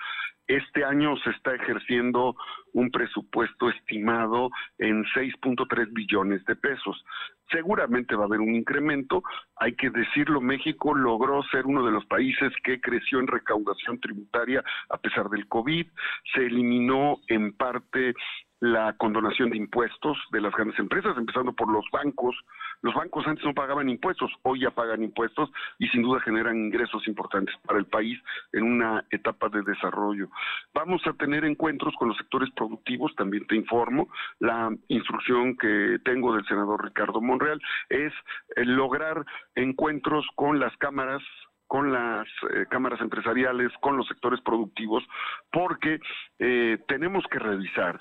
Este 0.51 0.83
año 0.83 1.15
se 1.23 1.29
está 1.29 1.55
ejerciendo 1.55 2.35
un 2.73 2.91
presupuesto 2.91 3.69
estimado 3.69 4.49
en 4.79 5.05
6.3 5.05 5.93
billones 5.93 6.43
de 6.43 6.57
pesos. 6.57 7.05
Seguramente 7.49 8.17
va 8.17 8.23
a 8.23 8.25
haber 8.25 8.41
un 8.41 8.53
incremento. 8.53 9.23
Hay 9.55 9.75
que 9.75 9.89
decirlo, 9.89 10.41
México 10.41 10.93
logró 10.93 11.41
ser 11.43 11.65
uno 11.65 11.85
de 11.85 11.93
los 11.93 12.05
países 12.05 12.51
que 12.65 12.81
creció 12.81 13.21
en 13.21 13.27
recaudación 13.27 14.01
tributaria 14.01 14.61
a 14.89 14.97
pesar 14.97 15.29
del 15.29 15.47
COVID. 15.47 15.87
Se 16.33 16.45
eliminó 16.45 17.19
en 17.29 17.53
parte 17.53 18.13
la 18.61 18.93
condonación 18.93 19.49
de 19.49 19.57
impuestos 19.57 20.17
de 20.31 20.39
las 20.39 20.53
grandes 20.53 20.77
empresas, 20.77 21.17
empezando 21.17 21.51
por 21.51 21.69
los 21.71 21.83
bancos. 21.91 22.35
Los 22.83 22.93
bancos 22.93 23.25
antes 23.25 23.43
no 23.43 23.55
pagaban 23.55 23.89
impuestos, 23.89 24.31
hoy 24.43 24.61
ya 24.61 24.69
pagan 24.69 25.03
impuestos 25.03 25.51
y 25.79 25.87
sin 25.87 26.03
duda 26.03 26.21
generan 26.21 26.57
ingresos 26.57 27.07
importantes 27.07 27.55
para 27.65 27.79
el 27.79 27.85
país 27.85 28.19
en 28.53 28.63
una 28.63 29.03
etapa 29.09 29.49
de 29.49 29.63
desarrollo. 29.63 30.29
Vamos 30.75 31.01
a 31.07 31.13
tener 31.13 31.43
encuentros 31.43 31.95
con 31.97 32.09
los 32.09 32.17
sectores 32.17 32.51
productivos, 32.51 33.15
también 33.15 33.47
te 33.47 33.55
informo. 33.55 34.09
La 34.39 34.69
instrucción 34.89 35.57
que 35.57 35.97
tengo 36.05 36.35
del 36.35 36.45
senador 36.45 36.83
Ricardo 36.83 37.19
Monreal 37.19 37.59
es 37.89 38.13
eh, 38.55 38.63
lograr 38.63 39.25
encuentros 39.55 40.25
con 40.35 40.59
las 40.59 40.75
cámaras 40.77 41.21
con 41.65 41.93
las 41.93 42.27
eh, 42.53 42.65
cámaras 42.69 42.99
empresariales, 42.99 43.71
con 43.79 43.95
los 43.95 44.05
sectores 44.05 44.41
productivos, 44.41 45.05
porque 45.53 46.01
eh, 46.37 46.77
tenemos 46.85 47.23
que 47.31 47.39
revisar 47.39 47.97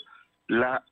la 0.50 0.84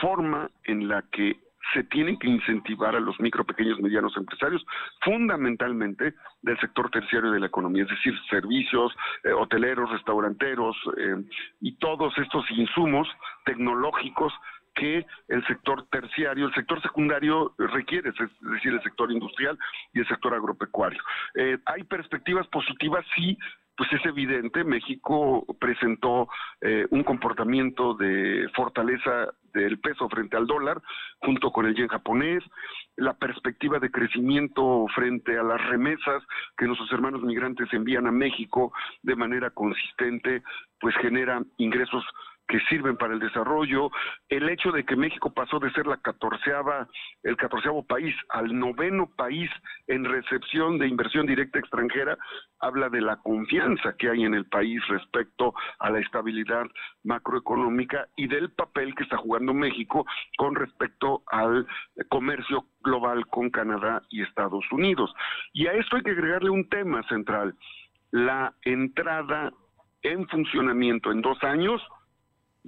forma 0.00 0.50
en 0.64 0.86
la 0.86 1.02
que 1.10 1.40
se 1.74 1.84
tienen 1.84 2.18
que 2.18 2.28
incentivar 2.28 2.94
a 2.94 3.00
los 3.00 3.18
micro, 3.20 3.44
pequeños, 3.44 3.80
medianos 3.80 4.16
empresarios, 4.16 4.64
fundamentalmente 5.02 6.14
del 6.42 6.58
sector 6.60 6.90
terciario 6.90 7.30
de 7.30 7.40
la 7.40 7.46
economía, 7.46 7.82
es 7.82 7.90
decir, 7.90 8.14
servicios, 8.30 8.94
eh, 9.24 9.32
hoteleros, 9.32 9.90
restauranteros 9.90 10.76
eh, 10.96 11.16
y 11.60 11.76
todos 11.76 12.16
estos 12.18 12.50
insumos 12.50 13.08
tecnológicos 13.44 14.32
que 14.74 15.04
el 15.28 15.44
sector 15.46 15.86
terciario, 15.90 16.46
el 16.46 16.54
sector 16.54 16.80
secundario 16.80 17.54
requiere, 17.58 18.10
es 18.10 18.16
decir, 18.40 18.72
el 18.72 18.82
sector 18.82 19.10
industrial 19.10 19.58
y 19.92 20.00
el 20.00 20.08
sector 20.08 20.34
agropecuario. 20.34 21.02
Eh, 21.34 21.58
¿Hay 21.66 21.82
perspectivas 21.84 22.46
positivas? 22.46 23.04
Sí, 23.14 23.36
pues 23.78 23.92
es 23.92 24.04
evidente, 24.06 24.64
México 24.64 25.46
presentó 25.60 26.28
eh, 26.60 26.84
un 26.90 27.04
comportamiento 27.04 27.94
de 27.94 28.48
fortaleza 28.56 29.28
del 29.54 29.78
peso 29.78 30.08
frente 30.08 30.36
al 30.36 30.48
dólar, 30.48 30.82
junto 31.18 31.52
con 31.52 31.64
el 31.64 31.76
yen 31.76 31.86
japonés, 31.86 32.42
la 32.96 33.14
perspectiva 33.14 33.78
de 33.78 33.92
crecimiento 33.92 34.86
frente 34.96 35.38
a 35.38 35.44
las 35.44 35.64
remesas 35.68 36.24
que 36.56 36.66
nuestros 36.66 36.90
hermanos 36.90 37.22
migrantes 37.22 37.72
envían 37.72 38.08
a 38.08 38.12
México 38.12 38.72
de 39.02 39.14
manera 39.14 39.50
consistente, 39.50 40.42
pues 40.80 40.96
genera 40.96 41.40
ingresos 41.58 42.04
que 42.48 42.58
sirven 42.68 42.96
para 42.96 43.14
el 43.14 43.20
desarrollo, 43.20 43.90
el 44.28 44.48
hecho 44.48 44.72
de 44.72 44.84
que 44.84 44.96
México 44.96 45.32
pasó 45.32 45.58
de 45.58 45.70
ser 45.72 45.86
la 45.86 45.98
catorceava, 45.98 46.88
el 47.22 47.36
catorceavo 47.36 47.86
país 47.86 48.14
al 48.30 48.58
noveno 48.58 49.06
país 49.16 49.50
en 49.86 50.04
recepción 50.04 50.78
de 50.78 50.88
inversión 50.88 51.26
directa 51.26 51.58
extranjera, 51.58 52.16
habla 52.58 52.88
de 52.88 53.02
la 53.02 53.16
confianza 53.16 53.94
que 53.98 54.08
hay 54.08 54.24
en 54.24 54.34
el 54.34 54.46
país 54.46 54.80
respecto 54.88 55.54
a 55.78 55.90
la 55.90 56.00
estabilidad 56.00 56.66
macroeconómica 57.04 58.08
y 58.16 58.26
del 58.26 58.50
papel 58.50 58.94
que 58.94 59.04
está 59.04 59.18
jugando 59.18 59.52
México 59.52 60.06
con 60.38 60.54
respecto 60.54 61.22
al 61.26 61.66
comercio 62.08 62.64
global 62.80 63.26
con 63.26 63.50
Canadá 63.50 64.02
y 64.08 64.22
Estados 64.22 64.64
Unidos. 64.72 65.12
Y 65.52 65.66
a 65.66 65.72
esto 65.74 65.96
hay 65.96 66.02
que 66.02 66.12
agregarle 66.12 66.50
un 66.50 66.68
tema 66.68 67.02
central, 67.08 67.54
la 68.10 68.54
entrada 68.62 69.52
en 70.02 70.26
funcionamiento 70.28 71.12
en 71.12 71.20
dos 71.20 71.42
años 71.42 71.82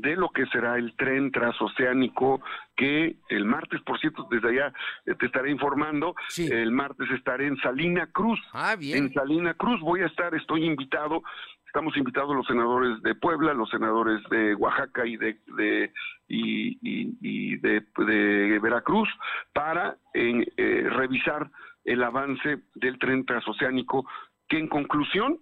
de 0.00 0.16
lo 0.16 0.30
que 0.30 0.46
será 0.46 0.76
el 0.76 0.94
tren 0.96 1.30
transoceánico 1.30 2.40
que 2.76 3.16
el 3.28 3.44
martes, 3.44 3.80
por 3.82 3.98
cierto, 4.00 4.26
desde 4.30 4.48
allá 4.48 4.72
eh, 5.06 5.14
te 5.14 5.26
estaré 5.26 5.50
informando, 5.50 6.14
el 6.36 6.72
martes 6.72 7.10
estaré 7.10 7.46
en 7.46 7.56
Salina 7.58 8.06
Cruz. 8.12 8.40
Ah, 8.52 8.76
bien. 8.76 8.98
En 8.98 9.12
Salina 9.12 9.54
Cruz 9.54 9.80
voy 9.80 10.00
a 10.00 10.06
estar, 10.06 10.34
estoy 10.34 10.64
invitado, 10.64 11.22
estamos 11.66 11.96
invitados 11.96 12.34
los 12.34 12.46
senadores 12.46 13.00
de 13.02 13.14
Puebla, 13.14 13.54
los 13.54 13.70
senadores 13.70 14.22
de 14.30 14.54
Oaxaca 14.54 15.06
y 15.06 15.16
de, 15.16 15.38
de 15.56 15.92
y, 16.28 17.56
de, 17.56 18.58
Veracruz 18.60 19.08
para 19.52 19.96
en, 20.14 20.46
eh, 20.56 20.86
revisar 20.90 21.50
el 21.84 22.02
avance 22.02 22.58
del 22.74 22.98
tren 22.98 23.24
transoceánico 23.24 24.06
que 24.48 24.58
en 24.58 24.68
conclusión 24.68 25.38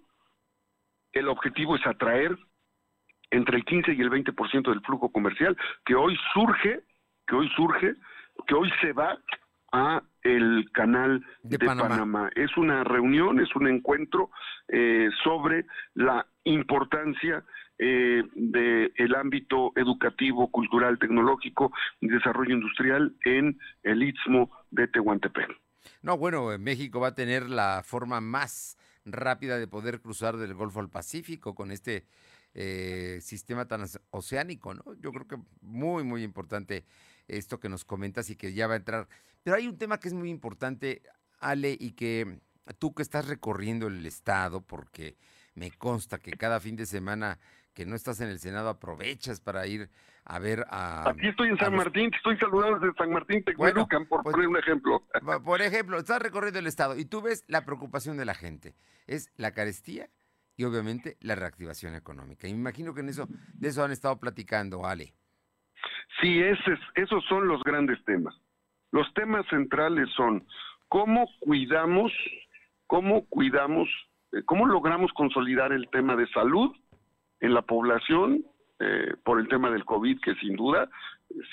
el 1.11 1.27
objetivo 1.27 1.75
es 1.75 1.85
atraer 1.85 2.37
entre 3.31 3.57
el 3.57 3.65
15 3.65 3.93
y 3.93 4.01
el 4.01 4.09
20% 4.09 4.69
del 4.69 4.81
flujo 4.81 5.11
comercial 5.11 5.57
que 5.85 5.95
hoy 5.95 6.17
surge, 6.33 6.81
que 7.27 7.35
hoy 7.35 7.49
surge 7.55 7.95
que 8.47 8.55
hoy 8.55 8.71
se 8.81 8.93
va 8.93 9.17
a 9.71 10.01
el 10.23 10.69
canal 10.73 11.23
de, 11.43 11.59
Panamá. 11.59 12.29
Es 12.35 12.55
una 12.57 12.83
reunión, 12.83 13.39
es 13.39 13.55
un 13.55 13.67
encuentro 13.67 14.31
eh, 14.67 15.09
sobre 15.23 15.65
la 15.93 16.25
importancia 16.43 17.43
eh, 17.77 18.23
del 18.33 19.15
ámbito 19.15 19.71
educativo, 19.75 20.51
cultural, 20.51 20.99
tecnológico 20.99 21.71
y 22.01 22.07
desarrollo 22.07 22.55
industrial 22.55 23.15
en 23.23 23.57
el 23.83 24.03
istmo 24.03 24.51
de 24.71 24.87
Tehuantepec. 24.87 25.49
No, 26.01 26.17
bueno, 26.17 26.49
México 26.59 26.99
va 26.99 27.09
a 27.09 27.15
tener 27.15 27.49
la 27.49 27.81
forma 27.85 28.19
más 28.19 28.77
rápida 29.05 29.57
de 29.57 29.67
poder 29.67 30.01
cruzar 30.01 30.37
del 30.37 30.53
Golfo 30.53 30.81
al 30.81 30.89
Pacífico 30.89 31.55
con 31.55 31.71
este 31.71 32.03
eh, 32.53 33.19
sistema 33.21 33.67
tan 33.67 33.85
oceánico, 34.11 34.73
¿no? 34.73 34.83
Yo 34.99 35.11
creo 35.11 35.27
que 35.27 35.37
muy, 35.61 36.03
muy 36.03 36.23
importante 36.23 36.85
esto 37.27 37.59
que 37.59 37.69
nos 37.69 37.85
comentas 37.85 38.29
y 38.29 38.35
que 38.35 38.53
ya 38.53 38.67
va 38.67 38.73
a 38.73 38.77
entrar. 38.77 39.07
Pero 39.43 39.55
hay 39.55 39.67
un 39.67 39.77
tema 39.77 39.99
que 39.99 40.07
es 40.07 40.13
muy 40.13 40.29
importante, 40.29 41.01
Ale, 41.39 41.77
y 41.79 41.91
que 41.91 42.39
tú 42.79 42.93
que 42.93 43.03
estás 43.03 43.27
recorriendo 43.27 43.87
el 43.87 44.05
Estado, 44.05 44.61
porque 44.61 45.15
me 45.55 45.71
consta 45.71 46.17
que 46.17 46.31
cada 46.31 46.59
fin 46.59 46.75
de 46.75 46.85
semana 46.85 47.39
que 47.73 47.85
no 47.85 47.95
estás 47.95 48.19
en 48.19 48.29
el 48.29 48.39
Senado 48.39 48.69
aprovechas 48.69 49.39
para 49.39 49.65
ir 49.67 49.89
a 50.25 50.39
ver 50.39 50.65
a... 50.69 51.09
Aquí 51.09 51.27
estoy 51.27 51.49
en 51.49 51.57
San 51.57 51.75
Martín, 51.75 52.11
te 52.11 52.17
estoy 52.17 52.37
saludando 52.37 52.79
desde 52.79 52.95
San 52.97 53.11
Martín, 53.11 53.43
te 53.43 53.55
bueno, 53.55 53.87
por 53.87 54.21
pues, 54.23 54.33
poner 54.33 54.47
un 54.47 54.57
ejemplo. 54.57 55.03
Por 55.43 55.61
ejemplo, 55.61 55.97
estás 55.97 56.21
recorriendo 56.21 56.59
el 56.59 56.67
Estado 56.67 56.97
y 56.97 57.05
tú 57.05 57.21
ves 57.21 57.43
la 57.47 57.63
preocupación 57.63 58.17
de 58.17 58.25
la 58.25 58.33
gente. 58.33 58.75
Es 59.07 59.31
la 59.37 59.51
carestía 59.51 60.09
y 60.59 60.65
obviamente 60.65 61.15
la 61.21 61.35
reactivación 61.35 61.95
económica. 61.95 62.45
Y 62.45 62.51
me 62.51 62.59
imagino 62.59 62.93
que 62.93 62.99
en 62.99 63.07
eso, 63.07 63.27
de 63.53 63.69
eso 63.69 63.81
han 63.81 63.91
estado 63.91 64.19
platicando, 64.19 64.85
Ale. 64.85 65.13
Sí, 66.19 66.37
ese, 66.41 66.77
esos 66.95 67.23
son 67.29 67.47
los 67.47 67.63
grandes 67.63 68.03
temas. 68.03 68.35
Los 68.91 69.07
temas 69.13 69.45
centrales 69.49 70.09
son 70.17 70.45
cómo 70.89 71.29
cuidamos, 71.39 72.11
cómo 72.87 73.25
cuidamos, 73.29 73.87
eh, 74.33 74.43
cómo 74.45 74.65
logramos 74.65 75.13
consolidar 75.13 75.71
el 75.71 75.87
tema 75.91 76.17
de 76.17 76.27
salud 76.27 76.75
en 77.39 77.53
la 77.53 77.61
población 77.61 78.43
eh, 78.81 79.13
por 79.23 79.39
el 79.39 79.47
tema 79.47 79.71
del 79.71 79.85
COVID, 79.85 80.19
que 80.19 80.35
sin 80.35 80.57
duda 80.57 80.89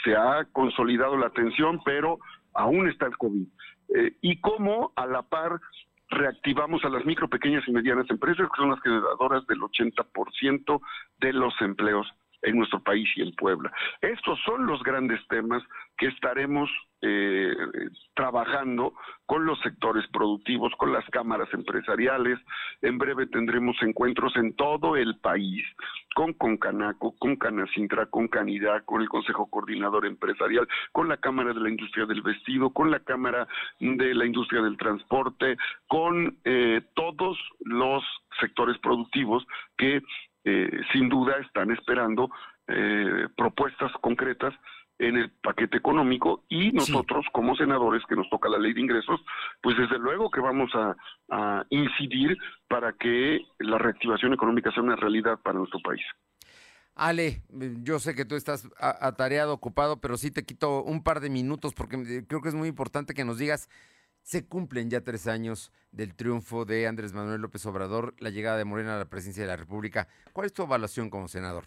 se 0.03 0.17
ha 0.17 0.47
consolidado 0.51 1.17
la 1.17 1.29
atención, 1.29 1.81
pero 1.85 2.19
aún 2.55 2.89
está 2.89 3.07
el 3.07 3.17
COVID. 3.17 3.47
Eh, 3.95 4.17
y 4.21 4.41
cómo 4.41 4.93
a 4.97 5.07
la 5.07 5.23
par 5.23 5.61
reactivamos 6.09 6.85
a 6.85 6.89
las 6.89 7.05
micro, 7.05 7.29
pequeñas 7.29 7.65
y 7.67 7.73
medianas 7.73 8.09
empresas, 8.11 8.49
que 8.49 8.63
son 8.63 8.71
las 8.71 8.81
generadoras 8.81 9.47
del 9.47 9.61
80% 9.61 10.81
de 11.19 11.33
los 11.33 11.55
empleos 11.61 12.07
en 12.47 12.57
nuestro 12.57 12.81
país 12.83 13.09
y 13.17 13.23
en 13.23 13.35
Puebla. 13.35 13.71
Estos 14.01 14.39
son 14.45 14.67
los 14.67 14.83
grandes 14.83 15.21
temas 15.29 15.63
que 15.99 16.07
estaremos 16.07 16.71
eh, 17.03 17.55
trabajando 18.15 18.95
con 19.27 19.45
los 19.45 19.59
sectores 19.61 20.05
productivos, 20.13 20.73
con 20.79 20.93
las 20.93 21.05
cámaras 21.11 21.49
empresariales. 21.53 22.39
En 22.83 22.99
breve 22.99 23.27
tendremos 23.27 23.77
encuentros 23.83 24.35
en 24.37 24.55
todo 24.55 24.97
el 24.97 25.19
país, 25.19 25.65
con 26.15 26.33
Concanaco, 26.35 27.15
con 27.19 27.37
Canacintra, 27.37 28.07
con 28.07 28.29
Canidad, 28.29 28.85
con 28.85 29.03
el 29.03 29.09
Consejo 29.09 29.51
Coordinador 29.51 30.07
Empresarial, 30.07 30.69
con 30.93 31.09
la 31.09 31.17
Cámara 31.17 31.53
de 31.53 31.61
la 31.61 31.69
Industria 31.69 32.07
del 32.07 32.23
Vestido, 32.23 32.71
con 32.71 32.91
la 32.91 33.01
Cámara 33.01 33.49
de 33.81 34.15
la 34.15 34.25
Industria 34.25 34.63
del 34.63 34.77
Transporte, 34.77 35.57
con 35.89 36.39
eh, 36.45 36.81
todos 36.95 37.39
los 37.61 38.05
sectores 38.41 38.79
productivos 38.79 39.47
que 39.77 40.01
eh, 40.49 40.71
sin 40.93 41.09
duda 41.09 41.35
están 41.45 41.73
esperando 41.73 42.31
eh, 42.69 43.27
propuestas 43.37 43.91
concretas 44.01 44.55
en 44.99 45.17
el 45.17 45.31
paquete 45.43 45.77
económico 45.77 46.45
y 46.49 46.71
nosotros 46.71 47.27
como 47.33 47.57
senadores 47.57 48.03
que 48.09 48.15
nos 48.15 48.31
toca 48.31 48.49
la 48.49 48.59
ley 48.59 48.73
de 48.73 48.81
ingresos, 48.81 49.21
pues 49.61 49.77
desde 49.77 49.99
luego 49.99 50.31
que 50.31 50.41
vamos 50.41 50.71
a, 50.75 50.95
incidir 51.71 52.39
para 52.69 52.93
que 52.93 53.41
la 53.59 53.79
reactivación 53.79 54.33
económica 54.33 54.71
sea 54.71 54.85
una 54.85 54.95
realidad 54.95 55.41
para 55.43 55.59
nuestro 55.59 55.81
país. 55.81 56.03
Ale, 56.95 57.43
yo 57.83 57.99
sé 57.99 58.15
que 58.15 58.25
tú 58.25 58.37
estás 58.37 58.71
atareado, 58.79 59.53
ocupado, 59.53 60.01
pero 60.01 60.17
sí 60.17 60.31
te 60.31 60.45
quito 60.45 60.85
un 60.85 61.03
par 61.03 61.19
de 61.19 61.29
minutos 61.29 61.75
porque 61.75 61.97
eh, 61.97 62.25
creo 62.27 62.41
que 62.41 62.49
es 62.49 62.55
muy 62.55 62.69
importante 62.69 63.13
que 63.13 63.25
nos 63.25 63.39
digas 63.39 63.69
se 64.27 64.49
cumplen 64.49 64.91
ya 64.91 65.03
tres 65.03 65.29
años 65.29 65.73
del 65.93 66.17
triunfo 66.17 66.65
de 66.65 66.89
Andrés 66.89 67.15
Manuel 67.15 67.41
López 67.41 67.65
Obrador, 67.65 68.13
la 68.19 68.31
llegada 68.31 68.59
de 68.59 68.65
Morena 68.65 68.97
a 68.97 68.99
la 68.99 69.09
presidencia 69.09 69.45
de 69.45 69.51
la 69.51 69.57
República. 69.57 70.09
¿Cuál 70.33 70.47
es 70.47 70.53
tu 70.53 70.65
evaluación 70.65 71.11
como 71.11 71.29
senador? 71.29 71.63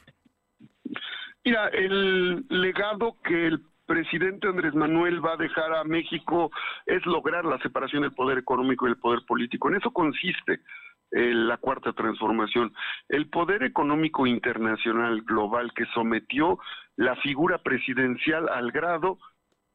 Mira, 1.45 1.69
el 1.69 2.45
legado 2.50 3.15
que 3.24 3.48
el 3.48 3.63
presidente 3.86 4.50
Andrés 4.50 4.76
Manuel 4.76 5.26
va 5.26 5.36
a 5.36 5.38
dejar 5.38 5.74
a 5.74 5.86
México 5.86 6.52
es 6.86 7.06
lograr 7.06 7.45
la 7.45 7.60
separación 7.60 8.02
del 8.02 8.12
poder 8.12 8.38
económico 8.38 8.88
y 8.88 8.91
el 8.91 8.98
poder 8.98 9.22
político. 9.26 9.69
En 9.69 9.76
eso 9.78 9.91
consiste 9.91 10.60
eh, 11.12 11.34
la 11.34 11.56
cuarta 11.56 11.93
transformación. 11.93 12.74
El 13.08 13.30
poder 13.30 13.63
económico 13.63 14.28
internacional 14.28 15.22
global 15.22 15.72
que 15.74 15.86
sometió 15.93 16.60
la 16.98 17.15
figura 17.15 17.60
presidencial 17.60 18.50
al 18.50 18.74
grado 18.74 19.17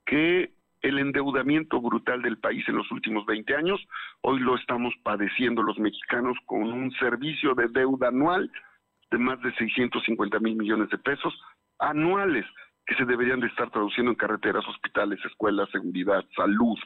que 0.05 0.53
el 0.85 0.99
endeudamiento 0.99 1.81
brutal 1.81 2.21
del 2.21 2.37
país 2.37 2.63
en 2.69 2.77
los 2.77 2.91
últimos 2.93 3.25
20 3.25 3.57
años. 3.57 3.81
Hoy 4.21 4.39
lo 4.41 4.55
estamos 4.55 4.93
padeciendo 5.03 5.63
los 5.63 5.79
mexicanos 5.79 6.37
con 6.45 6.63
un 6.63 6.93
servicio 6.93 7.55
de 7.55 7.69
deuda 7.69 8.09
anual 8.09 8.51
de 9.11 9.19
más 9.19 9.41
de 9.41 9.55
650 9.55 10.39
mil 10.41 10.57
millones 10.57 10.91
de 10.91 10.99
pesos 10.99 11.35
anuales 11.79 12.45
que 12.85 12.95
se 12.97 13.07
deberían 13.07 13.41
de 13.41 13.47
estar 13.47 13.71
traduciendo 13.71 14.13
en 14.13 14.17
carreteras, 14.17 14.67
hospitales, 14.69 15.19
escuelas, 15.25 15.71
seguridad, 15.71 16.23
salud. 16.37 16.79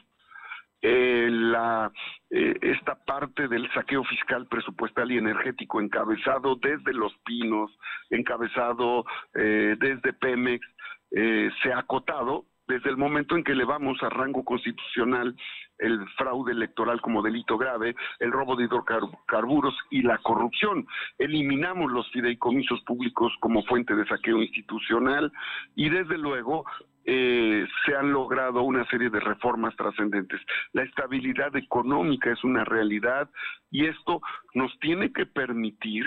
Eh, 0.81 1.27
la, 1.29 1.91
eh, 2.29 2.57
esta 2.61 3.03
parte 3.03 3.49
del 3.49 3.69
saqueo 3.73 4.05
fiscal, 4.05 4.47
presupuestal 4.47 5.11
y 5.11 5.17
energético 5.17 5.81
encabezado 5.81 6.55
desde 6.55 6.93
Los 6.93 7.13
Pinos, 7.25 7.77
encabezado 8.09 9.03
eh, 9.33 9.75
desde 9.77 10.13
Pemex, 10.13 10.65
se 11.11 11.73
ha 11.73 11.79
acotado 11.79 12.45
desde 12.69 12.91
el 12.91 12.97
momento 12.97 13.35
en 13.35 13.43
que 13.43 13.53
elevamos 13.53 14.01
a 14.03 14.09
rango 14.09 14.45
constitucional 14.45 15.35
el 15.79 16.07
fraude 16.17 16.51
electoral 16.51 17.01
como 17.01 17.23
delito 17.23 17.57
grave, 17.57 17.95
el 18.19 18.31
robo 18.31 18.55
de 18.55 18.65
hidrocarburos 18.65 19.75
y 19.89 20.03
la 20.03 20.19
corrupción. 20.19 20.85
Eliminamos 21.17 21.91
los 21.91 22.09
fideicomisos 22.11 22.81
públicos 22.81 23.33
como 23.39 23.63
fuente 23.63 23.95
de 23.95 24.05
saqueo 24.05 24.41
institucional 24.41 25.31
y 25.75 25.89
desde 25.89 26.17
luego 26.17 26.65
eh, 27.05 27.65
se 27.85 27.95
han 27.95 28.11
logrado 28.11 28.61
una 28.61 28.85
serie 28.85 29.09
de 29.09 29.19
reformas 29.19 29.75
trascendentes. 29.75 30.39
La 30.73 30.83
estabilidad 30.83 31.55
económica 31.55 32.31
es 32.31 32.43
una 32.43 32.65
realidad 32.65 33.29
y 33.71 33.85
esto 33.87 34.21
nos 34.53 34.77
tiene 34.79 35.11
que 35.11 35.25
permitir, 35.25 36.05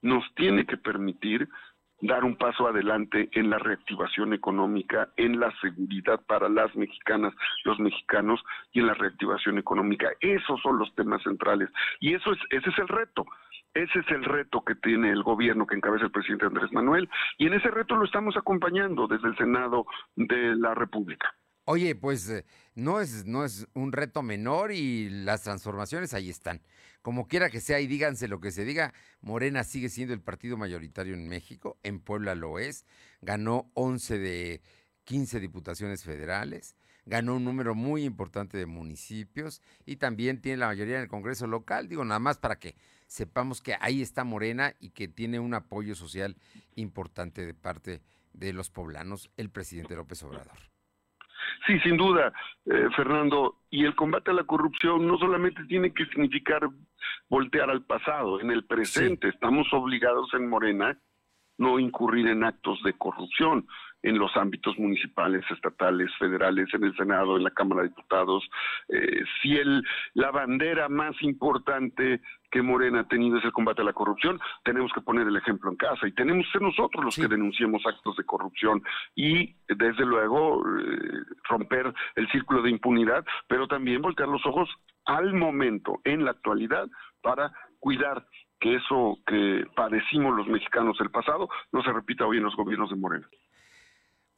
nos 0.00 0.24
tiene 0.34 0.66
que 0.66 0.78
permitir 0.78 1.48
dar 2.02 2.24
un 2.24 2.36
paso 2.36 2.66
adelante 2.66 3.30
en 3.32 3.48
la 3.48 3.58
reactivación 3.58 4.34
económica, 4.34 5.08
en 5.16 5.38
la 5.40 5.52
seguridad 5.60 6.20
para 6.26 6.48
las 6.48 6.74
mexicanas, 6.74 7.32
los 7.64 7.78
mexicanos 7.78 8.42
y 8.72 8.80
en 8.80 8.88
la 8.88 8.94
reactivación 8.94 9.58
económica. 9.58 10.10
Esos 10.20 10.60
son 10.60 10.78
los 10.78 10.92
temas 10.94 11.22
centrales 11.22 11.70
y 12.00 12.14
eso 12.14 12.32
es 12.32 12.38
ese 12.50 12.70
es 12.70 12.78
el 12.78 12.88
reto. 12.88 13.24
Ese 13.74 14.00
es 14.00 14.10
el 14.10 14.24
reto 14.24 14.62
que 14.62 14.74
tiene 14.74 15.10
el 15.10 15.22
gobierno 15.22 15.66
que 15.66 15.76
encabeza 15.76 16.04
el 16.04 16.10
presidente 16.10 16.44
Andrés 16.44 16.70
Manuel 16.72 17.08
y 17.38 17.46
en 17.46 17.54
ese 17.54 17.70
reto 17.70 17.96
lo 17.96 18.04
estamos 18.04 18.36
acompañando 18.36 19.06
desde 19.06 19.28
el 19.28 19.36
Senado 19.36 19.86
de 20.14 20.56
la 20.56 20.74
República. 20.74 21.34
Oye, 21.64 21.94
pues 21.94 22.28
eh, 22.28 22.44
no 22.74 23.00
es, 23.00 23.24
no 23.24 23.44
es 23.44 23.68
un 23.74 23.92
reto 23.92 24.22
menor 24.22 24.72
y 24.72 25.08
las 25.08 25.44
transformaciones 25.44 26.12
ahí 26.12 26.28
están. 26.28 26.60
Como 27.02 27.26
quiera 27.26 27.50
que 27.50 27.60
sea 27.60 27.80
y 27.80 27.88
díganse 27.88 28.28
lo 28.28 28.40
que 28.40 28.52
se 28.52 28.64
diga, 28.64 28.94
Morena 29.20 29.64
sigue 29.64 29.88
siendo 29.88 30.14
el 30.14 30.20
partido 30.20 30.56
mayoritario 30.56 31.14
en 31.14 31.28
México, 31.28 31.76
en 31.82 31.98
Puebla 31.98 32.36
lo 32.36 32.60
es, 32.60 32.86
ganó 33.20 33.70
11 33.74 34.18
de 34.18 34.62
15 35.04 35.40
diputaciones 35.40 36.04
federales, 36.04 36.76
ganó 37.04 37.34
un 37.34 37.44
número 37.44 37.74
muy 37.74 38.04
importante 38.04 38.56
de 38.56 38.66
municipios 38.66 39.60
y 39.84 39.96
también 39.96 40.40
tiene 40.40 40.58
la 40.58 40.68
mayoría 40.68 40.96
en 40.96 41.02
el 41.02 41.08
Congreso 41.08 41.48
local, 41.48 41.88
digo 41.88 42.04
nada 42.04 42.20
más 42.20 42.38
para 42.38 42.60
que 42.60 42.76
sepamos 43.08 43.60
que 43.60 43.76
ahí 43.80 44.00
está 44.00 44.22
Morena 44.22 44.74
y 44.78 44.90
que 44.90 45.08
tiene 45.08 45.40
un 45.40 45.54
apoyo 45.54 45.96
social 45.96 46.36
importante 46.76 47.44
de 47.44 47.54
parte 47.54 48.00
de 48.32 48.52
los 48.52 48.70
poblanos, 48.70 49.28
el 49.36 49.50
presidente 49.50 49.96
López 49.96 50.22
Obrador. 50.22 50.71
Sí, 51.66 51.78
sin 51.80 51.96
duda, 51.96 52.32
eh, 52.66 52.88
Fernando. 52.96 53.56
Y 53.70 53.84
el 53.84 53.94
combate 53.94 54.30
a 54.30 54.34
la 54.34 54.44
corrupción 54.44 55.06
no 55.06 55.18
solamente 55.18 55.64
tiene 55.64 55.92
que 55.92 56.06
significar 56.06 56.68
voltear 57.28 57.70
al 57.70 57.82
pasado, 57.82 58.40
en 58.40 58.50
el 58.50 58.64
presente 58.64 59.28
estamos 59.28 59.66
obligados 59.72 60.32
en 60.34 60.48
Morena 60.48 60.96
no 61.58 61.78
incurrir 61.78 62.26
en 62.26 62.44
actos 62.44 62.82
de 62.82 62.92
corrupción. 62.92 63.66
En 64.02 64.18
los 64.18 64.36
ámbitos 64.36 64.78
municipales, 64.78 65.44
estatales, 65.50 66.10
federales, 66.18 66.68
en 66.74 66.84
el 66.84 66.96
Senado, 66.96 67.36
en 67.36 67.44
la 67.44 67.50
Cámara 67.50 67.82
de 67.82 67.88
Diputados. 67.88 68.48
Eh, 68.88 69.22
si 69.40 69.56
el, 69.56 69.82
la 70.14 70.30
bandera 70.30 70.88
más 70.88 71.14
importante 71.22 72.20
que 72.50 72.62
Morena 72.62 73.00
ha 73.00 73.08
tenido 73.08 73.38
es 73.38 73.44
el 73.44 73.52
combate 73.52 73.80
a 73.80 73.84
la 73.84 73.92
corrupción, 73.94 74.38
tenemos 74.64 74.92
que 74.92 75.00
poner 75.00 75.26
el 75.26 75.36
ejemplo 75.36 75.70
en 75.70 75.76
casa 75.76 76.06
y 76.06 76.12
tenemos 76.12 76.44
que 76.46 76.52
ser 76.52 76.62
nosotros 76.62 77.04
los 77.04 77.16
que 77.16 77.28
denunciemos 77.28 77.82
actos 77.86 78.16
de 78.16 78.24
corrupción 78.24 78.82
y 79.14 79.54
desde 79.68 80.04
luego 80.04 80.62
eh, 80.78 81.22
romper 81.48 81.92
el 82.16 82.28
círculo 82.30 82.62
de 82.62 82.70
impunidad, 82.70 83.24
pero 83.48 83.66
también 83.66 84.02
voltear 84.02 84.28
los 84.28 84.44
ojos 84.44 84.68
al 85.06 85.32
momento, 85.32 86.00
en 86.04 86.24
la 86.24 86.32
actualidad, 86.32 86.88
para 87.22 87.52
cuidar 87.80 88.26
que 88.60 88.76
eso 88.76 89.18
que 89.26 89.66
padecimos 89.74 90.36
los 90.36 90.46
mexicanos 90.46 90.96
del 90.98 91.10
pasado 91.10 91.48
no 91.72 91.82
se 91.82 91.92
repita 91.92 92.26
hoy 92.26 92.36
en 92.36 92.44
los 92.44 92.54
gobiernos 92.54 92.90
de 92.90 92.96
Morena. 92.96 93.28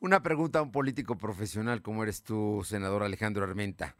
Una 0.04 0.22
pregunta 0.22 0.58
a 0.58 0.62
un 0.62 0.70
político 0.70 1.16
profesional 1.16 1.80
como 1.80 2.02
eres 2.02 2.22
tú, 2.22 2.60
senador 2.62 3.02
Alejandro 3.02 3.42
Armenta. 3.42 3.96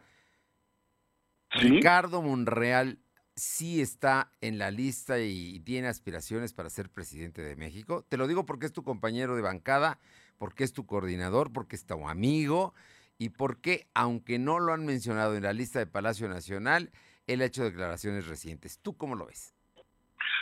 Ricardo 1.51 2.21
Monreal 2.21 2.99
sí 3.35 3.81
está 3.81 4.31
en 4.43 4.59
la 4.59 4.71
lista 4.71 5.19
y 5.19 5.61
tiene 5.61 5.89
aspiraciones 5.89 6.53
para 6.53 6.69
ser 6.69 6.91
presidente 6.91 7.41
de 7.41 7.57
México. 7.57 8.05
Te 8.07 8.19
lo 8.19 8.27
digo 8.27 8.45
porque 8.45 8.67
es 8.67 8.75
tu 8.75 8.83
compañero 8.83 9.35
de 9.35 9.41
bancada, 9.41 9.99
porque 10.37 10.65
es 10.65 10.75
tu 10.75 10.85
coordinador, 10.85 11.55
porque 11.55 11.75
es 11.75 11.87
tu 11.87 12.07
amigo 12.07 12.75
y 13.17 13.31
porque, 13.31 13.87
aunque 13.95 14.39
no 14.39 14.61
lo 14.61 14.75
han 14.75 14.85
mencionado 14.85 15.37
en 15.37 15.45
la 15.45 15.55
lista 15.55 15.79
de 15.79 15.87
Palacio 15.87 16.29
Nacional, 16.29 16.91
él 17.27 17.41
ha 17.41 17.47
hecho 17.47 17.65
declaraciones 17.65 18.27
recientes. 18.27 18.79
¿Tú 18.79 18.95
cómo 18.99 19.15
lo 19.15 19.25
ves? 19.25 19.55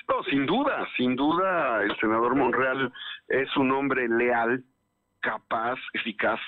No, 0.09 0.25
sin 0.25 0.45
duda, 0.45 0.89
sin 0.97 1.15
duda, 1.15 1.85
el 1.85 1.97
senador 2.01 2.35
Monreal 2.35 2.93
es 3.29 3.57
un 3.57 3.71
hombre 3.71 4.09
leal, 4.09 4.65
capaz, 5.23 5.79
eficaz 5.95 6.41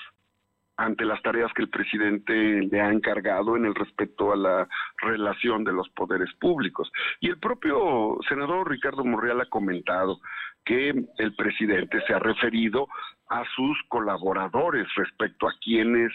ante 0.76 1.04
las 1.04 1.22
tareas 1.22 1.52
que 1.54 1.62
el 1.62 1.70
presidente 1.70 2.34
le 2.34 2.80
ha 2.80 2.90
encargado 2.90 3.56
en 3.56 3.64
el 3.64 3.74
respeto 3.74 4.32
a 4.32 4.36
la 4.36 4.68
relación 4.98 5.62
de 5.64 5.72
los 5.72 5.88
poderes 5.90 6.32
públicos. 6.40 6.90
Y 7.20 7.28
el 7.28 7.38
propio 7.38 8.18
senador 8.28 8.68
Ricardo 8.68 9.04
Monreal 9.04 9.40
ha 9.40 9.48
comentado 9.48 10.18
que 10.64 10.92
el 11.18 11.34
presidente 11.36 12.02
se 12.06 12.14
ha 12.14 12.18
referido 12.18 12.88
a 13.28 13.44
sus 13.54 13.78
colaboradores 13.88 14.86
respecto 14.96 15.48
a 15.48 15.54
quienes 15.62 16.12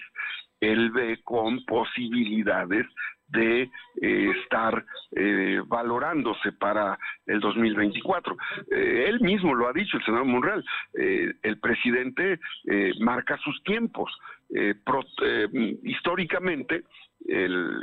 él 0.59 0.91
ve 0.91 1.21
con 1.23 1.63
posibilidades 1.65 2.85
de 3.31 3.63
eh, 4.01 4.31
estar 4.43 4.85
eh, 5.15 5.61
valorándose 5.65 6.51
para 6.53 6.97
el 7.25 7.39
2024. 7.39 8.37
Eh, 8.71 9.05
él 9.07 9.21
mismo 9.21 9.53
lo 9.55 9.67
ha 9.67 9.73
dicho, 9.73 9.97
el 9.97 10.05
senador 10.05 10.25
Monreal, 10.25 10.63
el 10.93 11.59
presidente 11.59 12.39
marca 12.99 13.37
sus 13.37 13.61
tiempos. 13.63 14.11
históricamente, 15.83 16.83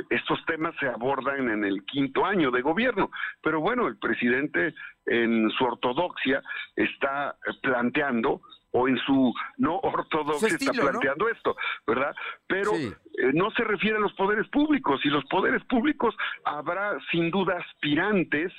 estos 0.09 0.45
temas 0.45 0.75
se 0.79 0.87
abordan 0.87 1.49
en 1.49 1.63
el 1.63 1.83
quinto 1.85 2.25
año 2.25 2.51
de 2.51 2.61
gobierno, 2.61 3.09
pero 3.41 3.61
bueno, 3.61 3.87
el 3.87 3.97
presidente 3.97 4.73
en 5.05 5.49
su 5.51 5.63
ortodoxia 5.63 6.41
está 6.75 7.35
planteando 7.61 8.41
o 8.77 8.87
en 8.87 8.97
su 8.99 9.33
no 9.57 9.79
ortodoxia 9.83 10.49
está 10.49 10.71
planteando 10.71 11.29
esto, 11.29 11.55
¿verdad? 11.85 12.15
Pero 12.47 12.73
eh, 12.75 12.93
no 13.33 13.49
se 13.51 13.63
refiere 13.63 13.97
a 13.97 14.01
los 14.01 14.13
poderes 14.13 14.47
públicos 14.49 15.01
y 15.03 15.09
los 15.09 15.25
poderes 15.25 15.63
públicos 15.65 16.15
habrá 16.43 16.97
sin 17.11 17.31
duda 17.31 17.57
aspirantes 17.57 18.53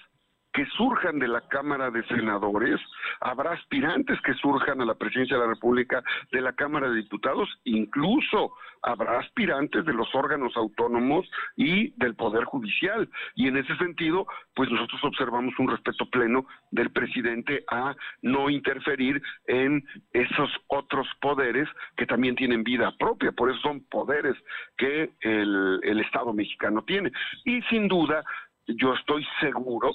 que 0.59 0.67
surjan 0.77 1.21
de 1.21 1.29
la 1.29 1.43
Cámara 1.43 1.89
de 1.89 2.03
Senadores, 2.09 2.81
habrá 3.21 3.53
aspirantes 3.53 4.21
que 4.23 4.35
surjan 4.35 4.81
a 4.81 4.85
la 4.85 4.97
presidencia 4.97 5.37
de 5.37 5.45
la 5.45 5.51
República 5.51 6.03
de 6.33 6.41
la 6.41 6.53
Cámara 6.53 6.91
de 6.91 6.97
Diputados, 6.97 7.49
incluso 7.63 8.55
habrá 8.83 9.21
aspirantes 9.21 9.85
de 9.85 9.93
los 9.93 10.13
órganos 10.17 10.57
autónomos 10.57 11.31
y 11.57 11.91
del 11.91 12.17
Poder 12.17 12.43
Judicial. 12.43 13.09
Y 13.37 13.47
en 13.47 13.57
ese 13.57 13.77
sentido, 13.77 14.27
pues 14.57 14.69
nosotros 14.69 15.01
observamos 15.05 15.57
un 15.61 15.71
respeto 15.71 16.07
pleno 16.11 16.45
del 16.73 16.91
presidente 16.91 17.63
a 17.71 17.95
no 18.23 18.51
interferir 18.51 19.23
en 19.47 19.85
esos 20.13 20.51
otros 20.67 21.07
poderes 21.21 21.69
que 21.97 22.07
también 22.07 22.35
tienen 22.35 22.65
vida 22.65 22.93
propia, 22.99 23.31
por 23.31 23.49
eso 23.49 23.61
son 23.61 23.85
poderes 23.85 24.35
que 24.77 25.13
el, 25.21 26.01
Estado 26.01 26.33
mexicano 26.33 26.83
tiene. 26.83 27.13
Y 27.45 27.61
sin 27.63 27.87
duda, 27.87 28.25
yo 28.67 28.95
estoy 28.95 29.27
seguro 29.41 29.95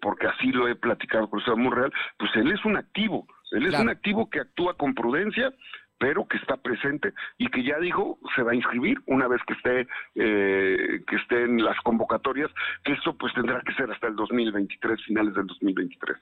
porque 0.00 0.26
así 0.26 0.48
lo 0.48 0.68
he 0.68 0.74
platicado 0.74 1.28
con 1.28 1.40
el 1.40 1.44
señor 1.44 1.58
Monreal, 1.60 1.92
pues 2.18 2.30
él 2.36 2.52
es 2.52 2.64
un 2.64 2.76
activo, 2.76 3.26
él 3.50 3.66
es 3.66 3.78
un 3.78 3.88
activo 3.88 4.30
que 4.30 4.40
actúa 4.40 4.76
con 4.76 4.94
prudencia, 4.94 5.52
pero 5.98 6.26
que 6.26 6.36
está 6.36 6.56
presente 6.56 7.14
y 7.38 7.48
que 7.48 7.62
ya 7.62 7.78
dijo 7.78 8.18
se 8.34 8.42
va 8.42 8.52
a 8.52 8.54
inscribir 8.56 8.98
una 9.06 9.28
vez 9.28 9.40
que 9.46 9.54
esté 9.54 9.86
eh, 10.16 11.00
que 11.06 11.16
esté 11.16 11.44
en 11.44 11.62
las 11.62 11.78
convocatorias, 11.84 12.50
que 12.84 12.92
esto 12.92 13.16
pues 13.16 13.32
tendrá 13.34 13.60
que 13.62 13.72
ser 13.74 13.90
hasta 13.90 14.08
el 14.08 14.16
2023, 14.16 15.00
finales 15.04 15.34
del 15.34 15.46
2023. 15.46 16.16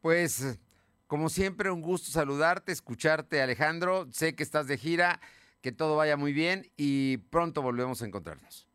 Pues 0.00 0.60
como 1.08 1.28
siempre 1.28 1.70
un 1.70 1.82
gusto 1.82 2.10
saludarte, 2.10 2.70
escucharte 2.70 3.42
Alejandro, 3.42 4.06
sé 4.12 4.36
que 4.36 4.42
estás 4.42 4.68
de 4.68 4.78
gira, 4.78 5.20
que 5.60 5.72
todo 5.72 5.96
vaya 5.96 6.16
muy 6.16 6.32
bien 6.32 6.66
y 6.76 7.16
pronto 7.16 7.62
volvemos 7.62 8.00
a 8.02 8.06
encontrarnos. 8.06 8.68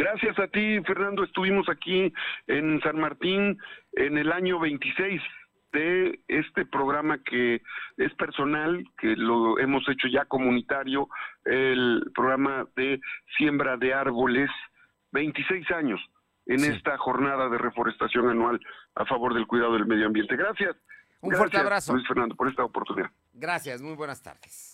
Gracias 0.00 0.38
a 0.38 0.48
ti, 0.48 0.80
Fernando. 0.86 1.24
Estuvimos 1.24 1.68
aquí 1.68 2.10
en 2.46 2.80
San 2.80 2.98
Martín 2.98 3.58
en 3.92 4.16
el 4.16 4.32
año 4.32 4.58
26 4.58 5.20
de 5.74 6.18
este 6.26 6.64
programa 6.64 7.18
que 7.22 7.60
es 7.98 8.14
personal, 8.14 8.82
que 8.98 9.14
lo 9.14 9.58
hemos 9.58 9.86
hecho 9.90 10.08
ya 10.08 10.24
comunitario, 10.24 11.06
el 11.44 12.10
programa 12.14 12.66
de 12.76 12.98
siembra 13.36 13.76
de 13.76 13.92
árboles, 13.92 14.48
26 15.12 15.70
años 15.72 16.00
en 16.46 16.64
esta 16.64 16.96
jornada 16.96 17.50
de 17.50 17.58
reforestación 17.58 18.30
anual 18.30 18.58
a 18.94 19.04
favor 19.04 19.34
del 19.34 19.46
cuidado 19.46 19.74
del 19.74 19.84
medio 19.84 20.06
ambiente. 20.06 20.34
Gracias. 20.34 20.76
Un 21.20 21.34
fuerte 21.34 21.58
abrazo. 21.58 21.92
Luis 21.92 22.08
Fernando, 22.08 22.34
por 22.36 22.48
esta 22.48 22.64
oportunidad. 22.64 23.10
Gracias, 23.34 23.82
muy 23.82 23.96
buenas 23.96 24.22
tardes. 24.22 24.69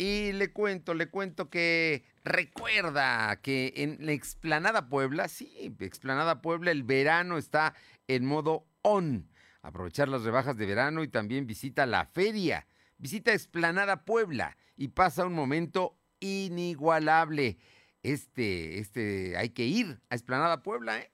Y 0.00 0.30
le 0.30 0.52
cuento, 0.52 0.94
le 0.94 1.08
cuento 1.08 1.50
que 1.50 2.04
recuerda 2.22 3.34
que 3.42 3.72
en 3.76 3.96
la 3.98 4.12
Explanada 4.12 4.88
Puebla, 4.88 5.26
sí, 5.26 5.74
Explanada 5.80 6.40
Puebla, 6.40 6.70
el 6.70 6.84
verano 6.84 7.36
está 7.36 7.74
en 8.06 8.24
modo 8.24 8.64
on. 8.82 9.28
Aprovechar 9.60 10.08
las 10.08 10.22
rebajas 10.22 10.56
de 10.56 10.66
verano 10.66 11.02
y 11.02 11.08
también 11.08 11.48
visita 11.48 11.84
la 11.84 12.06
feria. 12.06 12.68
Visita 12.96 13.32
Explanada 13.32 14.04
Puebla 14.04 14.56
y 14.76 14.86
pasa 14.86 15.26
un 15.26 15.34
momento 15.34 15.98
inigualable. 16.20 17.58
Este, 18.04 18.78
este, 18.78 19.36
hay 19.36 19.50
que 19.50 19.64
ir 19.64 20.00
a 20.10 20.14
Explanada 20.14 20.62
Puebla, 20.62 21.00
¿eh? 21.00 21.10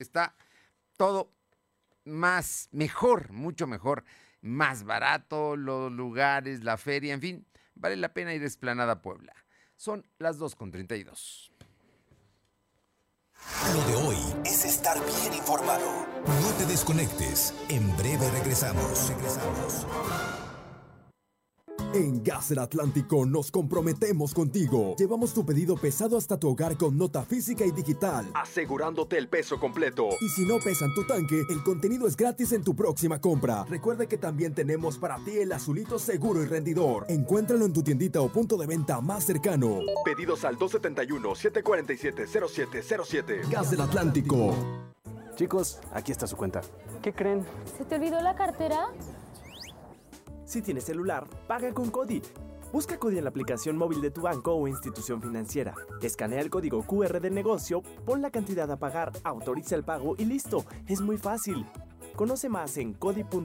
Está 0.00 0.34
todo 0.96 1.32
más, 2.04 2.68
mejor, 2.72 3.30
mucho 3.30 3.68
mejor, 3.68 4.02
más 4.40 4.82
barato, 4.82 5.54
los 5.54 5.92
lugares, 5.92 6.64
la 6.64 6.76
feria, 6.76 7.14
en 7.14 7.20
fin 7.20 7.46
Vale 7.74 7.96
la 7.96 8.12
pena 8.12 8.34
ir 8.34 8.42
a 8.42 8.46
Esplanada 8.46 9.02
Puebla. 9.02 9.34
Son 9.76 10.06
las 10.18 10.38
2.32. 10.38 11.50
Lo 13.74 13.86
de 13.86 13.94
hoy 14.06 14.16
es 14.44 14.64
estar 14.64 14.98
bien 14.98 15.34
informado. 15.34 16.06
No 16.26 16.52
te 16.58 16.66
desconectes. 16.66 17.54
En 17.68 17.94
breve 17.96 18.30
regresamos. 18.30 19.08
Regresamos. 19.08 19.86
En 21.94 22.22
Gas 22.24 22.48
del 22.48 22.58
Atlántico 22.58 23.24
nos 23.24 23.52
comprometemos 23.52 24.34
contigo. 24.34 24.96
Llevamos 24.98 25.32
tu 25.32 25.46
pedido 25.46 25.76
pesado 25.76 26.18
hasta 26.18 26.36
tu 26.36 26.48
hogar 26.48 26.76
con 26.76 26.98
nota 26.98 27.22
física 27.22 27.64
y 27.64 27.70
digital, 27.70 28.28
asegurándote 28.34 29.16
el 29.16 29.28
peso 29.28 29.60
completo. 29.60 30.08
Y 30.20 30.28
si 30.30 30.44
no 30.44 30.58
pesan 30.58 30.92
tu 30.92 31.06
tanque, 31.06 31.44
el 31.48 31.62
contenido 31.62 32.08
es 32.08 32.16
gratis 32.16 32.50
en 32.50 32.64
tu 32.64 32.74
próxima 32.74 33.20
compra. 33.20 33.64
Recuerda 33.70 34.06
que 34.06 34.18
también 34.18 34.54
tenemos 34.54 34.98
para 34.98 35.24
ti 35.24 35.38
el 35.38 35.52
azulito 35.52 36.00
seguro 36.00 36.42
y 36.42 36.46
rendidor. 36.46 37.06
Encuéntralo 37.08 37.64
en 37.64 37.72
tu 37.72 37.84
tiendita 37.84 38.20
o 38.20 38.28
punto 38.28 38.56
de 38.56 38.66
venta 38.66 39.00
más 39.00 39.22
cercano. 39.22 39.78
Pedidos 40.04 40.44
al 40.44 40.58
271-747-0707. 40.58 43.48
Gas 43.48 43.70
del 43.70 43.82
Atlántico. 43.82 44.52
Chicos, 45.36 45.78
aquí 45.92 46.10
está 46.10 46.26
su 46.26 46.36
cuenta. 46.36 46.62
¿Qué 47.02 47.12
creen? 47.12 47.46
¿Se 47.78 47.84
te 47.84 47.94
olvidó 47.94 48.20
la 48.20 48.34
cartera? 48.34 48.88
Si 50.54 50.62
tienes 50.62 50.84
celular, 50.84 51.26
paga 51.48 51.74
con 51.74 51.90
Cody. 51.90 52.22
Busca 52.72 52.96
Cody 52.96 53.18
en 53.18 53.24
la 53.24 53.30
aplicación 53.30 53.76
móvil 53.76 54.00
de 54.00 54.12
tu 54.12 54.20
banco 54.20 54.54
o 54.54 54.68
institución 54.68 55.20
financiera. 55.20 55.74
Escanea 56.00 56.40
el 56.40 56.48
código 56.48 56.86
QR 56.86 57.20
del 57.20 57.34
negocio, 57.34 57.82
pon 58.06 58.22
la 58.22 58.30
cantidad 58.30 58.70
a 58.70 58.76
pagar, 58.76 59.10
autoriza 59.24 59.74
el 59.74 59.82
pago 59.82 60.14
y 60.16 60.26
listo. 60.26 60.64
Es 60.86 61.00
muy 61.00 61.18
fácil. 61.18 61.66
Conoce 62.14 62.48
más 62.48 62.76
en 62.76 62.94
cody.org.mx. 62.94 63.42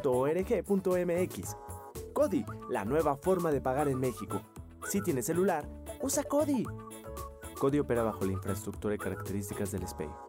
Cody, 2.14 2.46
la 2.70 2.86
nueva 2.86 3.16
forma 3.16 3.52
de 3.52 3.62
pagar 3.62 3.88
en 3.88 4.00
México. 4.00 4.44
Si 4.88 5.02
tienes 5.02 5.26
celular, 5.26 5.68
usa 6.04 6.24
Cody. 6.26 6.64
Cody 7.60 7.80
opera 7.80 8.04
bajo 8.04 8.24
la 8.24 8.34
infraestructura 8.34 8.94
y 8.94 9.00
características 9.00 9.72
del 9.72 9.88
SPAY. 9.88 10.29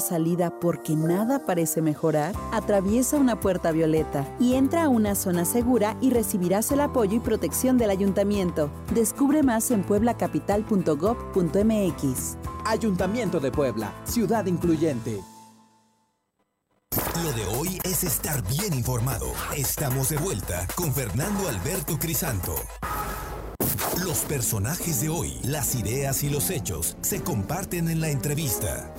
salida 0.00 0.58
porque 0.60 0.96
nada 0.96 1.44
parece 1.44 1.82
mejorar, 1.82 2.34
atraviesa 2.52 3.16
una 3.16 3.40
puerta 3.40 3.72
violeta 3.72 4.26
y 4.38 4.54
entra 4.54 4.84
a 4.84 4.88
una 4.88 5.14
zona 5.14 5.44
segura 5.44 5.96
y 6.00 6.08
recibirás 6.10 6.72
el 6.72 6.80
apoyo 6.80 7.16
y 7.16 7.20
protección 7.20 7.76
del 7.78 7.90
ayuntamiento. 7.90 8.70
Descubre 8.94 9.42
más 9.42 9.70
en 9.70 9.82
pueblacapital.gov.mx. 9.82 12.36
Ayuntamiento 12.64 13.40
de 13.40 13.52
Puebla, 13.52 13.92
ciudad 14.04 14.46
incluyente. 14.46 15.20
Lo 17.22 17.32
de 17.32 17.44
hoy 17.56 17.78
es 17.84 18.04
estar 18.04 18.42
bien 18.48 18.74
informado. 18.74 19.26
Estamos 19.56 20.08
de 20.08 20.16
vuelta 20.16 20.66
con 20.74 20.92
Fernando 20.92 21.48
Alberto 21.48 21.96
Crisanto. 21.98 22.54
Los 24.04 24.18
personajes 24.18 25.00
de 25.00 25.08
hoy, 25.08 25.38
las 25.44 25.74
ideas 25.74 26.24
y 26.24 26.28
los 26.28 26.50
hechos 26.50 26.96
se 27.00 27.22
comparten 27.22 27.88
en 27.88 28.00
la 28.00 28.10
entrevista. 28.10 28.92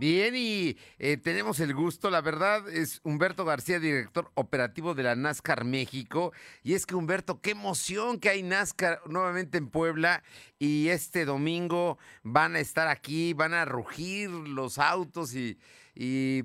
Bien, 0.00 0.34
y 0.34 0.78
eh, 0.98 1.18
tenemos 1.18 1.60
el 1.60 1.74
gusto, 1.74 2.08
la 2.08 2.22
verdad, 2.22 2.66
es 2.70 3.02
Humberto 3.04 3.44
García, 3.44 3.78
director 3.78 4.30
operativo 4.32 4.94
de 4.94 5.02
la 5.02 5.14
NASCAR 5.14 5.64
México. 5.66 6.32
Y 6.62 6.72
es 6.72 6.86
que 6.86 6.94
Humberto, 6.94 7.42
qué 7.42 7.50
emoción 7.50 8.18
que 8.18 8.30
hay 8.30 8.42
NASCAR 8.42 9.02
nuevamente 9.04 9.58
en 9.58 9.68
Puebla. 9.68 10.22
Y 10.58 10.88
este 10.88 11.26
domingo 11.26 11.98
van 12.22 12.56
a 12.56 12.60
estar 12.60 12.88
aquí, 12.88 13.34
van 13.34 13.52
a 13.52 13.66
rugir 13.66 14.30
los 14.30 14.78
autos 14.78 15.34
y, 15.34 15.58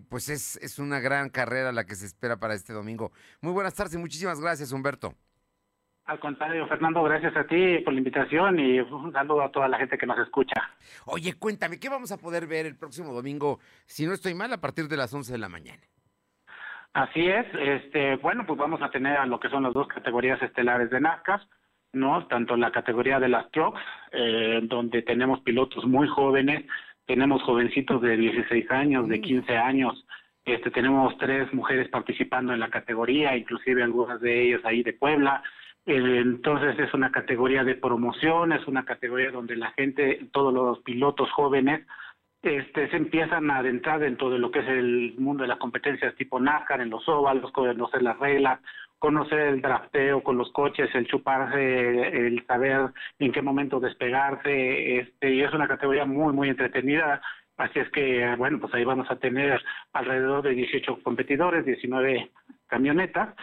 pues 0.10 0.28
es, 0.28 0.58
es 0.58 0.78
una 0.78 1.00
gran 1.00 1.30
carrera 1.30 1.72
la 1.72 1.86
que 1.86 1.96
se 1.96 2.08
espera 2.08 2.38
para 2.38 2.56
este 2.56 2.74
domingo. 2.74 3.14
Muy 3.40 3.54
buenas 3.54 3.74
tardes 3.74 3.94
y 3.94 3.98
muchísimas 4.00 4.42
gracias, 4.42 4.74
Humberto. 4.74 5.16
Al 6.06 6.20
contrario, 6.20 6.68
Fernando, 6.68 7.02
gracias 7.02 7.36
a 7.36 7.46
ti 7.46 7.80
por 7.80 7.94
la 7.94 7.98
invitación 7.98 8.60
y 8.60 8.80
un 8.80 9.12
saludo 9.12 9.42
a 9.42 9.52
toda 9.52 9.68
la 9.68 9.80
gente 9.80 9.98
que 9.98 10.06
nos 10.06 10.20
escucha. 10.20 10.70
Oye, 11.06 11.34
cuéntame, 11.34 11.80
¿qué 11.80 11.90
vamos 11.90 12.12
a 12.12 12.18
poder 12.18 12.46
ver 12.46 12.68
el 12.68 12.78
próximo 12.78 13.12
domingo, 13.12 13.60
si 13.86 14.06
no 14.06 14.14
estoy 14.14 14.36
mal, 14.36 14.54
a 14.54 14.62
partir 14.62 14.88
de 14.88 14.98
las 14.98 15.12
11 15.12 15.32
de 15.32 15.38
la 15.40 15.50
mañana? 15.50 15.82
Así 16.94 17.28
es, 17.28 17.46
este, 17.60 18.18
bueno, 18.18 18.46
pues 18.46 18.58
vamos 18.58 18.82
a 18.84 18.92
tener 18.92 19.18
a 19.18 19.26
lo 19.26 19.40
que 19.40 19.50
son 19.50 19.64
las 19.64 19.74
dos 19.74 19.88
categorías 19.88 20.42
estelares 20.44 20.92
de 20.92 21.02
NASCAR, 21.02 21.42
¿no? 21.92 22.28
Tanto 22.28 22.56
la 22.56 22.72
categoría 22.72 23.20
de 23.20 23.30
las 23.30 23.50
trucks, 23.52 23.82
eh, 24.12 24.60
donde 24.64 25.02
tenemos 25.02 25.42
pilotos 25.42 25.86
muy 25.86 26.08
jóvenes, 26.08 26.66
tenemos 27.08 27.42
jovencitos 27.44 28.02
de 28.02 28.16
16 28.16 28.70
años, 28.70 29.10
de 29.10 29.22
15 29.22 29.58
años, 29.58 30.06
este, 30.46 30.70
tenemos 30.70 31.18
tres 31.18 31.52
mujeres 31.52 31.90
participando 31.90 32.54
en 32.54 32.60
la 32.60 32.70
categoría, 32.70 33.36
inclusive 33.36 33.82
algunas 33.82 34.22
de 34.22 34.44
ellas 34.44 34.62
ahí 34.64 34.84
de 34.84 34.94
Puebla, 34.94 35.42
entonces 35.86 36.80
es 36.80 36.94
una 36.94 37.12
categoría 37.12 37.64
de 37.64 37.76
promoción, 37.76 38.54
es 38.54 38.66
una 38.68 38.86
categoría 38.86 39.32
donde 39.32 39.56
la 39.56 39.72
gente, 39.72 40.28
todos 40.32 40.54
los 40.54 40.80
pilotos 40.80 41.32
jóvenes, 41.32 41.86
este, 42.42 42.90
se 42.90 42.98
empiezan 42.98 43.50
a 43.50 43.58
adentrar 43.58 44.00
dentro 44.00 44.30
de 44.30 44.38
lo 44.38 44.52
que 44.52 44.60
es 44.60 44.68
el 44.68 45.16
mundo 45.18 45.44
de 45.44 45.48
las 45.48 45.58
competencias 45.58 46.16
tipo 46.16 46.40
NASCAR, 46.40 46.82
en 46.82 46.92
los 46.92 47.08
óvalos, 47.10 47.52
conocer 47.52 48.04
las 48.04 48.20
reglas, 48.20 48.60
conocer 49.00 49.40
el 49.40 49.62
drafteo 49.62 50.22
con 50.24 50.38
los 50.38 50.52
coches, 50.52 50.90
el 50.94 51.08
chuparse, 51.08 52.28
el 52.28 52.46
saber 52.46 52.92
en 53.20 53.32
qué 53.32 53.42
momento 53.42 53.80
despegarse, 53.80 55.00
este, 55.00 55.34
y 55.34 55.42
es 55.42 55.54
una 55.54 55.68
categoría 55.68 56.06
muy, 56.06 56.34
muy 56.34 56.50
entretenida. 56.50 57.22
Así 57.58 57.80
es 57.80 57.90
que, 57.90 58.36
bueno, 58.38 58.60
pues 58.60 58.74
ahí 58.74 58.84
vamos 58.84 59.10
a 59.10 59.18
tener 59.18 59.62
alrededor 59.94 60.44
de 60.44 60.52
18 60.52 61.00
competidores, 61.04 61.66
19 61.66 62.32
camionetas, 62.68 63.36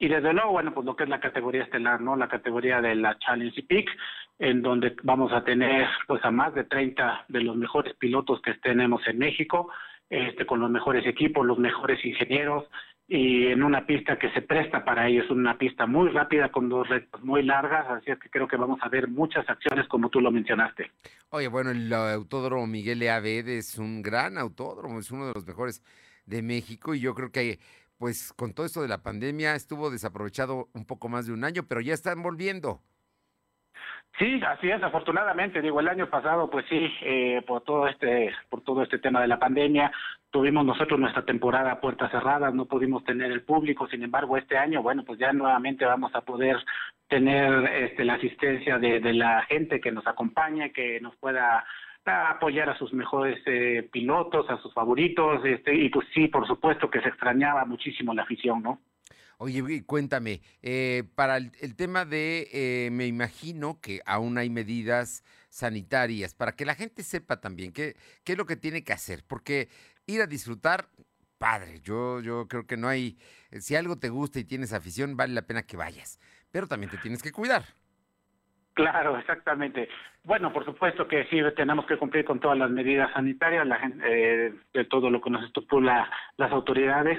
y 0.00 0.08
desde 0.08 0.32
luego, 0.32 0.52
bueno, 0.52 0.72
pues 0.72 0.86
lo 0.86 0.96
que 0.96 1.04
es 1.04 1.10
la 1.10 1.20
categoría 1.20 1.62
estelar, 1.62 2.00
¿no? 2.00 2.16
La 2.16 2.26
categoría 2.26 2.80
de 2.80 2.94
la 2.94 3.18
Challenge 3.18 3.62
Peak, 3.64 3.86
en 4.38 4.62
donde 4.62 4.96
vamos 5.02 5.30
a 5.30 5.44
tener 5.44 5.86
pues 6.08 6.24
a 6.24 6.30
más 6.30 6.54
de 6.54 6.64
30 6.64 7.26
de 7.28 7.40
los 7.42 7.54
mejores 7.54 7.94
pilotos 7.96 8.40
que 8.40 8.54
tenemos 8.54 9.06
en 9.06 9.18
México, 9.18 9.70
este, 10.08 10.46
con 10.46 10.58
los 10.58 10.70
mejores 10.70 11.06
equipos, 11.06 11.44
los 11.44 11.58
mejores 11.58 12.02
ingenieros, 12.02 12.64
y 13.06 13.48
en 13.48 13.62
una 13.62 13.84
pista 13.84 14.18
que 14.18 14.30
se 14.30 14.40
presta 14.40 14.86
para 14.86 15.06
ellos, 15.06 15.30
una 15.30 15.58
pista 15.58 15.84
muy 15.84 16.08
rápida 16.08 16.50
con 16.50 16.70
dos 16.70 16.88
retos 16.88 17.22
muy 17.22 17.42
largas, 17.42 17.86
así 17.90 18.10
es 18.10 18.18
que 18.18 18.30
creo 18.30 18.48
que 18.48 18.56
vamos 18.56 18.78
a 18.82 18.88
ver 18.88 19.06
muchas 19.06 19.46
acciones 19.50 19.86
como 19.88 20.08
tú 20.08 20.20
lo 20.22 20.30
mencionaste. 20.30 20.92
Oye, 21.28 21.48
bueno, 21.48 21.72
el 21.72 21.92
autódromo 21.92 22.66
Miguel 22.66 23.02
E. 23.02 23.10
Aved 23.10 23.48
es 23.48 23.76
un 23.76 24.00
gran 24.00 24.38
autódromo, 24.38 24.98
es 24.98 25.10
uno 25.10 25.26
de 25.26 25.34
los 25.34 25.46
mejores 25.46 25.82
de 26.24 26.40
México 26.40 26.94
y 26.94 27.00
yo 27.00 27.14
creo 27.14 27.30
que 27.30 27.58
pues 28.00 28.32
con 28.32 28.54
todo 28.54 28.64
esto 28.64 28.80
de 28.80 28.88
la 28.88 29.02
pandemia 29.02 29.54
estuvo 29.54 29.90
desaprovechado 29.90 30.68
un 30.72 30.86
poco 30.86 31.10
más 31.10 31.26
de 31.26 31.34
un 31.34 31.44
año, 31.44 31.64
pero 31.68 31.82
ya 31.82 31.92
están 31.92 32.22
volviendo. 32.22 32.80
Sí, 34.18 34.40
así 34.42 34.70
es, 34.70 34.82
afortunadamente, 34.82 35.60
digo, 35.60 35.80
el 35.80 35.88
año 35.88 36.08
pasado, 36.08 36.48
pues 36.48 36.64
sí, 36.70 36.90
eh, 37.02 37.42
por 37.46 37.62
todo 37.62 37.86
este, 37.88 38.34
por 38.48 38.62
todo 38.62 38.82
este 38.82 38.98
tema 38.98 39.20
de 39.20 39.28
la 39.28 39.38
pandemia, 39.38 39.92
tuvimos 40.30 40.64
nosotros 40.64 40.98
nuestra 40.98 41.26
temporada 41.26 41.72
a 41.72 41.80
puertas 41.80 42.10
cerradas, 42.10 42.54
no 42.54 42.64
pudimos 42.64 43.04
tener 43.04 43.30
el 43.30 43.42
público, 43.42 43.86
sin 43.88 44.02
embargo, 44.02 44.38
este 44.38 44.56
año, 44.56 44.82
bueno, 44.82 45.04
pues 45.04 45.18
ya 45.18 45.34
nuevamente 45.34 45.84
vamos 45.84 46.14
a 46.14 46.22
poder 46.22 46.56
tener 47.06 47.66
este, 47.66 48.06
la 48.06 48.14
asistencia 48.14 48.78
de, 48.78 49.00
de 49.00 49.12
la 49.12 49.42
gente 49.42 49.78
que 49.78 49.92
nos 49.92 50.06
acompaña, 50.06 50.70
que 50.70 51.00
nos 51.00 51.14
pueda 51.16 51.66
a 52.04 52.30
apoyar 52.30 52.68
a 52.68 52.78
sus 52.78 52.92
mejores 52.92 53.40
eh, 53.46 53.88
pilotos, 53.92 54.48
a 54.48 54.60
sus 54.62 54.72
favoritos, 54.72 55.44
este, 55.44 55.74
y 55.74 55.88
pues 55.90 56.06
sí, 56.14 56.28
por 56.28 56.46
supuesto 56.46 56.90
que 56.90 57.00
se 57.00 57.08
extrañaba 57.08 57.64
muchísimo 57.64 58.14
la 58.14 58.22
afición, 58.22 58.62
¿no? 58.62 58.80
Oye, 59.42 59.84
cuéntame, 59.86 60.42
eh, 60.60 61.04
para 61.14 61.38
el, 61.38 61.74
tema 61.74 62.04
de, 62.04 62.48
eh, 62.52 62.90
me 62.90 63.06
imagino 63.06 63.80
que 63.80 64.02
aún 64.04 64.36
hay 64.36 64.50
medidas 64.50 65.24
sanitarias, 65.48 66.34
para 66.34 66.52
que 66.52 66.66
la 66.66 66.74
gente 66.74 67.02
sepa 67.02 67.40
también 67.40 67.72
qué, 67.72 67.96
qué 68.22 68.32
es 68.32 68.38
lo 68.38 68.44
que 68.44 68.56
tiene 68.56 68.84
que 68.84 68.92
hacer, 68.92 69.24
porque 69.26 69.70
ir 70.06 70.20
a 70.20 70.26
disfrutar, 70.26 70.90
padre, 71.38 71.80
yo, 71.82 72.20
yo 72.20 72.48
creo 72.48 72.66
que 72.66 72.76
no 72.76 72.86
hay, 72.86 73.16
si 73.60 73.76
algo 73.76 73.98
te 73.98 74.10
gusta 74.10 74.38
y 74.40 74.44
tienes 74.44 74.74
afición, 74.74 75.16
vale 75.16 75.32
la 75.32 75.46
pena 75.46 75.62
que 75.62 75.78
vayas, 75.78 76.20
pero 76.50 76.66
también 76.66 76.90
te 76.90 76.98
tienes 76.98 77.22
que 77.22 77.32
cuidar. 77.32 77.64
Claro, 78.80 79.18
exactamente. 79.18 79.88
Bueno, 80.24 80.52
por 80.52 80.64
supuesto 80.64 81.08
que 81.08 81.24
sí, 81.24 81.40
tenemos 81.56 81.86
que 81.86 81.96
cumplir 81.96 82.24
con 82.24 82.40
todas 82.40 82.58
las 82.58 82.70
medidas 82.70 83.12
sanitarias, 83.12 83.66
la 83.66 83.78
eh, 84.04 84.52
de 84.72 84.84
todo 84.84 85.10
lo 85.10 85.20
que 85.20 85.30
nos 85.30 85.44
estipula 85.44 86.10
las 86.36 86.52
autoridades. 86.52 87.18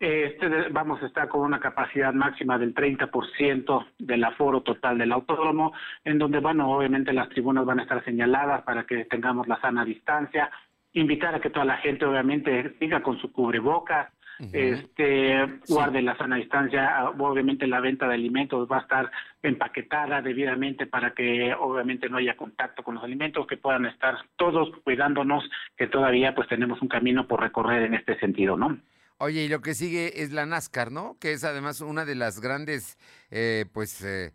Este, 0.00 0.48
vamos 0.70 1.02
a 1.02 1.06
estar 1.06 1.28
con 1.28 1.42
una 1.42 1.60
capacidad 1.60 2.12
máxima 2.12 2.58
del 2.58 2.74
30% 2.74 3.86
del 3.98 4.24
aforo 4.24 4.62
total 4.62 4.98
del 4.98 5.12
autódromo, 5.12 5.72
en 6.04 6.18
donde, 6.18 6.40
bueno, 6.40 6.70
obviamente 6.70 7.12
las 7.12 7.28
tribunas 7.28 7.64
van 7.64 7.80
a 7.80 7.82
estar 7.82 8.04
señaladas 8.04 8.62
para 8.62 8.84
que 8.84 9.04
tengamos 9.06 9.48
la 9.48 9.60
sana 9.60 9.84
distancia, 9.84 10.50
invitar 10.92 11.34
a 11.34 11.40
que 11.40 11.50
toda 11.50 11.64
la 11.64 11.78
gente, 11.78 12.06
obviamente, 12.06 12.76
siga 12.78 13.02
con 13.02 13.18
su 13.18 13.32
cubrebocas, 13.32 14.10
este 14.52 15.58
guarde 15.68 16.00
la 16.00 16.16
sana 16.16 16.36
distancia 16.36 16.96
ah, 16.96 17.10
obviamente 17.18 17.66
la 17.66 17.80
venta 17.80 18.06
de 18.06 18.14
alimentos 18.14 18.68
va 18.70 18.78
a 18.78 18.82
estar 18.82 19.10
empaquetada 19.42 20.22
debidamente 20.22 20.86
para 20.86 21.12
que 21.12 21.52
obviamente 21.54 22.08
no 22.08 22.18
haya 22.18 22.36
contacto 22.36 22.82
con 22.82 22.94
los 22.94 23.04
alimentos 23.04 23.46
que 23.46 23.56
puedan 23.56 23.86
estar 23.86 24.16
todos 24.36 24.70
cuidándonos 24.84 25.44
que 25.76 25.88
todavía 25.88 26.34
pues 26.34 26.48
tenemos 26.48 26.80
un 26.82 26.88
camino 26.88 27.26
por 27.26 27.40
recorrer 27.40 27.82
en 27.82 27.94
este 27.94 28.18
sentido 28.20 28.56
no 28.56 28.78
Oye, 29.20 29.44
y 29.44 29.48
lo 29.48 29.60
que 29.60 29.74
sigue 29.74 30.22
es 30.22 30.30
la 30.30 30.46
NASCAR, 30.46 30.92
¿no? 30.92 31.16
Que 31.18 31.32
es 31.32 31.42
además 31.42 31.80
una 31.80 32.04
de 32.04 32.14
las 32.14 32.40
grandes, 32.40 32.96
eh, 33.32 33.64
pues, 33.72 34.00
eh, 34.02 34.32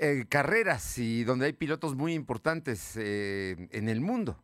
eh, 0.00 0.24
carreras 0.30 0.96
y 0.96 1.22
donde 1.24 1.44
hay 1.46 1.52
pilotos 1.52 1.96
muy 1.96 2.14
importantes 2.14 2.96
en 2.96 3.88
el 3.90 4.00
mundo. 4.00 4.38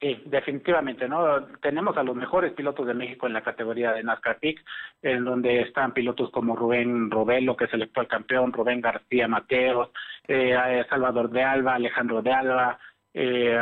Sí, 0.00 0.18
definitivamente, 0.24 1.06
¿no? 1.06 1.44
Tenemos 1.60 1.94
a 1.98 2.02
los 2.02 2.16
mejores 2.16 2.54
pilotos 2.54 2.86
de 2.86 2.94
México 2.94 3.26
en 3.26 3.34
la 3.34 3.42
categoría 3.42 3.92
de 3.92 4.02
NASCAR 4.02 4.38
Peak, 4.38 4.64
en 5.02 5.26
donde 5.26 5.60
están 5.60 5.92
pilotos 5.92 6.30
como 6.30 6.56
Rubén 6.56 7.10
Robelo, 7.10 7.54
que 7.54 7.66
es 7.66 7.74
el 7.74 7.82
actual 7.82 8.08
campeón, 8.08 8.50
Rubén 8.50 8.80
García 8.80 9.28
Mateos, 9.28 9.90
eh, 10.26 10.86
Salvador 10.88 11.28
de 11.28 11.42
Alba, 11.42 11.74
Alejandro 11.74 12.22
de 12.22 12.32
Alba, 12.32 12.78
eh, 13.12 13.58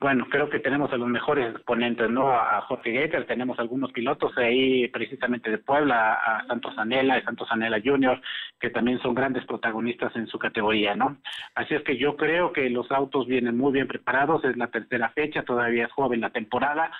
bueno, 0.00 0.26
creo 0.30 0.48
que 0.48 0.58
tenemos 0.58 0.90
a 0.92 0.96
los 0.96 1.08
mejores 1.08 1.54
exponentes, 1.54 2.08
¿no? 2.08 2.32
A 2.32 2.62
Jorge 2.62 2.92
Gator, 2.92 3.26
tenemos 3.26 3.58
algunos 3.58 3.92
pilotos 3.92 4.36
ahí 4.38 4.88
precisamente 4.88 5.50
de 5.50 5.58
Puebla, 5.58 6.14
a 6.14 6.46
Santos 6.46 6.78
Anela 6.78 7.18
y 7.18 7.22
Santos 7.22 7.48
Anela 7.50 7.80
Junior, 7.84 8.20
que 8.58 8.70
también 8.70 8.98
son 9.00 9.14
grandes 9.14 9.44
protagonistas 9.44 10.16
en 10.16 10.26
su 10.26 10.38
categoría, 10.38 10.94
¿no? 10.94 11.18
Así 11.54 11.74
es 11.74 11.82
que 11.82 11.98
yo 11.98 12.16
creo 12.16 12.52
que 12.52 12.70
los 12.70 12.90
autos 12.90 13.26
vienen 13.26 13.56
muy 13.56 13.72
bien 13.72 13.86
preparados, 13.86 14.44
es 14.44 14.56
la 14.56 14.68
tercera 14.68 15.10
fecha, 15.10 15.42
todavía 15.42 15.84
es 15.84 15.92
joven 15.92 16.22
la 16.22 16.30
temporada. 16.30 16.90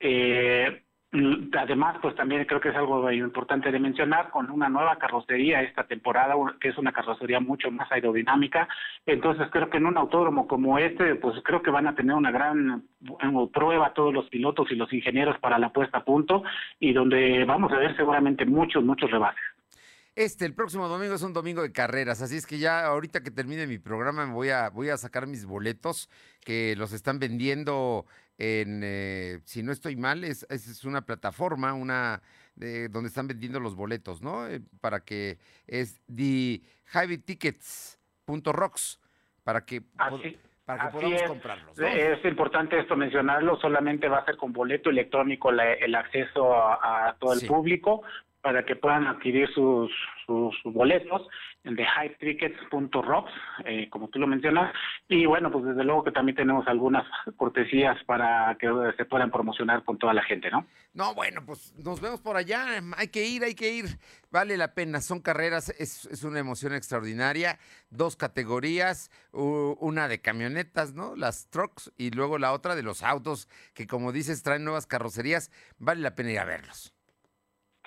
Eh, 0.00 0.82
además, 1.12 1.96
pues 2.00 2.14
también 2.14 2.44
creo 2.44 2.60
que 2.60 2.68
es 2.68 2.76
algo 2.76 3.10
importante 3.10 3.72
de 3.72 3.80
mencionar, 3.80 4.30
con 4.30 4.50
una 4.50 4.68
nueva 4.68 4.96
carrocería 4.96 5.62
esta 5.62 5.84
temporada, 5.84 6.34
que 6.60 6.68
es 6.68 6.78
una 6.78 6.92
carrocería 6.92 7.40
mucho 7.40 7.70
más 7.70 7.90
aerodinámica. 7.90 8.68
Entonces, 9.06 9.48
creo 9.50 9.68
que 9.70 9.78
en 9.78 9.86
un 9.86 9.98
autódromo 9.98 10.46
como 10.46 10.78
este, 10.78 11.16
pues 11.16 11.34
creo 11.44 11.62
que 11.62 11.70
van 11.70 11.88
a 11.88 11.94
tener 11.94 12.14
una 12.14 12.30
gran 12.30 12.84
prueba 13.52 13.92
todos 13.92 14.14
los 14.14 14.28
pilotos 14.28 14.70
y 14.70 14.76
los 14.76 14.92
ingenieros 14.92 15.38
para 15.38 15.58
la 15.58 15.72
puesta 15.72 15.98
a 15.98 16.04
punto 16.04 16.44
y 16.78 16.92
donde 16.92 17.44
vamos 17.44 17.72
a 17.72 17.78
ver 17.78 17.96
seguramente 17.96 18.44
muchos, 18.46 18.84
muchos 18.84 19.10
rebases. 19.10 19.40
Este, 20.16 20.44
el 20.44 20.54
próximo 20.54 20.88
domingo 20.88 21.14
es 21.14 21.22
un 21.22 21.32
domingo 21.32 21.62
de 21.62 21.72
carreras, 21.72 22.20
así 22.20 22.36
es 22.36 22.44
que 22.44 22.58
ya 22.58 22.84
ahorita 22.84 23.22
que 23.22 23.30
termine 23.30 23.66
mi 23.66 23.78
programa 23.78 24.26
me 24.26 24.32
voy 24.32 24.50
a, 24.50 24.68
voy 24.68 24.90
a 24.90 24.96
sacar 24.96 25.26
mis 25.26 25.46
boletos 25.46 26.10
que 26.44 26.74
los 26.76 26.92
están 26.92 27.20
vendiendo 27.20 28.06
en, 28.40 28.80
eh, 28.82 29.40
si 29.44 29.62
no 29.62 29.70
estoy 29.70 29.96
mal, 29.96 30.24
es, 30.24 30.46
es 30.48 30.84
una 30.84 31.02
plataforma, 31.02 31.74
una 31.74 32.22
de, 32.54 32.88
donde 32.88 33.08
están 33.08 33.28
vendiendo 33.28 33.60
los 33.60 33.76
boletos, 33.76 34.22
¿no? 34.22 34.48
Eh, 34.48 34.62
para 34.80 35.00
que 35.00 35.38
es 35.66 36.00
the 36.06 36.62
Rocks, 38.52 38.98
para 39.44 39.64
que, 39.66 39.82
para 40.64 40.90
que 40.90 40.98
podamos 40.98 41.22
comprarlos. 41.22 41.78
Es 41.78 42.24
importante 42.24 42.78
esto 42.78 42.96
mencionarlo, 42.96 43.60
solamente 43.60 44.08
va 44.08 44.18
a 44.18 44.24
ser 44.24 44.38
con 44.38 44.54
boleto 44.54 44.88
electrónico 44.88 45.50
el 45.50 45.94
acceso 45.94 46.54
a, 46.54 47.14
todo 47.18 47.34
el 47.34 47.46
público 47.46 48.02
para 48.40 48.64
que 48.64 48.74
puedan 48.74 49.06
adquirir 49.06 49.52
sus, 49.52 49.92
sus, 50.26 50.56
boletos 50.64 51.28
de 51.64 51.84
hypetickets.rocks, 51.84 53.32
eh, 53.64 53.88
como 53.90 54.08
tú 54.08 54.18
lo 54.18 54.26
mencionas. 54.26 54.74
Y 55.08 55.26
bueno, 55.26 55.50
pues 55.50 55.64
desde 55.64 55.84
luego 55.84 56.04
que 56.04 56.12
también 56.12 56.36
tenemos 56.36 56.66
algunas 56.66 57.04
cortesías 57.36 58.02
para 58.04 58.56
que 58.58 58.68
se 58.96 59.04
puedan 59.04 59.30
promocionar 59.30 59.84
con 59.84 59.98
toda 59.98 60.14
la 60.14 60.22
gente, 60.22 60.50
¿no? 60.50 60.66
No, 60.94 61.14
bueno, 61.14 61.44
pues 61.44 61.74
nos 61.76 62.00
vemos 62.00 62.20
por 62.20 62.36
allá. 62.36 62.66
Hay 62.96 63.08
que 63.08 63.26
ir, 63.26 63.44
hay 63.44 63.54
que 63.54 63.72
ir. 63.72 63.98
Vale 64.30 64.56
la 64.56 64.74
pena. 64.74 65.00
Son 65.00 65.20
carreras, 65.20 65.68
es, 65.78 66.06
es 66.06 66.24
una 66.24 66.38
emoción 66.38 66.74
extraordinaria. 66.74 67.58
Dos 67.90 68.16
categorías, 68.16 69.10
una 69.32 70.08
de 70.08 70.20
camionetas, 70.20 70.94
¿no? 70.94 71.14
Las 71.14 71.48
trucks 71.50 71.92
y 71.98 72.10
luego 72.10 72.38
la 72.38 72.52
otra 72.52 72.74
de 72.74 72.82
los 72.82 73.02
autos 73.02 73.48
que, 73.74 73.86
como 73.86 74.12
dices, 74.12 74.42
traen 74.42 74.64
nuevas 74.64 74.86
carrocerías. 74.86 75.50
Vale 75.78 76.00
la 76.00 76.14
pena 76.14 76.32
ir 76.32 76.38
a 76.38 76.44
verlos. 76.44 76.94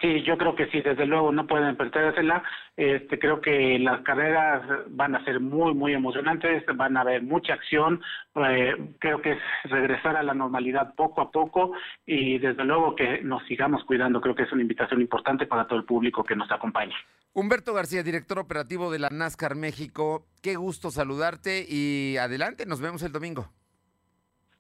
Sí, 0.03 0.21
yo 0.23 0.37
creo 0.37 0.53
que 0.53 0.67
sí, 0.67 0.81
desde 0.81 1.05
luego 1.05 1.31
no 1.31 1.47
pueden 1.47 1.77
perdérsela. 1.77 2.43
Este, 2.75 3.17
creo 3.17 3.39
que 3.39 3.79
las 3.79 4.01
carreras 4.01 4.61
van 4.89 5.15
a 5.15 5.23
ser 5.23 5.39
muy, 5.39 5.73
muy 5.73 5.93
emocionantes, 5.93 6.61
van 6.75 6.97
a 6.97 7.01
haber 7.01 7.23
mucha 7.23 7.53
acción. 7.53 8.01
Eh, 8.35 8.95
creo 8.99 9.21
que 9.21 9.31
es 9.31 9.39
regresar 9.63 10.17
a 10.17 10.23
la 10.23 10.33
normalidad 10.33 10.93
poco 10.95 11.21
a 11.21 11.31
poco 11.31 11.71
y 12.05 12.37
desde 12.37 12.65
luego 12.65 12.97
que 12.97 13.21
nos 13.21 13.47
sigamos 13.47 13.85
cuidando. 13.85 14.19
Creo 14.19 14.35
que 14.35 14.43
es 14.43 14.51
una 14.51 14.63
invitación 14.63 14.99
importante 14.99 15.47
para 15.47 15.67
todo 15.67 15.79
el 15.79 15.85
público 15.85 16.25
que 16.25 16.35
nos 16.35 16.51
acompaña. 16.51 16.97
Humberto 17.31 17.73
García, 17.73 18.03
director 18.03 18.39
operativo 18.39 18.91
de 18.91 18.99
la 18.99 19.09
NASCAR 19.09 19.55
México, 19.55 20.25
qué 20.41 20.57
gusto 20.57 20.91
saludarte 20.91 21.65
y 21.65 22.17
adelante, 22.17 22.65
nos 22.65 22.81
vemos 22.81 23.03
el 23.03 23.13
domingo. 23.13 23.47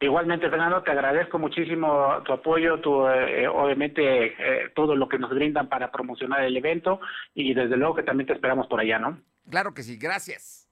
Igualmente, 0.03 0.49
Fernando, 0.49 0.83
te 0.83 0.91
agradezco 0.91 1.39
muchísimo 1.39 2.21
tu 2.25 2.33
apoyo, 2.33 2.81
tu, 2.81 3.07
eh, 3.07 3.47
obviamente 3.47 4.25
eh, 4.25 4.69
todo 4.75 4.97
lo 4.97 5.07
que 5.07 5.17
nos 5.17 5.29
brindan 5.29 5.69
para 5.69 5.93
promocionar 5.93 6.43
el 6.43 6.57
evento 6.57 6.99
y 7.33 7.53
desde 7.53 7.77
luego 7.77 7.95
que 7.95 8.03
también 8.03 8.27
te 8.27 8.33
esperamos 8.33 8.67
por 8.67 8.81
allá, 8.81 8.99
¿no? 8.99 9.21
Claro 9.49 9.73
que 9.73 9.81
sí, 9.81 9.97
gracias. 9.97 10.69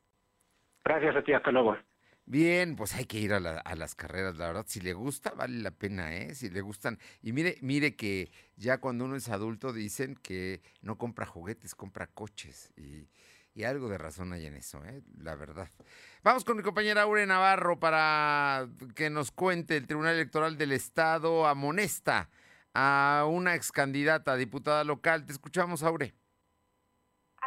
Gracias 0.84 1.16
a 1.16 1.22
ti, 1.22 1.32
hasta 1.32 1.50
luego. 1.50 1.78
Bien, 2.26 2.76
pues 2.76 2.94
hay 2.94 3.06
que 3.06 3.20
ir 3.20 3.32
a, 3.32 3.38
a, 3.38 3.76
las 3.76 3.96
carreras, 3.96 4.36
la 4.36 4.48
verdad, 4.48 4.66
si 4.68 4.82
le 4.82 4.92
gusta, 4.92 5.32
vale 5.32 5.62
la 5.62 5.72
pena, 5.72 6.14
¿eh? 6.14 6.36
Si 6.36 6.50
le 6.50 6.60
gustan. 6.60 6.98
Y 7.22 7.32
mire, 7.32 7.56
mire 7.62 7.96
que 7.96 8.32
ya 8.58 8.80
cuando 8.80 9.06
uno 9.06 9.16
es 9.16 9.30
adulto 9.30 9.72
dicen 9.72 10.18
que 10.22 10.62
no 10.82 10.98
compra 10.98 11.26
juguetes, 11.26 11.74
compra 11.74 12.08
coches. 12.08 12.70
Y, 12.76 13.08
y 13.54 13.64
algo 13.64 13.90
de 13.90 13.98
razón 13.98 14.34
hay 14.34 14.46
en 14.46 14.56
eso, 14.56 14.84
¿eh? 14.86 15.04
la 15.18 15.36
verdad. 15.36 15.70
Vamos 16.24 16.46
con 16.46 16.58
mi 16.58 16.64
compañera 16.64 17.02
Aure 17.04 17.26
Navarro 17.26 17.80
para 17.80 18.68
que 18.96 19.10
nos 19.10 19.32
cuente 19.32 19.78
el 19.78 19.88
Tribunal 19.88 20.16
Electoral 20.16 20.58
del 20.58 20.72
Estado 20.72 21.48
amonesta 21.48 22.30
a 22.74 23.26
una 23.30 23.56
ex 23.56 23.72
candidata 23.72 24.36
diputada 24.36 24.84
local. 24.84 25.26
Te 25.26 25.34
escuchamos, 25.34 25.84
Aure. 25.84 26.14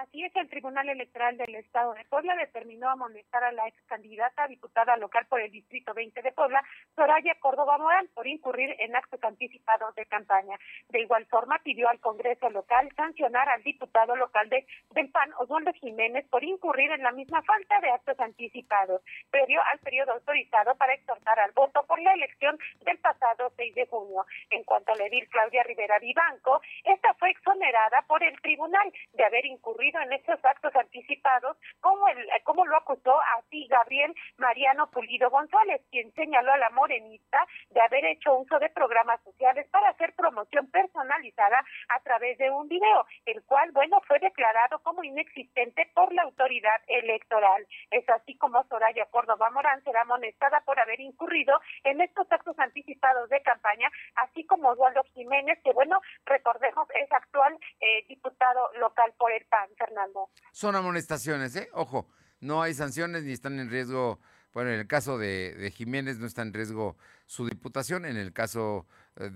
Así 0.04 0.22
es, 0.22 0.36
el 0.36 0.50
Tribunal 0.50 0.86
Electoral 0.90 1.38
del 1.38 1.54
Estado 1.54 1.94
de 1.94 2.04
Puebla 2.04 2.36
determinó 2.36 2.90
amonestar 2.90 3.42
a 3.42 3.52
la 3.52 3.66
ex 3.66 3.82
candidata 3.86 4.46
diputada 4.48 4.98
local 4.98 5.24
por 5.30 5.40
el 5.40 5.50
Distrito 5.50 5.94
20 5.94 6.20
de 6.20 6.32
Puebla, 6.32 6.62
Soraya 6.94 7.34
Córdoba 7.40 7.78
Morán, 7.78 8.06
por 8.08 8.26
incurrir 8.26 8.76
en 8.80 8.94
actos 8.94 9.24
anticipados 9.24 9.94
de 9.94 10.04
campaña. 10.04 10.58
De 10.90 11.00
igual 11.00 11.24
forma, 11.26 11.58
pidió 11.64 11.88
al 11.88 12.00
Congreso 12.00 12.50
local 12.50 12.90
sancionar 12.94 13.48
al 13.48 13.62
diputado 13.62 14.14
local 14.14 14.50
de, 14.50 14.66
del 14.90 15.10
PAN, 15.10 15.32
Osvaldo 15.38 15.72
Jiménez, 15.72 16.28
por 16.28 16.44
incurrir 16.44 16.90
en 16.90 17.02
la 17.02 17.12
misma 17.12 17.40
falta 17.40 17.80
de 17.80 17.88
actos 17.88 18.20
anticipados, 18.20 19.00
previo 19.30 19.62
al 19.72 19.78
periodo 19.78 20.12
autorizado 20.12 20.74
para 20.74 20.92
exhortar 20.92 21.40
al 21.40 21.52
voto 21.52 21.82
por 21.86 21.98
la 22.02 22.12
elección 22.12 22.58
del 22.84 22.98
pasado 22.98 23.50
6 23.56 23.74
de 23.74 23.86
junio. 23.86 24.26
En 24.50 24.64
cuanto 24.64 24.92
a 24.92 24.96
la 24.96 25.06
edil 25.06 25.26
Claudia 25.30 25.62
Rivera 25.62 25.98
Vivanco, 25.98 26.60
esta 26.84 27.14
fue 27.14 27.30
exonerada 27.30 28.02
por 28.06 28.22
el 28.22 28.38
tribunal 28.42 28.92
de 29.14 29.24
haber 29.24 29.46
incurrido 29.46 29.93
en 30.00 30.12
estos 30.12 30.44
actos 30.44 30.74
anticipados, 30.76 31.56
como, 31.80 32.08
el, 32.08 32.28
como 32.44 32.64
lo 32.66 32.76
acusó 32.76 33.20
así 33.38 33.66
Gabriel 33.68 34.14
Mariano 34.38 34.90
Pulido 34.90 35.30
González, 35.30 35.82
quien 35.90 36.12
señaló 36.14 36.52
a 36.52 36.58
la 36.58 36.70
morenista 36.70 37.46
de 37.70 37.80
haber 37.80 38.04
hecho 38.06 38.34
uso 38.34 38.58
de 38.58 38.70
programas 38.70 39.22
sociales 39.22 39.66
para 39.70 39.90
hacer 39.90 40.14
promoción 40.14 40.70
personalizada 40.70 41.64
a 41.88 42.00
través 42.00 42.38
de 42.38 42.50
un 42.50 42.68
video, 42.68 43.06
el 43.26 43.42
cual, 43.44 43.70
bueno, 43.72 44.00
fue 44.06 44.18
declarado 44.18 44.78
como 44.80 45.04
inexistente 45.04 45.90
por 45.94 46.12
la 46.12 46.22
autoridad 46.22 46.80
electoral. 46.86 47.66
Es 47.90 48.08
así 48.08 48.36
como 48.36 48.62
Soraya 48.64 49.06
Córdoba 49.06 49.50
Morán 49.50 49.82
será 49.84 50.02
amonestada 50.02 50.60
por 50.62 50.78
haber 50.78 51.00
incurrido 51.00 51.60
en 51.84 52.00
estos 52.00 52.30
actos 52.30 52.58
anticipados 52.58 53.28
de 53.28 53.42
campaña, 53.42 53.90
así 54.16 54.44
como 54.46 54.70
Osvaldo 54.70 55.02
Jiménez, 55.14 55.58
que, 55.62 55.72
bueno, 55.72 56.00
recordemos, 56.24 56.88
es 56.94 57.10
actual 57.12 57.58
eh, 57.80 58.04
diputado 58.08 58.70
local 58.74 59.12
por 59.18 59.32
el 59.32 59.44
PAN. 59.46 59.68
Fernando. 59.76 60.30
Son 60.52 60.76
amonestaciones, 60.76 61.54
¿eh? 61.56 61.68
Ojo, 61.72 62.08
no 62.40 62.62
hay 62.62 62.74
sanciones 62.74 63.24
ni 63.24 63.32
están 63.32 63.58
en 63.58 63.70
riesgo. 63.70 64.20
Bueno, 64.52 64.70
en 64.70 64.78
el 64.78 64.86
caso 64.86 65.18
de, 65.18 65.72
Jiménez 65.74 66.18
no 66.18 66.26
está 66.26 66.42
en 66.42 66.52
riesgo 66.52 66.96
su 67.26 67.46
diputación. 67.46 68.04
En 68.04 68.16
el 68.16 68.32
caso 68.32 68.86
eh, 69.16 69.30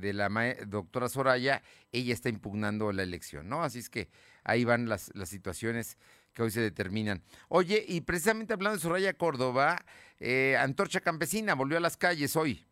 de, 0.00 0.12
la 0.12 0.28
doctora 0.66 1.08
Soraya, 1.08 1.62
ella 1.92 2.12
está 2.12 2.28
impugnando 2.28 2.90
la 2.92 3.02
elección, 3.02 3.48
¿no? 3.48 3.62
Así 3.62 3.78
es 3.78 3.90
que 3.90 4.08
ahí 4.42 4.64
van 4.64 4.88
las, 4.88 5.10
las 5.14 5.28
situaciones 5.28 5.96
que 6.32 6.42
hoy 6.42 6.50
se 6.50 6.60
determinan. 6.60 7.22
Oye, 7.48 7.84
y 7.86 8.00
precisamente 8.00 8.52
hablando 8.52 8.76
de 8.76 8.82
Soraya 8.82 9.14
Córdoba, 9.14 9.84
eh, 10.18 10.56
Antorcha 10.58 11.00
Campesina 11.00 11.54
volvió 11.54 11.78
a 11.78 11.80
las 11.80 11.96
calles 11.96 12.34
hoy. 12.36 12.66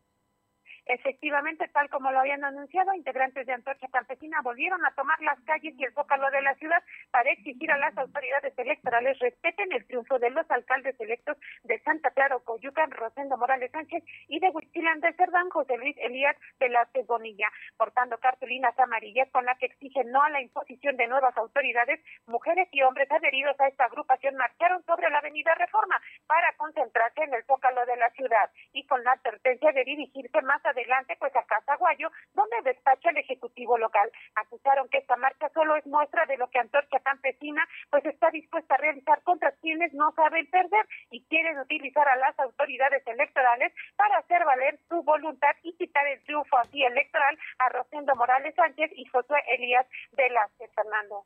Efectivamente, 0.87 1.69
tal 1.69 1.89
como 1.91 2.11
lo 2.11 2.19
habían 2.19 2.45
anunciado, 2.45 2.93
integrantes 2.95 3.47
de 3.47 3.53
Antorcha 3.53 3.87
Campesina 3.89 4.41
volvieron 4.43 4.85
a 4.85 4.91
tomar 4.95 5.21
las 5.21 5.41
calles 5.43 5.75
y 5.79 5.85
el 5.85 5.95
zócalo 5.95 6.29
de 6.31 6.43
la 6.43 6.55
ciudad 6.57 6.83
para 7.13 7.31
exigir 7.31 7.71
a 7.71 7.79
las 7.79 7.97
autoridades 7.97 8.53
electorales 8.59 9.19
respeten 9.21 9.73
el 9.73 9.87
triunfo 9.87 10.19
de 10.19 10.31
los 10.31 10.51
alcaldes 10.51 10.99
electos 11.01 11.37
de 11.63 11.79
Santa 11.81 12.11
Clara, 12.11 12.37
Coyucan, 12.45 12.91
Rosendo 12.91 13.37
Morales 13.37 13.71
Sánchez 13.71 14.03
y 14.27 14.41
de 14.41 14.51
Huichilán 14.51 15.01
de 15.01 15.13
Cerdán, 15.13 15.51
José 15.51 15.77
Luis 15.77 15.97
Elías 15.99 16.37
Velázquez 16.59 17.07
Bonilla, 17.07 17.49
portando 17.77 18.19
cartulinas 18.19 18.77
amarillas 18.79 19.29
con 19.31 19.45
las 19.47 19.59
que 19.59 19.67
exigen 19.67 20.11
no 20.11 20.21
a 20.21 20.31
la 20.31 20.43
imposición 20.43 20.97
de 20.97 21.07
nuevas 21.07 21.37
autoridades. 21.37 22.01
Mujeres 22.27 22.69
y 22.73 22.83
hombres 22.83 23.11
adheridos 23.11 23.59
a 23.61 23.69
esta 23.69 23.85
agrupación 23.85 24.35
marcharon 24.35 24.83
sobre 24.85 25.11
la 25.11 25.19
avenida 25.19 25.55
Reforma 25.55 26.01
para 26.27 26.53
concentrarse 26.57 27.23
en 27.23 27.35
el 27.35 27.45
zócalo 27.45 27.87
de 27.87 27.97
la 27.97 28.11
ciudad 28.11 28.51
y 28.73 28.85
con 28.87 29.03
la 29.05 29.13
advertencia 29.13 29.71
de 29.73 29.85
dirigirse 29.85 30.43
más 30.43 30.65
a 30.67 30.72
adelante 30.73 31.17
pues 31.19 31.35
a 31.37 31.45
Casaguayo, 31.45 32.11
donde 32.35 32.57
despacha 32.65 33.11
el 33.11 33.19
Ejecutivo 33.19 33.79
local. 33.79 34.11
Acusaron 34.35 34.89
que 34.89 34.99
esta 34.99 35.17
marcha 35.17 35.49
solo 35.55 35.77
es 35.77 35.87
muestra 35.87 36.27
de 36.27 36.37
lo 36.37 36.49
que 36.51 36.59
Antorcha 36.59 36.99
Campesina 37.01 37.67
pues 37.91 38.05
está 38.05 38.31
dispuesta 38.31 38.75
a 38.75 38.79
realizar 38.79 39.23
contra 39.23 39.53
quienes 39.63 39.93
no 39.95 40.13
saben 40.13 40.47
perder 40.51 40.87
y 41.11 41.23
quieren 41.27 41.59
utilizar 41.59 42.09
a 42.09 42.17
las 42.17 42.39
autoridades 42.39 43.07
electorales 43.07 43.73
para 43.97 44.19
hacer 44.19 44.45
valer 44.45 44.79
su 44.89 45.03
voluntad 45.03 45.55
y 45.63 45.77
quitar 45.77 46.07
el 46.07 46.23
triunfo 46.25 46.59
así 46.59 46.83
electoral 46.83 47.39
a 47.59 47.69
Rosendo 47.69 48.15
Morales 48.17 48.55
Sánchez 48.55 48.91
y 48.97 49.05
Josué 49.07 49.43
Elías 49.49 49.87
Velázquez 50.13 50.71
Fernando. 50.75 51.25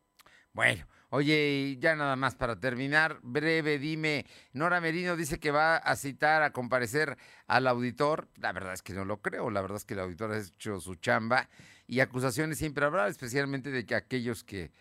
Bueno, 0.53 0.85
Oye, 1.11 1.77
ya 1.79 1.95
nada 1.95 2.17
más 2.17 2.35
para 2.35 2.59
terminar, 2.59 3.21
breve, 3.23 3.79
dime, 3.79 4.27
Nora 4.53 4.81
Merino 4.81 5.17
dice 5.17 5.39
que 5.39 5.53
va 5.53 5.77
a 5.77 5.95
citar 5.95 6.43
a 6.43 6.53
comparecer 6.53 7.17
al 7.47 7.69
auditor. 7.69 8.29
La 8.37 8.53
verdad 8.53 8.75
es 8.75 8.83
que 8.83 8.93
no 8.93 9.05
lo 9.05 9.23
creo, 9.23 9.51
la 9.51 9.63
verdad 9.63 9.77
es 9.77 9.85
que 9.85 9.95
el 9.95 10.01
auditor 10.01 10.33
ha 10.33 10.39
hecho 10.39 10.81
su 10.81 10.97
chamba 10.97 11.49
y 11.87 12.01
acusaciones 12.01 12.59
siempre 12.59 12.85
habrá, 12.85 13.07
especialmente 13.07 13.71
de 13.71 13.87
que 13.87 13.95
aquellos 13.95 14.43
que, 14.43 14.73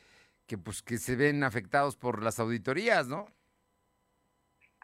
que, 0.47 0.57
pues, 0.57 0.81
que 0.81 0.97
se 0.97 1.15
ven 1.15 1.43
afectados 1.43 1.95
por 1.95 2.23
las 2.23 2.39
auditorías, 2.39 3.07
¿no? 3.07 3.27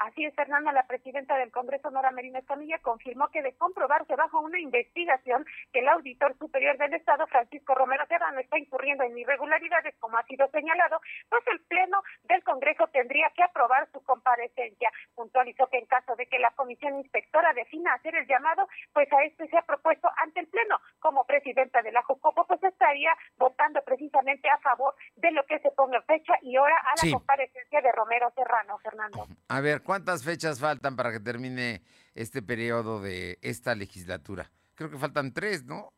Así 0.01 0.25
es, 0.25 0.33
Fernanda, 0.33 0.71
la 0.71 0.87
presidenta 0.87 1.37
del 1.37 1.51
Congreso, 1.51 1.91
Nora 1.91 2.09
Merino 2.09 2.39
Escamilla, 2.39 2.79
confirmó 2.79 3.27
que 3.27 3.43
de 3.43 3.53
comprobarse 3.53 4.15
bajo 4.15 4.39
una 4.39 4.59
investigación 4.59 5.45
que 5.71 5.79
el 5.79 5.89
auditor 5.89 6.35
superior 6.39 6.75
del 6.79 6.95
Estado, 6.95 7.27
Francisco 7.27 7.75
Romero 7.75 8.03
Serrano, 8.07 8.39
está 8.39 8.57
incurriendo 8.57 9.03
en 9.03 9.15
irregularidades, 9.15 9.93
como 9.99 10.17
ha 10.17 10.23
sido 10.23 10.47
señalado, 10.49 10.99
pues 11.29 11.43
el 11.51 11.61
Pleno 11.61 12.01
del 12.23 12.43
Congreso 12.43 12.87
tendría 12.87 13.29
que 13.35 13.43
aprobar 13.43 13.87
su 13.91 14.03
comparecencia. 14.03 14.91
Puntualizó 15.13 15.67
que 15.67 15.77
en 15.77 15.85
caso 15.85 16.15
de 16.15 16.25
que 16.25 16.39
la 16.39 16.49
Comisión 16.51 16.97
Inspectora 16.97 17.53
defina 17.53 17.93
hacer 17.93 18.15
el 18.15 18.25
llamado, 18.25 18.67
pues 18.93 19.11
a 19.13 19.23
este 19.23 19.47
se 19.49 19.57
ha 19.57 19.61
propuesto 19.61 20.09
ante 20.17 20.39
el 20.39 20.47
Pleno. 20.47 20.79
Como 20.99 21.25
presidenta 21.25 21.83
de 21.83 21.91
la 21.91 22.01
JUCOPO, 22.01 22.47
pues 22.47 22.63
estaría 22.63 23.11
votando 23.37 23.83
precisamente 23.83 24.49
a 24.49 24.57
favor 24.57 24.95
de 25.17 25.31
lo 25.31 25.45
que 25.45 25.59
se 25.59 25.69
ponga 25.71 26.01
fecha 26.01 26.33
y 26.41 26.57
hora 26.57 26.75
a 26.75 27.05
la 27.05 27.13
comparecencia 27.13 27.81
de 27.81 27.91
Romero 27.91 28.31
Serrano, 28.35 28.79
Fernando. 28.79 29.27
A 29.47 29.61
ver, 29.61 29.83
¿Cuántas 29.91 30.23
fechas 30.23 30.61
faltan 30.61 30.95
para 30.95 31.11
que 31.11 31.19
termine 31.19 31.81
este 32.15 32.41
periodo 32.41 33.01
de 33.01 33.37
esta 33.41 33.75
legislatura? 33.75 34.49
Creo 34.73 34.89
que 34.89 34.97
faltan 34.97 35.33
tres, 35.33 35.65
¿no? 35.65 35.91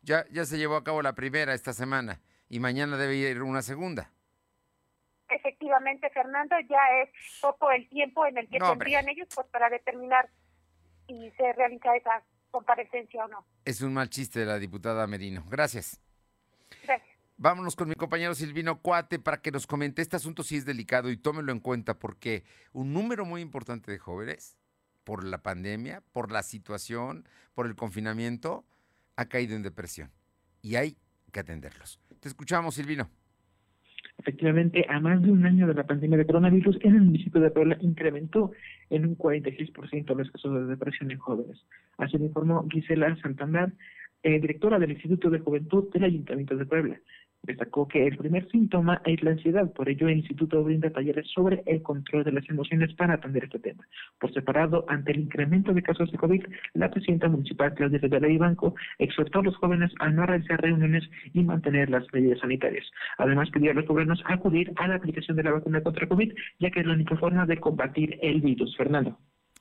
Ya, 0.00 0.24
ya 0.30 0.44
se 0.44 0.58
llevó 0.58 0.76
a 0.76 0.84
cabo 0.84 1.02
la 1.02 1.16
primera 1.16 1.52
esta 1.52 1.72
semana 1.72 2.20
y 2.48 2.60
mañana 2.60 2.96
debe 2.96 3.16
ir 3.16 3.42
una 3.42 3.60
segunda. 3.60 4.12
Efectivamente, 5.28 6.08
Fernando, 6.10 6.54
ya 6.70 7.02
es 7.02 7.10
poco 7.40 7.72
el 7.72 7.88
tiempo 7.88 8.24
en 8.26 8.38
el 8.38 8.48
que 8.48 8.60
tendrían 8.60 9.08
ellos 9.08 9.26
pues, 9.34 9.48
para 9.48 9.68
determinar 9.68 10.30
si 11.08 11.32
se 11.32 11.52
realiza 11.54 11.96
esa 11.96 12.22
comparecencia 12.52 13.24
o 13.24 13.28
no. 13.28 13.44
Es 13.64 13.82
un 13.82 13.92
mal 13.92 14.08
chiste 14.08 14.38
de 14.38 14.46
la 14.46 14.60
diputada 14.60 15.04
Merino. 15.08 15.42
Gracias. 15.48 16.00
Gracias. 16.84 17.11
Vámonos 17.36 17.76
con 17.76 17.88
mi 17.88 17.94
compañero 17.94 18.34
Silvino 18.34 18.80
Cuate 18.80 19.18
para 19.18 19.40
que 19.40 19.50
nos 19.50 19.66
comente. 19.66 20.02
Este 20.02 20.16
asunto 20.16 20.42
sí 20.42 20.56
es 20.56 20.64
delicado 20.64 21.10
y 21.10 21.16
tómelo 21.16 21.52
en 21.52 21.60
cuenta 21.60 21.98
porque 21.98 22.44
un 22.72 22.92
número 22.92 23.24
muy 23.24 23.40
importante 23.40 23.90
de 23.90 23.98
jóvenes, 23.98 24.56
por 25.04 25.24
la 25.24 25.42
pandemia, 25.42 26.02
por 26.12 26.30
la 26.30 26.42
situación, 26.42 27.26
por 27.54 27.66
el 27.66 27.74
confinamiento, 27.74 28.64
ha 29.16 29.26
caído 29.26 29.56
en 29.56 29.62
depresión 29.62 30.10
y 30.62 30.76
hay 30.76 30.96
que 31.32 31.40
atenderlos. 31.40 32.00
Te 32.20 32.28
escuchamos, 32.28 32.74
Silvino. 32.74 33.10
Efectivamente, 34.18 34.86
a 34.88 35.00
más 35.00 35.20
de 35.22 35.32
un 35.32 35.44
año 35.44 35.66
de 35.66 35.74
la 35.74 35.84
pandemia 35.84 36.18
de 36.18 36.26
coronavirus, 36.26 36.78
en 36.82 36.94
el 36.94 37.02
municipio 37.02 37.40
de 37.40 37.50
Puebla 37.50 37.76
incrementó 37.80 38.52
en 38.90 39.06
un 39.06 39.16
46% 39.16 40.14
los 40.14 40.30
casos 40.30 40.54
de 40.54 40.66
depresión 40.66 41.10
en 41.10 41.18
jóvenes. 41.18 41.58
Así 41.98 42.18
lo 42.18 42.26
informó 42.26 42.64
Gisela 42.70 43.16
Santander, 43.16 43.72
eh, 44.22 44.38
directora 44.38 44.78
del 44.78 44.92
Instituto 44.92 45.30
de 45.30 45.40
Juventud 45.40 45.90
del 45.92 46.04
Ayuntamiento 46.04 46.56
de 46.56 46.66
Puebla. 46.66 47.00
Destacó 47.42 47.88
que 47.88 48.06
el 48.06 48.16
primer 48.16 48.48
síntoma 48.50 49.02
es 49.04 49.22
la 49.22 49.32
ansiedad, 49.32 49.72
por 49.72 49.88
ello 49.88 50.08
el 50.08 50.18
instituto 50.18 50.62
brinda 50.62 50.90
talleres 50.90 51.26
sobre 51.34 51.62
el 51.66 51.82
control 51.82 52.24
de 52.24 52.32
las 52.32 52.48
emociones 52.48 52.94
para 52.94 53.14
atender 53.14 53.44
este 53.44 53.58
tema. 53.58 53.84
Por 54.20 54.32
separado, 54.32 54.84
ante 54.88 55.12
el 55.12 55.20
incremento 55.20 55.72
de 55.72 55.82
casos 55.82 56.10
de 56.12 56.18
COVID, 56.18 56.44
la 56.74 56.90
presidenta 56.90 57.28
municipal 57.28 57.74
Claudia 57.74 57.98
Rivera 57.98 58.28
Ibanco 58.28 58.74
exhortó 58.98 59.40
a 59.40 59.42
los 59.42 59.56
jóvenes 59.56 59.90
a 59.98 60.10
no 60.10 60.24
realizar 60.24 60.60
reuniones 60.60 61.04
y 61.32 61.42
mantener 61.42 61.90
las 61.90 62.04
medidas 62.12 62.38
sanitarias. 62.38 62.86
Además, 63.18 63.50
pidió 63.50 63.72
a 63.72 63.74
los 63.74 63.86
gobiernos 63.86 64.22
acudir 64.26 64.72
a 64.76 64.86
la 64.88 64.96
aplicación 64.96 65.36
de 65.36 65.42
la 65.42 65.52
vacuna 65.52 65.82
contra 65.82 66.08
COVID, 66.08 66.32
ya 66.60 66.70
que 66.70 66.80
es 66.80 66.86
la 66.86 66.94
única 66.94 67.16
forma 67.16 67.44
de 67.46 67.58
combatir 67.58 68.18
el 68.22 68.40
virus. 68.40 68.76
Fernando. 68.76 69.18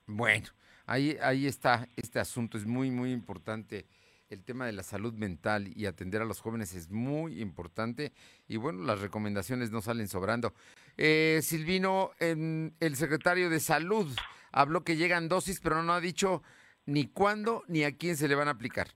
Bueno, 0.07 0.47
ahí, 0.85 1.15
ahí 1.21 1.45
está 1.45 1.87
este 1.95 2.19
asunto, 2.19 2.57
es 2.57 2.65
muy, 2.65 2.91
muy 2.91 3.11
importante 3.11 3.85
el 4.31 4.43
tema 4.43 4.65
de 4.65 4.71
la 4.71 4.81
salud 4.81 5.13
mental 5.13 5.71
y 5.75 5.85
atender 5.85 6.21
a 6.21 6.25
los 6.25 6.39
jóvenes 6.39 6.73
es 6.73 6.89
muy 6.89 7.41
importante 7.41 8.13
y 8.47 8.55
bueno, 8.55 8.83
las 8.83 9.01
recomendaciones 9.01 9.71
no 9.71 9.81
salen 9.81 10.07
sobrando. 10.07 10.53
Eh, 10.97 11.41
Silvino, 11.43 12.11
el 12.19 12.95
secretario 12.95 13.49
de 13.49 13.59
Salud 13.59 14.07
habló 14.51 14.83
que 14.83 14.95
llegan 14.95 15.27
dosis, 15.27 15.59
pero 15.59 15.83
no 15.83 15.93
ha 15.93 15.99
dicho 15.99 16.41
ni 16.85 17.07
cuándo 17.07 17.63
ni 17.67 17.83
a 17.83 17.97
quién 17.97 18.15
se 18.15 18.27
le 18.27 18.35
van 18.35 18.47
a 18.47 18.51
aplicar. 18.51 18.87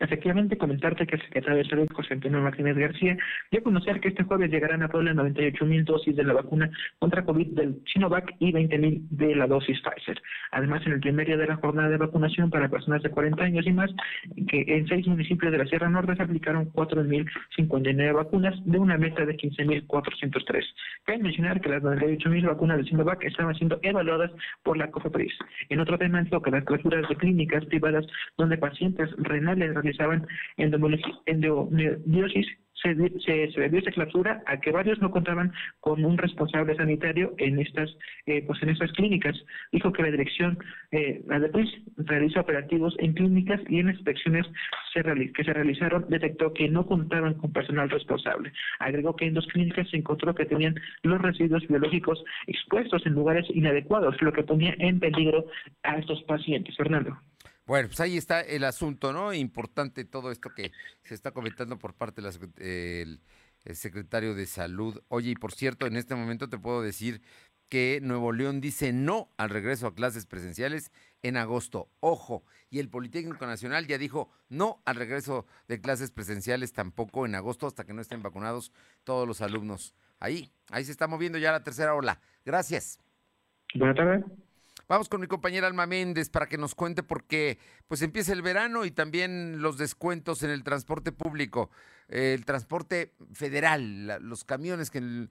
Efectivamente, 0.00 0.58
comentarte 0.58 1.06
que 1.06 1.16
el 1.16 1.22
secretario 1.22 1.58
de 1.58 1.68
Salud, 1.68 1.88
José 1.92 2.14
Antonio 2.14 2.40
Martínez 2.40 2.76
García, 2.76 3.16
dio 3.50 3.60
a 3.60 3.64
conocer 3.64 4.00
que 4.00 4.08
este 4.08 4.24
jueves 4.24 4.50
llegarán 4.50 4.82
a 4.82 4.88
Puebla 4.88 5.14
98 5.14 5.64
mil 5.66 5.84
dosis 5.84 6.16
de 6.16 6.24
la 6.24 6.34
vacuna 6.34 6.70
contra 6.98 7.24
COVID 7.24 7.48
del 7.48 7.80
Sinovac 7.92 8.34
y 8.38 8.52
20 8.52 8.78
mil 8.78 9.06
de 9.10 9.34
la 9.34 9.46
dosis 9.46 9.80
Pfizer. 9.80 10.20
Además, 10.52 10.82
en 10.86 10.92
el 10.92 11.00
primer 11.00 11.26
día 11.26 11.36
de 11.36 11.46
la 11.46 11.56
jornada 11.56 11.88
de 11.88 11.96
vacunación 11.96 12.50
para 12.50 12.68
personas 12.68 13.02
de 13.02 13.10
40 13.10 13.42
años 13.42 13.66
y 13.66 13.72
más, 13.72 13.90
que 14.48 14.64
en 14.66 14.86
seis 14.88 15.06
municipios 15.06 15.52
de 15.52 15.58
la 15.58 15.66
Sierra 15.66 15.88
Norte 15.88 16.16
se 16.16 16.22
aplicaron 16.22 16.72
4.059 16.72 18.14
vacunas 18.14 18.54
de 18.64 18.78
una 18.78 18.98
meta 18.98 19.24
de 19.24 19.36
15.403. 19.36 20.64
Cabe 21.04 21.18
mencionar 21.18 21.60
que 21.60 21.68
las 21.68 21.82
98 21.82 22.28
mil 22.30 22.46
vacunas 22.46 22.76
del 22.76 22.86
Sinovac 22.86 23.24
estaban 23.24 23.54
siendo 23.54 23.78
evaluadas 23.82 24.30
por 24.62 24.76
la 24.76 24.90
COFEPRIS. 24.90 25.32
En 25.68 25.80
otro 25.80 25.98
tema, 25.98 26.20
en 26.20 26.26
que 26.42 26.50
las 26.50 26.64
clausuras 26.64 27.08
de 27.08 27.16
clínicas 27.16 27.64
privadas 27.66 28.06
donde 28.36 28.58
pacientes 28.58 29.10
renales 29.18 29.74
realizaban 29.84 30.26
endometriosis 30.56 32.46
se, 32.84 32.94
se, 33.20 33.52
se, 33.52 33.60
debió 33.60 33.78
esta 33.78 33.92
clausura 33.92 34.42
a 34.46 34.60
que 34.60 34.70
varios 34.70 35.00
no 35.00 35.10
contaban 35.10 35.52
con 35.80 36.04
un 36.04 36.18
responsable 36.18 36.76
sanitario 36.76 37.34
en 37.38 37.58
estas 37.58 37.90
eh, 38.26 38.42
pues 38.46 38.62
en 38.62 38.70
estas 38.70 38.92
clínicas. 38.92 39.36
Dijo 39.72 39.92
que 39.92 40.02
la 40.02 40.10
dirección, 40.10 40.58
eh, 40.92 41.22
la 41.26 41.40
DEPRIS, 41.40 41.70
realizó 41.96 42.40
operativos 42.40 42.94
en 42.98 43.14
clínicas 43.14 43.60
y 43.68 43.78
en 43.78 43.88
inspecciones 43.88 44.46
que 44.92 45.44
se 45.44 45.52
realizaron 45.52 46.06
detectó 46.08 46.52
que 46.52 46.68
no 46.68 46.86
contaban 46.86 47.34
con 47.34 47.52
personal 47.52 47.90
responsable. 47.90 48.52
Agregó 48.78 49.16
que 49.16 49.26
en 49.26 49.34
dos 49.34 49.46
clínicas 49.48 49.88
se 49.90 49.96
encontró 49.96 50.34
que 50.34 50.44
tenían 50.44 50.74
los 51.02 51.20
residuos 51.20 51.66
biológicos 51.66 52.22
expuestos 52.46 53.04
en 53.06 53.14
lugares 53.14 53.46
inadecuados, 53.50 54.20
lo 54.22 54.32
que 54.32 54.42
ponía 54.42 54.74
en 54.78 55.00
peligro 55.00 55.46
a 55.82 55.96
estos 55.96 56.22
pacientes. 56.24 56.76
Fernando. 56.76 57.18
Bueno, 57.66 57.88
pues 57.88 58.00
ahí 58.00 58.18
está 58.18 58.40
el 58.42 58.64
asunto, 58.64 59.12
¿no? 59.12 59.32
Importante 59.32 60.04
todo 60.04 60.30
esto 60.30 60.50
que 60.50 60.70
se 61.02 61.14
está 61.14 61.30
comentando 61.30 61.78
por 61.78 61.94
parte 61.94 62.20
del 62.20 63.20
secretario 63.72 64.34
de 64.34 64.46
Salud. 64.46 65.02
Oye, 65.08 65.30
y 65.30 65.34
por 65.34 65.52
cierto, 65.52 65.86
en 65.86 65.96
este 65.96 66.14
momento 66.14 66.48
te 66.50 66.58
puedo 66.58 66.82
decir 66.82 67.22
que 67.70 68.00
Nuevo 68.02 68.32
León 68.32 68.60
dice 68.60 68.92
no 68.92 69.30
al 69.38 69.48
regreso 69.48 69.86
a 69.86 69.94
clases 69.94 70.26
presenciales 70.26 70.92
en 71.22 71.38
agosto. 71.38 71.88
Ojo, 72.00 72.44
y 72.68 72.78
el 72.78 72.90
Politécnico 72.90 73.46
Nacional 73.46 73.86
ya 73.86 73.96
dijo 73.96 74.30
no 74.50 74.82
al 74.84 74.96
regreso 74.96 75.46
de 75.66 75.80
clases 75.80 76.10
presenciales 76.10 76.74
tampoco 76.74 77.24
en 77.24 77.34
agosto 77.34 77.66
hasta 77.66 77.84
que 77.84 77.94
no 77.94 78.02
estén 78.02 78.22
vacunados 78.22 78.72
todos 79.04 79.26
los 79.26 79.40
alumnos. 79.40 79.94
Ahí, 80.20 80.52
ahí 80.70 80.84
se 80.84 80.92
está 80.92 81.08
moviendo 81.08 81.38
ya 81.38 81.50
la 81.50 81.64
tercera 81.64 81.94
ola. 81.94 82.20
Gracias. 82.44 83.00
Buenas 83.74 83.96
tardes. 83.96 84.43
Vamos 84.86 85.08
con 85.08 85.20
mi 85.20 85.26
compañera 85.26 85.66
Alma 85.66 85.86
Méndez 85.86 86.28
para 86.28 86.46
que 86.46 86.58
nos 86.58 86.74
cuente 86.74 87.02
por 87.02 87.24
qué 87.24 87.58
pues 87.88 88.02
empieza 88.02 88.32
el 88.32 88.42
verano 88.42 88.84
y 88.84 88.90
también 88.90 89.62
los 89.62 89.78
descuentos 89.78 90.42
en 90.42 90.50
el 90.50 90.62
transporte 90.62 91.10
público, 91.10 91.70
el 92.08 92.44
transporte 92.44 93.14
federal, 93.32 94.18
los 94.22 94.44
camiones 94.44 94.90
que 94.90 95.28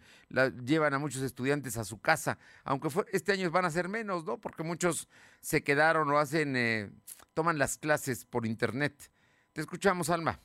llevan 0.65 0.95
a 0.95 0.99
muchos 0.99 1.21
estudiantes 1.21 1.77
a 1.77 1.83
su 1.83 2.01
casa, 2.01 2.39
aunque 2.63 2.89
este 3.11 3.31
año 3.31 3.51
van 3.51 3.65
a 3.65 3.69
ser 3.69 3.89
menos, 3.89 4.25
¿no? 4.25 4.39
Porque 4.39 4.63
muchos 4.63 5.07
se 5.39 5.63
quedaron 5.63 6.09
o 6.09 6.17
hacen, 6.17 6.55
eh, 6.55 6.89
toman 7.35 7.59
las 7.59 7.77
clases 7.77 8.25
por 8.25 8.47
internet. 8.47 9.11
Te 9.53 9.61
escuchamos, 9.61 10.09
Alma 10.09 10.39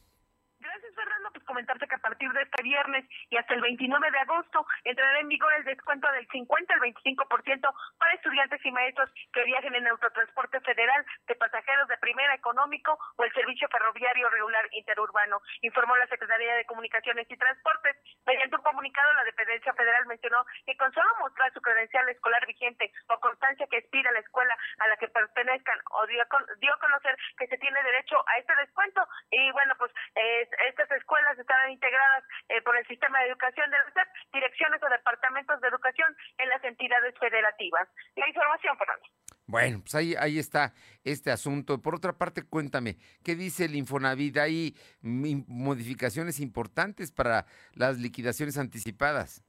comentarte 1.49 1.89
que 1.89 1.98
partir 2.19 2.33
de 2.33 2.43
este 2.43 2.63
viernes 2.65 3.05
y 3.31 3.37
hasta 3.37 3.55
el 3.55 3.61
29 3.61 4.11
de 4.11 4.19
agosto 4.19 4.67
entrará 4.83 5.21
en 5.21 5.29
vigor 5.29 5.53
el 5.55 5.65
descuento 5.65 6.11
del 6.11 6.27
50 6.27 6.75
al 6.75 6.81
25% 6.81 7.75
para 7.97 8.15
estudiantes 8.15 8.61
y 8.65 8.73
maestros 8.73 9.09
que 9.33 9.45
viajen 9.45 9.75
en 9.77 9.87
autotransporte 9.87 10.61
federal 10.61 11.07
de 11.29 11.35
pasajeros 11.37 11.87
de 11.87 11.97
primera 11.99 12.35
económico 12.35 12.99
o 13.17 13.23
el 13.23 13.33
servicio 13.33 13.69
ferroviario 13.69 14.29
regular 14.31 14.67
interurbano, 14.73 15.41
informó 15.63 15.97
la 15.97 16.09
Secretaría 16.09 16.57
de 16.57 16.65
Comunicaciones 16.65 17.31
y 17.31 17.37
Transportes. 17.37 17.97
Mediante 18.27 18.57
un 18.57 18.63
comunicado, 18.63 19.13
la 19.13 19.25
dependencia 19.25 19.73
federal 19.75 20.07
mencionó 20.07 20.45
que 20.67 20.77
con 20.77 20.93
solo 20.93 21.09
mostrar 21.21 21.53
su 21.53 21.61
credencial 21.61 22.09
escolar 22.09 22.45
vigente 22.47 22.91
o 23.09 23.21
constancia 23.21 23.67
que 23.71 23.79
expira 23.79 24.11
la 24.11 24.21
escuela 24.21 24.57
a 24.79 24.89
la 24.89 24.97
que 24.97 25.07
pertenezcan 25.07 25.79
o 25.91 26.07
dio, 26.07 26.23
a 26.23 26.79
conocer 26.81 27.17
que 27.39 27.47
se 27.47 27.59
tiene 27.59 27.81
derecho 27.83 28.17
a 28.27 28.39
este 28.39 28.57
descuento 28.57 29.07
y 29.31 29.53
bueno, 29.53 29.75
pues 29.79 29.93
estas 30.15 30.91
escuelas 30.91 31.39
estarán 31.39 31.71
integradas 31.71 32.08
eh, 32.49 32.63
por 32.63 32.77
el 32.77 32.87
sistema 32.87 33.19
de 33.21 33.29
educación 33.29 33.71
de 33.71 33.77
la 33.77 34.07
direcciones 34.33 34.83
o 34.83 34.89
departamentos 34.89 35.61
de 35.61 35.69
educación 35.69 36.17
en 36.39 36.49
las 36.49 36.63
entidades 36.65 37.15
federativas. 37.19 37.89
La 38.17 38.29
información, 38.29 38.77
Fernando. 38.77 39.07
Bueno, 39.47 39.81
pues 39.81 39.95
ahí, 39.95 40.15
ahí 40.19 40.39
está 40.39 40.75
este 41.05 41.31
asunto. 41.31 41.81
Por 41.81 41.95
otra 41.95 42.13
parte, 42.13 42.43
cuéntame, 42.43 42.97
¿qué 43.25 43.35
dice 43.35 43.65
el 43.65 43.77
Infonavit? 43.77 44.37
¿Hay 44.37 44.77
modificaciones 45.01 46.39
importantes 46.41 47.13
para 47.13 47.47
las 47.73 47.99
liquidaciones 47.99 48.59
anticipadas? 48.59 49.43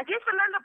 Así 0.00 0.14
es, 0.14 0.21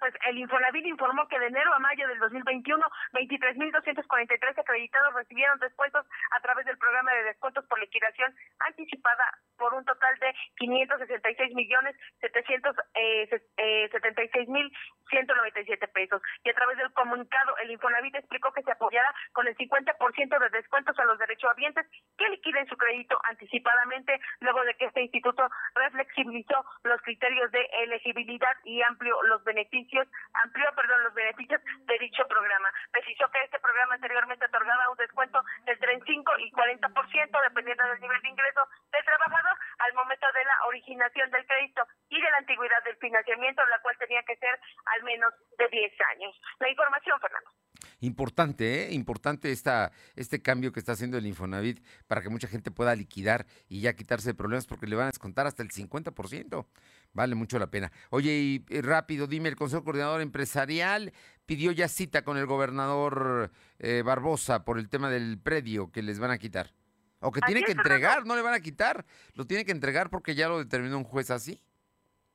pues 0.07 0.15
el 0.29 0.37
Infonavit 0.37 0.85
informó 0.85 1.27
que 1.27 1.37
de 1.37 1.47
enero 1.47 1.73
a 1.73 1.79
mayo 1.79 2.07
del 2.07 2.17
2021, 2.19 2.81
23.243 3.11 4.57
acreditados 4.57 5.13
recibieron 5.15 5.59
descuentos 5.59 6.05
a 6.31 6.39
través 6.39 6.65
del 6.65 6.77
programa 6.77 7.11
de 7.11 7.23
descuentos 7.23 7.65
por 7.67 7.77
liquidación 7.79 8.33
anticipada 8.59 9.37
por 9.57 9.73
un 9.73 9.83
total 9.83 10.17
de 10.19 10.33
566 10.55 11.53
millones 11.55 11.93
776 12.21 14.47
mil 14.47 14.71
197 15.09 15.87
pesos. 15.89 16.21
Y 16.43 16.49
a 16.49 16.53
través 16.53 16.77
del 16.77 16.91
comunicado, 16.93 17.57
el 17.63 17.71
Infonavit 17.71 18.15
explicó 18.15 18.53
que 18.53 18.63
se 18.63 18.71
apoyará 18.71 19.13
con 19.33 19.45
el 19.47 19.57
50% 19.57 20.39
de 20.39 20.49
descuentos 20.49 20.97
a 20.99 21.05
los 21.05 21.17
derechohabientes 21.17 21.87
que 22.17 22.29
liquiden 22.29 22.67
su 22.67 22.77
crédito 22.77 23.19
anticipadamente, 23.29 24.19
luego 24.41 24.63
de 24.63 24.75
que 24.75 24.85
este 24.85 25.01
instituto 25.01 25.49
reflexibilizó 25.75 26.63
los 26.83 27.01
criterios 27.01 27.51
de 27.51 27.67
elegibilidad 27.83 28.55
y 28.63 28.81
amplió 28.83 29.21
los 29.23 29.43
beneficios, 29.43 29.96
amplió, 30.43 30.65
perdón, 30.75 31.03
los 31.03 31.13
beneficios 31.13 31.61
de 31.63 31.97
dicho 31.99 32.27
programa. 32.27 32.69
Precisó 32.91 33.29
que 33.31 33.43
este 33.43 33.59
programa 33.59 33.95
anteriormente 33.95 34.45
otorgaba 34.45 34.89
un 34.89 34.97
descuento 34.97 35.43
del 35.65 35.77
35 35.79 36.31
y 36.39 36.51
40% 36.51 37.41
dependiendo 37.43 37.83
del 37.87 38.01
nivel 38.01 38.21
de 38.21 38.29
ingreso 38.29 38.61
del 38.91 39.05
trabajador 39.05 39.57
al 39.79 39.93
momento 39.93 40.27
de 40.33 40.45
la 40.45 40.57
originación 40.67 41.31
del 41.31 41.45
crédito 41.45 41.81
y 42.09 42.21
de 42.21 42.31
la 42.31 42.37
antigüedad 42.37 42.83
del 42.83 42.97
financiamiento, 42.97 43.65
la 43.65 43.79
cual 43.79 43.97
tenía 43.97 44.23
que 44.23 44.35
ser 44.37 44.59
al 44.85 45.03
menos 45.03 45.33
de 45.57 45.67
10 45.67 45.93
años. 46.15 46.41
La 46.59 46.69
información, 46.69 47.19
Fernando. 47.19 47.51
Importante, 47.99 48.83
¿eh? 48.83 48.93
Importante 48.93 49.51
esta, 49.51 49.91
este 50.15 50.41
cambio 50.41 50.71
que 50.71 50.79
está 50.79 50.91
haciendo 50.91 51.17
el 51.17 51.25
Infonavit 51.25 51.83
para 52.07 52.21
que 52.21 52.29
mucha 52.29 52.47
gente 52.47 52.69
pueda 52.69 52.95
liquidar 52.95 53.45
y 53.67 53.81
ya 53.81 53.95
quitarse 53.95 54.29
de 54.29 54.33
problemas 54.35 54.67
porque 54.67 54.87
le 54.87 54.95
van 54.95 55.05
a 55.05 55.11
descontar 55.11 55.47
hasta 55.47 55.63
el 55.63 55.69
50%. 55.69 56.67
Vale 57.17 57.33
mucho 57.33 57.57
la 57.57 57.65
pena. 57.65 57.91
Oye, 58.11 58.31
y, 58.31 58.81
rápido, 58.81 59.25
dime, 59.25 59.49
el 59.49 59.55
Consejo 59.55 59.83
Coordinador 59.83 60.21
Empresarial 60.21 61.11
pidió 61.47 61.71
ya 61.71 61.87
cita 61.87 62.21
con 62.21 62.37
el 62.37 62.45
gobernador 62.45 63.49
eh, 63.79 64.03
Barbosa 64.05 64.63
por 64.63 64.77
el 64.77 64.87
tema 64.87 65.09
del 65.09 65.39
predio 65.39 65.91
que 65.91 66.03
les 66.03 66.19
van 66.19 66.29
a 66.29 66.37
quitar. 66.37 66.69
O 67.19 67.31
que 67.31 67.41
tiene 67.41 67.63
que 67.63 67.71
entregar, 67.71 68.27
no 68.27 68.35
le 68.35 68.43
van 68.43 68.53
a 68.53 68.59
quitar. 68.59 69.03
Lo 69.33 69.47
tiene 69.47 69.65
que 69.65 69.71
entregar 69.71 70.11
porque 70.11 70.35
ya 70.35 70.47
lo 70.47 70.59
determinó 70.59 70.95
un 70.95 71.05
juez 71.05 71.31
así. 71.31 71.59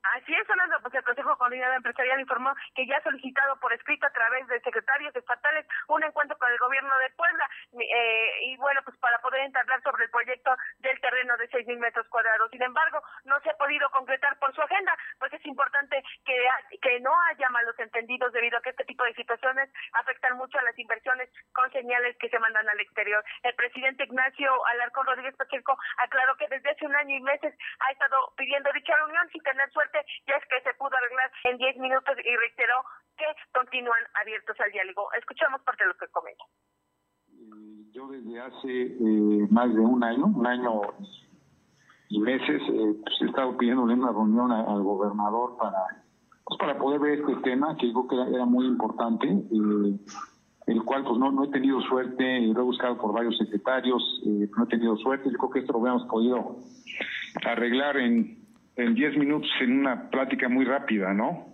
Así 0.02 0.32
es, 0.32 0.50
pues 0.82 0.94
el 0.94 1.04
Consejo 1.04 1.36
Coordinador 1.36 1.76
Empresarial 1.76 2.20
informó 2.20 2.54
que 2.74 2.86
ya 2.86 2.96
ha 2.98 3.02
solicitado 3.02 3.56
por 3.60 3.72
escrito 3.72 4.06
a 4.06 4.10
través 4.10 4.46
de 4.48 4.60
secretarios 4.60 5.14
estatales 5.14 5.66
un 5.88 6.02
encuentro 6.02 6.36
con 6.38 6.50
el 6.50 6.58
gobierno 6.58 6.96
de 6.98 7.10
Puebla 7.10 7.48
eh, 7.80 8.30
y 8.42 8.56
bueno, 8.56 8.80
pues 8.84 8.96
para 8.98 9.18
poder 9.20 9.42
entablar 9.42 9.82
sobre 9.82 10.04
el 10.04 10.10
proyecto 10.10 10.54
del 10.78 11.00
terreno 11.00 11.36
de 11.36 11.48
seis 11.48 11.66
mil 11.66 11.78
metros 11.78 12.06
cuadrados. 12.08 12.50
Sin 12.50 12.62
embargo, 12.62 13.02
no 13.24 13.40
se 13.40 13.50
ha 13.50 13.56
podido 13.56 13.88
concretar 13.90 14.38
por 14.38 14.54
su 14.54 14.62
agenda, 14.62 14.96
pues 15.18 15.32
es 15.32 15.44
importante 15.46 16.02
que, 16.24 16.36
que 16.80 17.00
no 17.00 17.12
haya 17.30 17.48
malos 17.50 17.78
entendidos 17.78 18.32
debido 18.32 18.58
a 18.58 18.62
que 18.62 18.70
este 18.70 18.84
tipo 18.84 19.04
de 19.04 19.14
situaciones 19.14 19.70
afectan 19.92 20.36
mucho 20.36 20.58
a 20.58 20.62
las 20.62 20.78
inversiones 20.78 21.30
con 21.52 21.70
señales 21.72 22.16
que 22.18 22.28
se 22.28 22.38
mandan 22.38 22.68
al 22.68 22.80
exterior. 22.80 23.24
El 23.42 23.54
presidente 23.54 24.04
Ignacio 24.04 24.66
Alarcón 24.66 25.06
Rodríguez 25.06 25.36
Pacheco 25.36 25.78
aclaró 25.98 26.36
que 26.36 26.48
desde 26.48 26.70
hace 26.70 26.86
un 26.86 26.96
año 26.96 27.16
y 27.16 27.20
meses 27.20 27.54
ha 27.80 27.92
estado 27.92 28.32
pidiendo 28.36 28.72
dicha 28.72 28.96
reunión 28.96 29.28
sin 29.30 29.42
tener 29.42 29.70
suerte 29.70 30.04
ya 30.26 30.36
es 30.36 30.46
que 30.46 30.60
se 30.60 30.71
pudo 30.74 30.90
arreglar 30.96 31.30
en 31.44 31.58
10 31.58 31.76
minutos 31.78 32.16
y 32.24 32.36
reiteró 32.36 32.84
que 33.16 33.24
continúan 33.52 34.00
abiertos 34.14 34.56
al 34.60 34.72
diálogo. 34.72 35.12
Escuchamos 35.18 35.60
parte 35.62 35.84
de 35.84 35.88
lo 35.88 35.96
que 35.96 36.08
comenta. 36.08 36.44
Eh, 37.28 37.90
yo 37.92 38.08
desde 38.08 38.40
hace 38.40 38.82
eh, 38.82 39.46
más 39.50 39.72
de 39.72 39.80
un 39.80 40.02
año, 40.02 40.26
un 40.26 40.46
año 40.46 40.80
y 42.08 42.20
meses, 42.20 42.62
eh, 42.68 42.94
pues 43.02 43.22
he 43.22 43.26
estado 43.26 43.56
pidiéndole 43.56 43.94
una 43.94 44.12
reunión 44.12 44.52
al 44.52 44.82
gobernador 44.82 45.56
para 45.56 46.04
pues 46.44 46.58
para 46.58 46.76
poder 46.76 47.00
ver 47.00 47.20
este 47.20 47.36
tema, 47.36 47.76
que 47.76 47.86
digo 47.86 48.08
que 48.08 48.16
era, 48.16 48.44
muy 48.44 48.66
importante, 48.66 49.28
el 49.28 50.82
cual 50.84 51.04
pues 51.04 51.16
no, 51.16 51.30
no 51.30 51.44
he 51.44 51.48
tenido 51.48 51.80
suerte, 51.82 52.40
lo 52.40 52.60
he 52.60 52.64
buscado 52.64 52.98
por 52.98 53.12
varios 53.12 53.38
secretarios, 53.38 54.02
no 54.24 54.64
he 54.64 54.66
tenido 54.66 54.96
suerte, 54.96 55.30
yo 55.30 55.38
creo 55.38 55.50
que 55.50 55.58
esto 55.60 55.72
lo 55.72 55.78
hubiéramos 55.78 56.08
podido 56.08 56.56
arreglar 57.44 57.96
en 57.96 58.41
en 58.76 58.94
10 58.94 59.16
minutos 59.16 59.50
en 59.60 59.80
una 59.80 60.10
plática 60.10 60.48
muy 60.48 60.64
rápida, 60.64 61.12
¿no? 61.12 61.52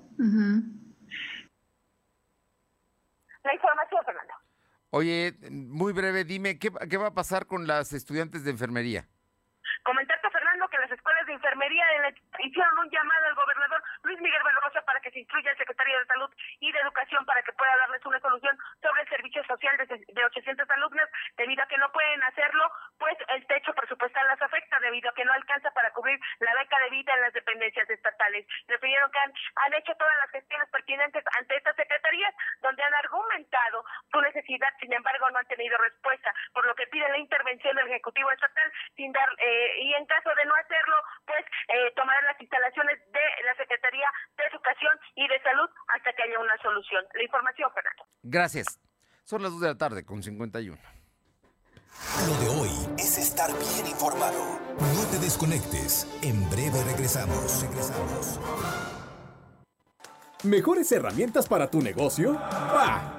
La 3.45 3.55
información, 3.55 4.05
Fernando. 4.05 4.35
Oye, 4.91 5.35
muy 5.51 5.93
breve, 5.93 6.25
dime, 6.25 6.59
¿qué, 6.59 6.71
¿qué 6.89 6.97
va 6.97 7.09
a 7.09 7.15
pasar 7.15 7.47
con 7.47 7.67
las 7.67 7.93
estudiantes 7.93 8.45
de 8.45 8.51
enfermería? 8.51 9.07
Fernando, 9.85 10.15
de 11.29 11.35
enfermería 11.35 11.85
hicieron 12.39 12.79
un 12.79 12.91
llamado 12.91 13.27
al 13.27 13.35
gobernador 13.35 13.83
Luis 14.03 14.21
Miguel 14.21 14.43
Barbosa 14.43 14.81
para 14.83 15.01
que 15.01 15.11
se 15.11 15.21
instruya 15.21 15.51
al 15.51 15.59
secretario 15.59 15.99
de 15.99 16.07
Salud 16.07 16.31
y 16.61 16.73
de 16.73 16.81
Educación 16.81 17.25
para 17.27 17.43
que 17.43 17.53
pueda 17.53 17.77
darles 17.77 18.05
una 18.07 18.19
solución 18.21 18.57
sobre 18.81 19.03
el 19.03 19.09
servicio 19.09 19.45
social 19.45 19.77
de, 19.77 19.87
de 19.87 20.25
800 20.25 20.71
alumnas, 20.71 21.09
debido 21.37 21.63
a 21.63 21.69
que 21.69 21.77
no 21.77 21.93
pueden 21.93 22.23
hacerlo, 22.23 22.71
pues 22.99 23.17
el 23.29 23.47
techo 23.47 23.75
presupuestal 23.75 24.27
las 24.27 24.41
afecta, 24.41 24.81
debido 24.81 25.11
a 25.11 25.15
que 25.15 25.25
no 25.25 25.33
alcanza 25.33 25.71
para 25.73 25.93
cubrir 25.93 26.19
la 26.41 26.55
beca 26.55 26.79
de 26.81 26.91
vida 26.91 27.13
en 27.15 27.21
las 27.21 27.33
dependencias 27.33 27.89
estatales. 27.91 28.47
Refirieron 28.67 29.11
que 29.11 29.19
han, 29.19 29.33
han 29.67 29.75
hecho 29.75 29.95
todas 29.97 30.17
las 30.25 30.31
gestiones 30.31 30.69
pertinentes 30.71 31.25
ante 31.39 31.57
estas 31.57 31.77
secretarías, 31.77 32.35
donde 32.63 32.83
han 32.83 32.95
argumentado 32.95 33.85
su 34.11 34.21
necesidad, 34.21 34.73
sin 34.81 34.93
embargo, 34.93 35.29
no 35.31 35.39
han 35.39 35.47
tenido 35.47 35.77
respuesta, 35.77 36.33
por 36.55 36.67
lo 36.67 36.75
que 36.75 36.87
piden 36.87 37.13
la 37.13 37.19
intervención 37.19 37.77
del 37.77 37.89
Ejecutivo 37.89 38.31
Estatal 38.31 38.73
sin 38.97 39.13
dar, 39.13 39.29
eh, 39.39 39.83
y 39.83 39.95
en 39.95 40.07
caso 40.07 40.35
de 40.35 40.45
no 40.45 40.55
hacerlo, 40.55 40.97
pues 41.27 41.45
eh, 41.69 41.93
tomar 41.97 42.17
las 42.25 42.41
instalaciones 42.41 42.99
de 43.13 43.45
la 43.45 43.55
Secretaría 43.57 44.09
de 44.37 44.45
Educación 44.45 44.93
y 45.15 45.29
de 45.29 45.41
Salud 45.43 45.69
hasta 45.89 46.13
que 46.13 46.23
haya 46.23 46.39
una 46.39 46.57
solución. 46.63 47.05
La 47.15 47.23
información, 47.23 47.71
Fernando. 47.73 48.05
Gracias. 48.23 48.81
Son 49.25 49.43
las 49.43 49.53
2 49.53 49.61
de 49.61 49.69
la 49.69 49.79
tarde 49.79 50.05
con 50.05 50.23
51. 50.23 50.79
Lo 52.27 52.35
de 52.39 52.49
hoy 52.61 52.71
es 52.99 53.19
estar 53.19 53.51
bien 53.51 53.87
informado. 53.87 54.61
No 54.79 55.11
te 55.11 55.19
desconectes. 55.19 56.07
En 56.23 56.49
breve 56.49 56.83
regresamos. 56.85 57.63
Regresamos. 57.63 58.41
¿Mejores 60.45 60.93
herramientas 60.93 61.49
para 61.49 61.69
tu 61.69 61.83
negocio? 61.83 62.35
¡Bah! 62.35 63.19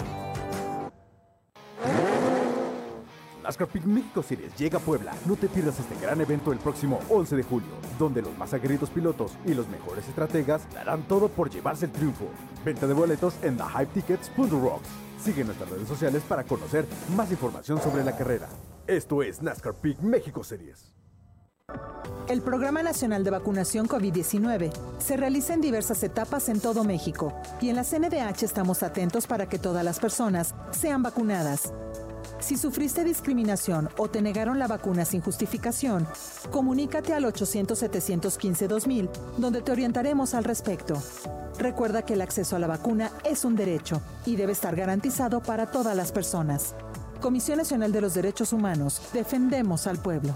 NASCAR 3.43 3.67
Peak 3.67 3.85
México 3.85 4.21
Series 4.21 4.55
llega 4.55 4.77
a 4.77 4.81
Puebla. 4.81 5.13
No 5.25 5.35
te 5.35 5.47
pierdas 5.47 5.79
este 5.79 5.95
gran 5.95 6.21
evento 6.21 6.51
el 6.51 6.59
próximo 6.59 6.99
11 7.09 7.35
de 7.35 7.43
julio, 7.43 7.69
donde 7.97 8.21
los 8.21 8.37
más 8.37 8.53
aguerridos 8.53 8.89
pilotos 8.89 9.31
y 9.45 9.53
los 9.53 9.67
mejores 9.67 10.07
estrategas 10.07 10.61
darán 10.73 11.03
todo 11.03 11.29
por 11.29 11.49
llevarse 11.49 11.85
el 11.85 11.91
triunfo. 11.91 12.25
Venta 12.63 12.87
de 12.87 12.93
boletos 12.93 13.35
en 13.41 13.57
thehypetickets.rocks. 13.57 14.89
Sigue 15.23 15.43
nuestras 15.43 15.69
redes 15.69 15.87
sociales 15.87 16.23
para 16.27 16.43
conocer 16.43 16.85
más 17.15 17.31
información 17.31 17.81
sobre 17.81 18.03
la 18.03 18.15
carrera. 18.15 18.47
Esto 18.87 19.23
es 19.23 19.41
NASCAR 19.41 19.75
Peak 19.75 20.01
México 20.01 20.43
Series. 20.43 20.93
El 22.27 22.41
Programa 22.41 22.83
Nacional 22.83 23.23
de 23.23 23.31
Vacunación 23.31 23.87
COVID-19 23.87 24.71
se 24.99 25.17
realiza 25.17 25.53
en 25.53 25.61
diversas 25.61 26.03
etapas 26.03 26.49
en 26.49 26.59
todo 26.59 26.83
México 26.83 27.33
y 27.59 27.69
en 27.69 27.75
la 27.75 27.83
CNDH 27.83 28.43
estamos 28.43 28.83
atentos 28.83 29.27
para 29.27 29.49
que 29.49 29.59
todas 29.59 29.83
las 29.83 29.99
personas 29.99 30.55
sean 30.71 31.03
vacunadas. 31.03 31.73
Si 32.41 32.57
sufriste 32.57 33.03
discriminación 33.03 33.89
o 33.97 34.09
te 34.09 34.21
negaron 34.21 34.57
la 34.57 34.67
vacuna 34.67 35.05
sin 35.05 35.21
justificación, 35.21 36.07
comunícate 36.49 37.13
al 37.13 37.23
800-715-2000, 37.25 39.09
donde 39.37 39.61
te 39.61 39.71
orientaremos 39.71 40.33
al 40.33 40.43
respecto. 40.43 41.01
Recuerda 41.59 42.01
que 42.01 42.15
el 42.15 42.21
acceso 42.21 42.55
a 42.55 42.59
la 42.59 42.65
vacuna 42.65 43.11
es 43.23 43.45
un 43.45 43.55
derecho 43.55 44.01
y 44.25 44.35
debe 44.35 44.53
estar 44.53 44.75
garantizado 44.75 45.41
para 45.41 45.67
todas 45.67 45.95
las 45.95 46.11
personas. 46.11 46.73
Comisión 47.21 47.59
Nacional 47.59 47.91
de 47.91 48.01
los 48.01 48.15
Derechos 48.15 48.51
Humanos, 48.51 48.99
defendemos 49.13 49.85
al 49.85 49.99
pueblo. 49.99 50.35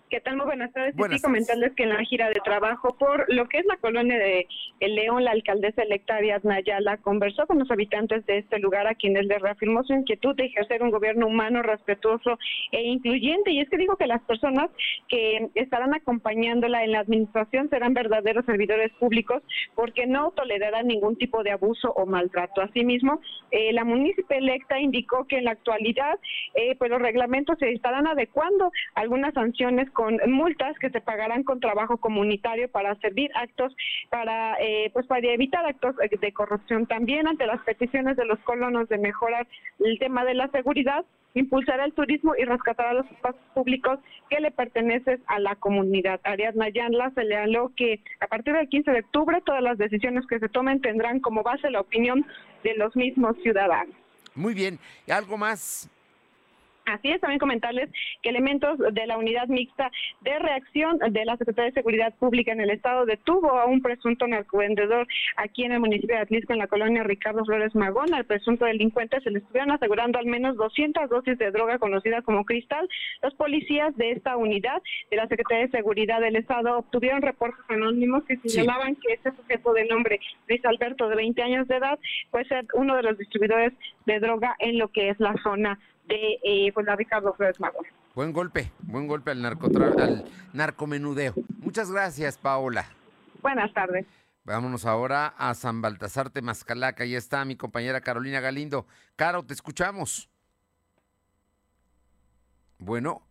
¿Qué 0.09 0.21
tal? 0.21 0.37
Muy 0.37 0.47
buenas 0.47 0.73
tardes. 0.73 0.95
y 0.95 1.21
comentarles 1.21 1.73
que 1.75 1.83
en 1.83 1.89
la 1.89 2.05
gira 2.05 2.29
de 2.29 2.41
trabajo 2.45 2.97
por 2.97 3.27
lo 3.33 3.49
que 3.49 3.59
es 3.59 3.67
la 3.67 3.77
colonia 3.77 4.17
de 4.17 4.47
El 4.79 4.95
León, 4.95 5.25
la 5.25 5.33
alcaldesa 5.33 5.83
electa 5.83 6.15
Ariadna 6.15 6.57
Ayala 6.57 6.99
conversó 6.99 7.45
con 7.49 7.59
los 7.59 7.69
habitantes 7.73 8.25
de 8.27 8.39
este 8.39 8.61
lugar 8.61 8.87
a 8.87 8.95
quienes 8.95 9.27
le 9.27 9.41
reafirmó 9.41 9.83
su 9.83 9.95
inquietud 9.95 10.37
de 10.37 10.45
ejercer 10.45 10.85
un 10.85 10.93
gobierno 10.93 11.27
humano, 11.27 11.61
respetuoso 11.63 12.39
e 12.71 12.83
incluyente. 12.83 13.51
Y 13.51 13.61
es 13.61 13.69
que 13.69 13.79
dijo 13.79 13.97
que 13.97 14.07
las 14.07 14.23
personas 14.23 14.71
que 15.09 15.49
estarán 15.57 15.93
acompañándola 15.93 16.85
en 16.85 16.93
la 16.93 17.01
administración 17.01 17.69
serán 17.69 17.93
verdaderos 17.93 18.47
servidores 18.47 18.93
públicos 19.01 19.43
porque 19.75 20.07
no 20.07 20.31
tolerarán 20.31 20.87
ningún 20.87 21.17
tipo 21.17 21.43
de 21.43 21.51
abuso 21.51 21.91
o 21.91 22.07
maltrato. 22.07 22.61
Asimismo, 22.61 23.21
eh, 23.51 23.73
la 23.73 23.83
municipal 23.83 24.39
electa 24.39 24.79
indicó 24.79 25.27
que 25.27 25.39
en 25.39 25.47
la 25.47 25.53
actualidad 25.53 26.17
eh, 26.55 26.77
pues 26.77 26.93
los 26.93 27.03
reglamentos 27.03 27.59
se 27.59 27.73
estarán 27.73 28.07
adecuando 28.07 28.71
algunas 28.95 29.35
sanciones 29.35 29.91
con 29.97 30.06
multas 30.27 30.79
que 30.79 30.91
se 30.91 31.01
pagarán 31.01 31.43
con 31.43 31.61
trabajo 31.61 31.97
comunitario 31.99 32.69
para 32.71 32.95
servir 32.97 33.31
actos 33.35 33.75
para 34.11 34.57
eh, 34.61 34.91
pues 34.93 35.07
para 35.07 35.27
evitar 35.27 35.65
actos 35.67 35.97
de 35.97 36.33
corrupción 36.33 36.87
también 36.87 37.27
ante 37.27 37.47
las 37.47 37.61
peticiones 37.63 38.17
de 38.17 38.25
los 38.25 38.39
colonos 38.41 38.89
de 38.89 38.99
mejorar 38.99 39.47
el 39.81 39.99
tema 39.99 40.25
de 40.25 40.35
la 40.35 40.49
seguridad 40.49 41.05
impulsará 41.35 41.85
el 41.85 41.93
turismo 41.93 42.35
y 42.37 42.45
rescatará 42.45 42.95
los 42.95 43.07
espacios 43.11 43.45
públicos 43.55 43.99
que 44.31 44.41
le 44.41 44.51
pertenecen 44.51 45.23
a 45.27 45.39
la 45.39 45.55
comunidad. 45.55 46.19
Ariadna 46.25 46.71
Yanla 46.71 47.11
señaló 47.11 47.73
que 47.77 48.01
a 48.21 48.27
partir 48.27 48.55
del 48.55 48.69
15 48.69 48.91
de 48.91 49.01
octubre 49.01 49.43
todas 49.45 49.63
las 49.63 49.77
decisiones 49.77 50.27
que 50.27 50.39
se 50.39 50.49
tomen 50.49 50.81
tendrán 50.81 51.21
como 51.21 51.43
base 51.43 51.71
la 51.71 51.81
opinión 51.81 52.27
de 52.65 52.75
los 52.77 52.97
mismos 52.97 53.37
ciudadanos. 53.43 53.95
Muy 54.35 54.55
bien, 54.55 54.79
¿algo 55.09 55.37
más? 55.37 55.91
Así 56.87 57.11
es, 57.11 57.21
también 57.21 57.41
comentarles 57.41 57.91
que 58.23 58.31
elementos 58.31 58.79
de 58.79 59.07
la 59.09 59.19
unidad 59.19 59.49
mixta 59.49 59.91
de 60.21 60.39
reacción 60.39 60.99
de 60.99 61.25
la 61.25 61.37
Secretaría 61.37 61.71
de 61.71 61.81
Seguridad 61.81 62.15
Pública 62.15 62.53
en 62.53 62.61
el 62.61 62.71
Estado 62.71 63.05
detuvo 63.05 63.59
a 63.59 63.67
un 63.67 63.83
presunto 63.83 64.29
narcovendedor 64.29 65.09
aquí 65.37 65.65
en 65.65 65.73
el 65.73 65.81
municipio 65.81 66.15
de 66.15 66.23
Atlisco, 66.23 66.53
en 66.53 66.61
la 66.61 66.69
colonia 66.69 67.03
Ricardo 67.03 67.45
Flores 67.45 67.75
Magón. 67.75 68.15
Al 68.15 68.25
presunto 68.25 68.67
delincuente 68.67 69.21
se 69.21 69.33
le 69.33 69.41
estuvieron 69.41 69.73
asegurando 69.73 70.21
al 70.21 70.27
menos 70.27 70.57
200 70.57 71.11
dosis 71.11 71.37
de 71.39 71.51
droga 71.51 71.81
conocida 71.81 72.23
como 72.23 72.45
cristal. 72.45 72.89
Los 73.21 73.35
policías 73.35 73.97
de 73.97 74.13
esta 74.13 74.37
unidad 74.37 74.81
de 75.11 75.17
la 75.17 75.27
Secretaría 75.27 75.67
de 75.67 75.73
Seguridad 75.73 76.21
del 76.21 76.37
Estado 76.37 76.79
obtuvieron 76.79 77.21
reportes 77.21 77.65
anónimos 77.69 78.23
que 78.25 78.37
señalaban 78.37 78.95
que 78.95 79.15
este 79.15 79.33
sujeto 79.33 79.73
de 79.73 79.87
nombre 79.87 80.21
Luis 80.49 80.65
Alberto, 80.65 81.09
de 81.09 81.17
20 81.17 81.43
años 81.43 81.67
de 81.67 81.79
edad, 81.79 81.99
puede 82.31 82.45
ser 82.45 82.65
uno 82.75 82.95
de 82.95 83.03
los 83.03 83.19
distribuidores 83.19 83.73
de 84.05 84.21
droga 84.21 84.55
en 84.61 84.79
lo 84.79 84.87
que 84.87 85.09
es 85.09 85.19
la 85.19 85.35
zona 85.43 85.81
de 86.07 86.39
eh, 86.43 86.73
pues, 86.73 86.87
la 86.87 86.97
Ricardo 86.97 87.35
Flores 87.35 87.59
Magón. 87.61 87.87
Buen 88.15 88.33
golpe, 88.33 88.73
buen 88.81 89.07
golpe 89.07 89.31
al, 89.31 89.45
al 89.45 90.25
narcomenudeo. 90.53 91.35
Muchas 91.59 91.91
gracias, 91.91 92.39
Paola. 92.39 92.87
Buenas 93.43 93.73
tardes. 93.75 94.07
Vámonos 94.45 94.87
ahora 94.87 95.35
a 95.37 95.55
San 95.55 95.83
Baltasar 95.83 96.31
Temascalaca. 96.31 97.05
Ahí 97.05 97.15
está 97.15 97.45
mi 97.45 97.57
compañera 97.57 98.01
Carolina 98.01 98.41
Galindo. 98.41 98.87
Caro, 99.17 99.43
te 99.43 99.55
escuchamos. 99.55 100.31
Bueno, 102.79 103.23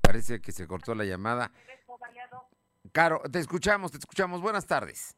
parece 0.00 0.40
que 0.40 0.52
se 0.52 0.66
cortó 0.66 0.94
la 0.94 1.04
llamada. 1.04 1.52
Caro, 2.92 3.20
te 3.30 3.38
escuchamos, 3.38 3.92
te 3.92 3.98
escuchamos. 3.98 4.40
Buenas 4.40 4.66
tardes 4.66 5.16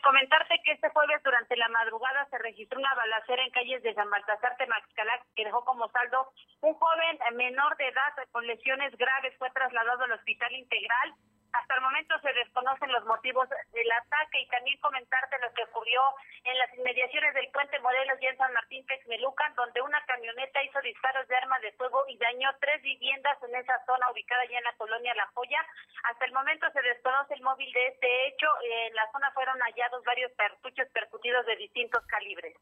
comentarte 0.00 0.60
que 0.64 0.72
este 0.72 0.88
jueves 0.90 1.22
durante 1.22 1.56
la 1.56 1.68
madrugada 1.68 2.26
se 2.30 2.38
registró 2.38 2.78
una 2.78 2.94
balacera 2.94 3.44
en 3.44 3.50
calles 3.50 3.82
de 3.82 3.94
San 3.94 4.10
Baltasar 4.10 4.56
Temaxcalac 4.56 5.22
que 5.34 5.44
dejó 5.44 5.64
como 5.64 5.88
saldo 5.90 6.32
un 6.62 6.74
joven 6.74 7.18
menor 7.34 7.76
de 7.76 7.88
edad 7.88 8.12
con 8.32 8.46
lesiones 8.46 8.96
graves. 8.96 9.34
Fue 9.38 9.50
trasladado 9.50 10.04
al 10.04 10.12
hospital 10.12 10.52
integral 10.54 11.14
hasta 11.60 11.74
el 11.74 11.80
momento 11.82 12.18
se 12.20 12.32
desconocen 12.32 12.92
los 12.92 13.04
motivos 13.04 13.48
del 13.72 13.92
ataque 13.92 14.40
y 14.40 14.48
también 14.48 14.78
comentarte 14.80 15.36
lo 15.40 15.52
que 15.54 15.64
ocurrió 15.64 16.00
en 16.44 16.58
las 16.58 16.72
inmediaciones 16.74 17.34
del 17.34 17.48
puente 17.50 17.78
Morelos 17.80 18.18
y 18.20 18.26
en 18.26 18.36
San 18.36 18.52
Martín 18.52 18.84
Texmelucan, 18.86 19.54
donde 19.54 19.80
una 19.80 20.02
camioneta 20.06 20.62
hizo 20.62 20.80
disparos 20.80 21.26
de 21.28 21.36
arma 21.36 21.58
de 21.60 21.72
fuego 21.72 22.04
y 22.08 22.18
dañó 22.18 22.50
tres 22.60 22.82
viviendas 22.82 23.36
en 23.42 23.54
esa 23.56 23.74
zona 23.86 24.10
ubicada 24.10 24.44
ya 24.50 24.58
en 24.58 24.64
la 24.64 24.76
colonia 24.76 25.14
La 25.14 25.26
Joya. 25.34 25.60
Hasta 26.04 26.24
el 26.24 26.32
momento 26.32 26.66
se 26.72 26.82
desconoce 26.82 27.34
el 27.34 27.42
móvil 27.42 27.72
de 27.72 27.86
este 27.88 28.28
hecho. 28.28 28.46
En 28.64 28.94
la 28.94 29.10
zona 29.12 29.30
fueron 29.32 29.58
hallados 29.60 30.04
varios 30.04 30.32
cartuchos 30.36 30.88
percutidos 30.92 31.46
de 31.46 31.56
distintos 31.56 32.04
calibres. 32.06 32.56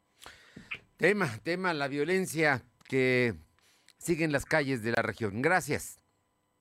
Tema, 0.99 1.27
tema, 1.45 1.75
la 1.75 1.89
violencia 1.89 2.63
que 2.89 3.35
sigue 3.99 4.25
en 4.25 4.33
las 4.33 4.45
calles 4.45 4.83
de 4.83 4.93
la 4.93 5.03
región. 5.03 5.43
Gracias. 5.43 6.01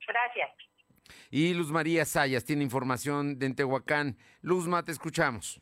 Gracias. 0.08 0.53
Y 1.36 1.56
Luz 1.56 1.72
María 1.72 2.06
Sayas 2.06 2.46
tiene 2.46 2.62
información 2.62 3.40
de 3.40 3.50
Tehuacán. 3.56 4.18
Luzma, 4.44 4.84
te 4.84 4.92
escuchamos. 4.92 5.60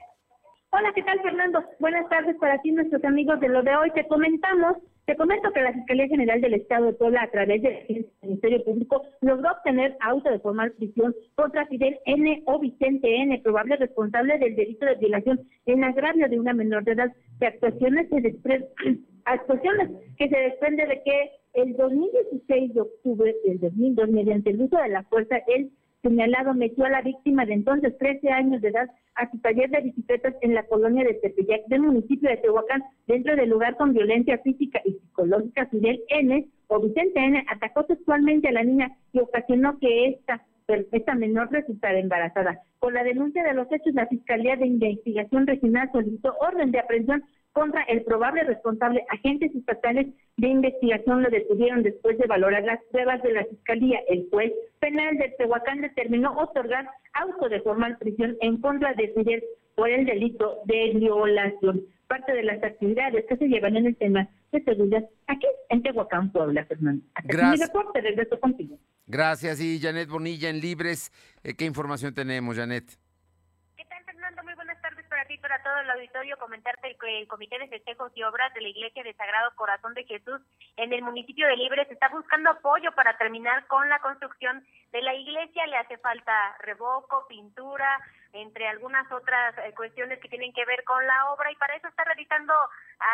Hola, 0.71 0.91
¿qué 0.93 1.01
tal, 1.01 1.21
Fernando? 1.21 1.63
Buenas 1.79 2.09
tardes 2.09 2.35
para 2.41 2.61
ti, 2.61 2.73
nuestros 2.73 3.01
amigos 3.05 3.39
de 3.39 3.47
lo 3.47 3.63
de 3.63 3.73
hoy. 3.77 3.89
Te 3.91 4.05
comentamos, 4.09 4.75
te 5.05 5.15
comento 5.15 5.49
que 5.53 5.61
la 5.61 5.71
Fiscalía 5.71 6.09
General 6.09 6.41
del 6.41 6.55
Estado 6.55 6.87
de 6.87 6.93
Puebla, 6.95 7.23
a 7.23 7.31
través 7.31 7.61
del 7.61 8.05
Ministerio 8.21 8.61
Público, 8.65 9.01
logró 9.21 9.49
obtener 9.49 9.95
auto 10.01 10.29
de 10.29 10.39
formal 10.39 10.73
prisión 10.73 11.15
contra 11.35 11.65
Fidel 11.67 11.97
N. 12.05 12.43
o 12.47 12.59
Vicente 12.59 13.21
N., 13.21 13.39
probable 13.39 13.77
responsable 13.77 14.39
del 14.39 14.57
delito 14.57 14.85
de 14.85 14.95
violación 14.95 15.39
en 15.67 15.85
agravio 15.85 16.27
de 16.27 16.37
una 16.37 16.53
menor 16.53 16.83
de 16.83 16.91
edad, 16.91 17.13
de 17.39 17.47
actuaciones, 17.47 18.09
se 18.09 18.17
actuaciones 19.23 19.89
que 20.17 20.27
se 20.27 20.37
desprende 20.37 20.85
de 20.85 21.01
que 21.01 21.40
el 21.53 21.75
2016 21.75 22.73
de 22.73 22.81
octubre 22.81 23.35
del 23.45 23.59
2002, 23.59 24.09
mediante 24.09 24.51
el 24.51 24.61
uso 24.61 24.77
de 24.77 24.89
la 24.89 25.03
fuerza, 25.03 25.37
el 25.47 25.71
señalado 26.01 26.53
metió 26.53 26.85
a 26.85 26.89
la 26.89 27.01
víctima 27.01 27.45
de 27.45 27.53
entonces 27.53 27.97
13 27.97 28.29
años 28.29 28.61
de 28.61 28.69
edad 28.69 28.89
a 29.15 29.29
su 29.29 29.37
taller 29.39 29.69
de 29.69 29.81
bicicletas 29.81 30.33
en 30.41 30.55
la 30.55 30.63
colonia 30.63 31.03
de 31.03 31.13
Tepeyac 31.15 31.65
del 31.67 31.81
municipio 31.81 32.29
de 32.29 32.37
Tehuacán, 32.37 32.83
dentro 33.07 33.35
del 33.35 33.49
lugar 33.49 33.75
con 33.77 33.93
violencia 33.93 34.37
física 34.39 34.81
y 34.85 34.93
psicológica. 34.93 35.67
Fidel 35.67 36.01
N. 36.09 36.47
o 36.67 36.79
Vicente 36.79 37.19
N. 37.19 37.43
atacó 37.47 37.85
sexualmente 37.85 38.47
a 38.47 38.53
la 38.53 38.63
niña 38.63 38.97
y 39.13 39.19
ocasionó 39.19 39.77
que 39.79 40.07
esta 40.07 40.45
esta 40.91 41.15
menor 41.15 41.51
resultara 41.51 41.99
embarazada. 41.99 42.61
Con 42.79 42.93
la 42.93 43.03
denuncia 43.03 43.43
de 43.43 43.53
los 43.53 43.71
hechos, 43.71 43.93
la 43.93 44.07
Fiscalía 44.07 44.55
de 44.55 44.67
Investigación 44.67 45.45
Regional 45.45 45.89
solicitó 45.91 46.33
orden 46.39 46.71
de 46.71 46.79
aprehensión 46.79 47.23
contra 47.53 47.83
el 47.83 48.03
probable 48.03 48.43
responsable. 48.43 49.05
Agentes 49.09 49.53
estatales 49.55 50.07
de 50.37 50.47
investigación 50.47 51.23
lo 51.23 51.29
detuvieron 51.29 51.83
después 51.83 52.17
de 52.17 52.27
valorar 52.27 52.63
las 52.63 52.79
pruebas 52.91 53.21
de 53.23 53.33
la 53.33 53.45
Fiscalía. 53.45 53.99
El 54.07 54.27
juez 54.29 54.51
penal 54.79 55.17
de 55.17 55.33
Tehuacán 55.37 55.81
determinó 55.81 56.33
otorgar 56.37 56.89
auto 57.13 57.49
de 57.49 57.61
formal 57.61 57.97
prisión 57.97 58.37
en 58.41 58.59
contra 58.61 58.93
de 58.93 59.09
Fidel 59.09 59.43
por 59.75 59.89
el 59.89 60.05
delito 60.05 60.59
de 60.65 60.91
violación. 60.95 61.81
Parte 62.07 62.33
de 62.33 62.43
las 62.43 62.61
actividades 62.63 63.25
que 63.27 63.37
se 63.37 63.47
llevan 63.47 63.77
en 63.77 63.85
el 63.85 63.95
tema 63.95 64.27
de 64.51 64.63
seguridad 64.63 65.03
aquí 65.27 65.47
en 65.69 65.81
Tehuacán, 65.81 66.31
Puebla, 66.31 66.65
Fernando. 66.65 67.03
Gracias. 67.23 67.59
Mi 67.59 67.65
reporte, 67.65 68.01
regreso 68.01 68.39
contigo. 68.39 68.77
Gracias. 69.07 69.61
Y 69.61 69.79
Janet 69.79 70.09
Bonilla 70.09 70.49
en 70.49 70.59
Libres, 70.59 71.11
eh, 71.43 71.53
¿qué 71.53 71.65
información 71.65 72.13
tenemos, 72.13 72.57
Janet? 72.57 72.97
Para 75.51 75.63
todo 75.63 75.81
el 75.81 75.91
auditorio 75.91 76.37
comentarte 76.37 76.95
que 76.95 77.19
el 77.19 77.27
Comité 77.27 77.59
de 77.59 77.67
Festejos 77.67 78.13
y 78.15 78.23
Obras 78.23 78.53
de 78.53 78.61
la 78.61 78.69
Iglesia 78.69 79.03
de 79.03 79.13
Sagrado 79.15 79.53
Corazón 79.57 79.93
de 79.93 80.05
Jesús 80.05 80.39
en 80.77 80.93
el 80.93 81.01
municipio 81.01 81.45
de 81.45 81.57
Libres 81.57 81.91
está 81.91 82.07
buscando 82.07 82.51
apoyo 82.51 82.93
para 82.93 83.17
terminar 83.17 83.67
con 83.67 83.89
la 83.89 83.99
construcción 83.99 84.65
de 84.93 85.01
la 85.01 85.13
iglesia. 85.13 85.67
Le 85.67 85.75
hace 85.75 85.97
falta 85.97 86.55
revoco, 86.59 87.27
pintura, 87.27 87.99
entre 88.33 88.67
algunas 88.67 89.11
otras 89.11 89.57
eh, 89.57 89.73
cuestiones 89.75 90.19
que 90.19 90.29
tienen 90.29 90.53
que 90.53 90.63
ver 90.63 90.83
con 90.85 91.05
la 91.05 91.31
obra 91.31 91.51
y 91.51 91.55
para 91.55 91.75
eso 91.75 91.89
está 91.89 92.05
realizando 92.05 92.53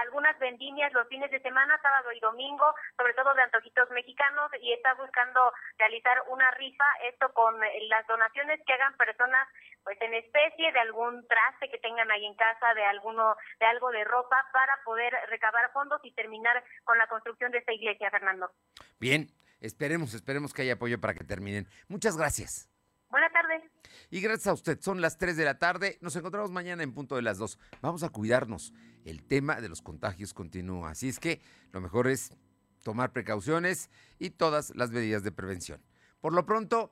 algunas 0.03 0.37
vendimias 0.37 0.93
los 0.93 1.07
fines 1.07 1.31
de 1.31 1.39
semana, 1.39 1.79
sábado 1.81 2.11
y 2.11 2.19
domingo, 2.19 2.73
sobre 2.97 3.13
todo 3.13 3.33
de 3.33 3.41
antojitos 3.41 3.89
mexicanos 3.91 4.51
y 4.61 4.73
está 4.73 4.93
buscando 4.93 5.51
realizar 5.79 6.21
una 6.27 6.51
rifa, 6.51 6.85
esto 7.05 7.33
con 7.33 7.63
eh, 7.63 7.87
las 7.89 8.05
donaciones 8.05 8.61
que 8.65 8.73
hagan 8.73 8.95
personas 8.95 9.47
pues 9.87 10.01
en 10.01 10.13
especie 10.15 10.69
de 10.73 10.79
algún 10.79 11.25
traste 11.29 11.69
que 11.71 11.77
tengan 11.77 12.11
ahí 12.11 12.25
en 12.25 12.35
casa, 12.35 12.73
de 12.75 12.83
alguno 12.83 13.37
de 13.57 13.65
algo 13.67 13.89
de 13.89 14.03
ropa 14.03 14.35
para 14.51 14.73
poder 14.83 15.13
recabar 15.29 15.71
fondos 15.71 16.01
y 16.03 16.11
terminar 16.11 16.61
con 16.83 16.97
la 16.97 17.07
construcción 17.07 17.53
de 17.53 17.59
esta 17.59 17.71
iglesia, 17.71 18.11
Fernando. 18.11 18.51
Bien, 18.99 19.27
esperemos, 19.61 20.13
esperemos 20.13 20.53
que 20.53 20.63
haya 20.63 20.73
apoyo 20.73 20.99
para 20.99 21.13
que 21.13 21.23
terminen. 21.23 21.69
Muchas 21.87 22.17
gracias. 22.17 22.69
Buenas 23.07 23.31
tardes. 23.31 23.63
Y 24.09 24.19
gracias 24.19 24.47
a 24.47 24.53
usted, 24.53 24.77
son 24.81 24.99
las 24.99 25.17
3 25.17 25.37
de 25.37 25.45
la 25.45 25.57
tarde. 25.57 25.97
Nos 26.01 26.17
encontramos 26.17 26.51
mañana 26.51 26.83
en 26.83 26.93
punto 26.93 27.15
de 27.15 27.21
las 27.21 27.37
2. 27.37 27.57
Vamos 27.81 28.03
a 28.03 28.09
cuidarnos. 28.09 28.73
El 29.05 29.25
tema 29.25 29.61
de 29.61 29.69
los 29.69 29.81
contagios 29.81 30.33
continúa. 30.33 30.89
Así 30.89 31.07
es 31.07 31.17
que 31.17 31.39
lo 31.71 31.79
mejor 31.79 32.07
es 32.07 32.35
tomar 32.83 33.13
precauciones 33.13 33.89
y 34.19 34.31
todas 34.31 34.75
las 34.75 34.91
medidas 34.91 35.23
de 35.23 35.31
prevención. 35.31 35.81
Por 36.19 36.33
lo 36.33 36.45
pronto, 36.45 36.91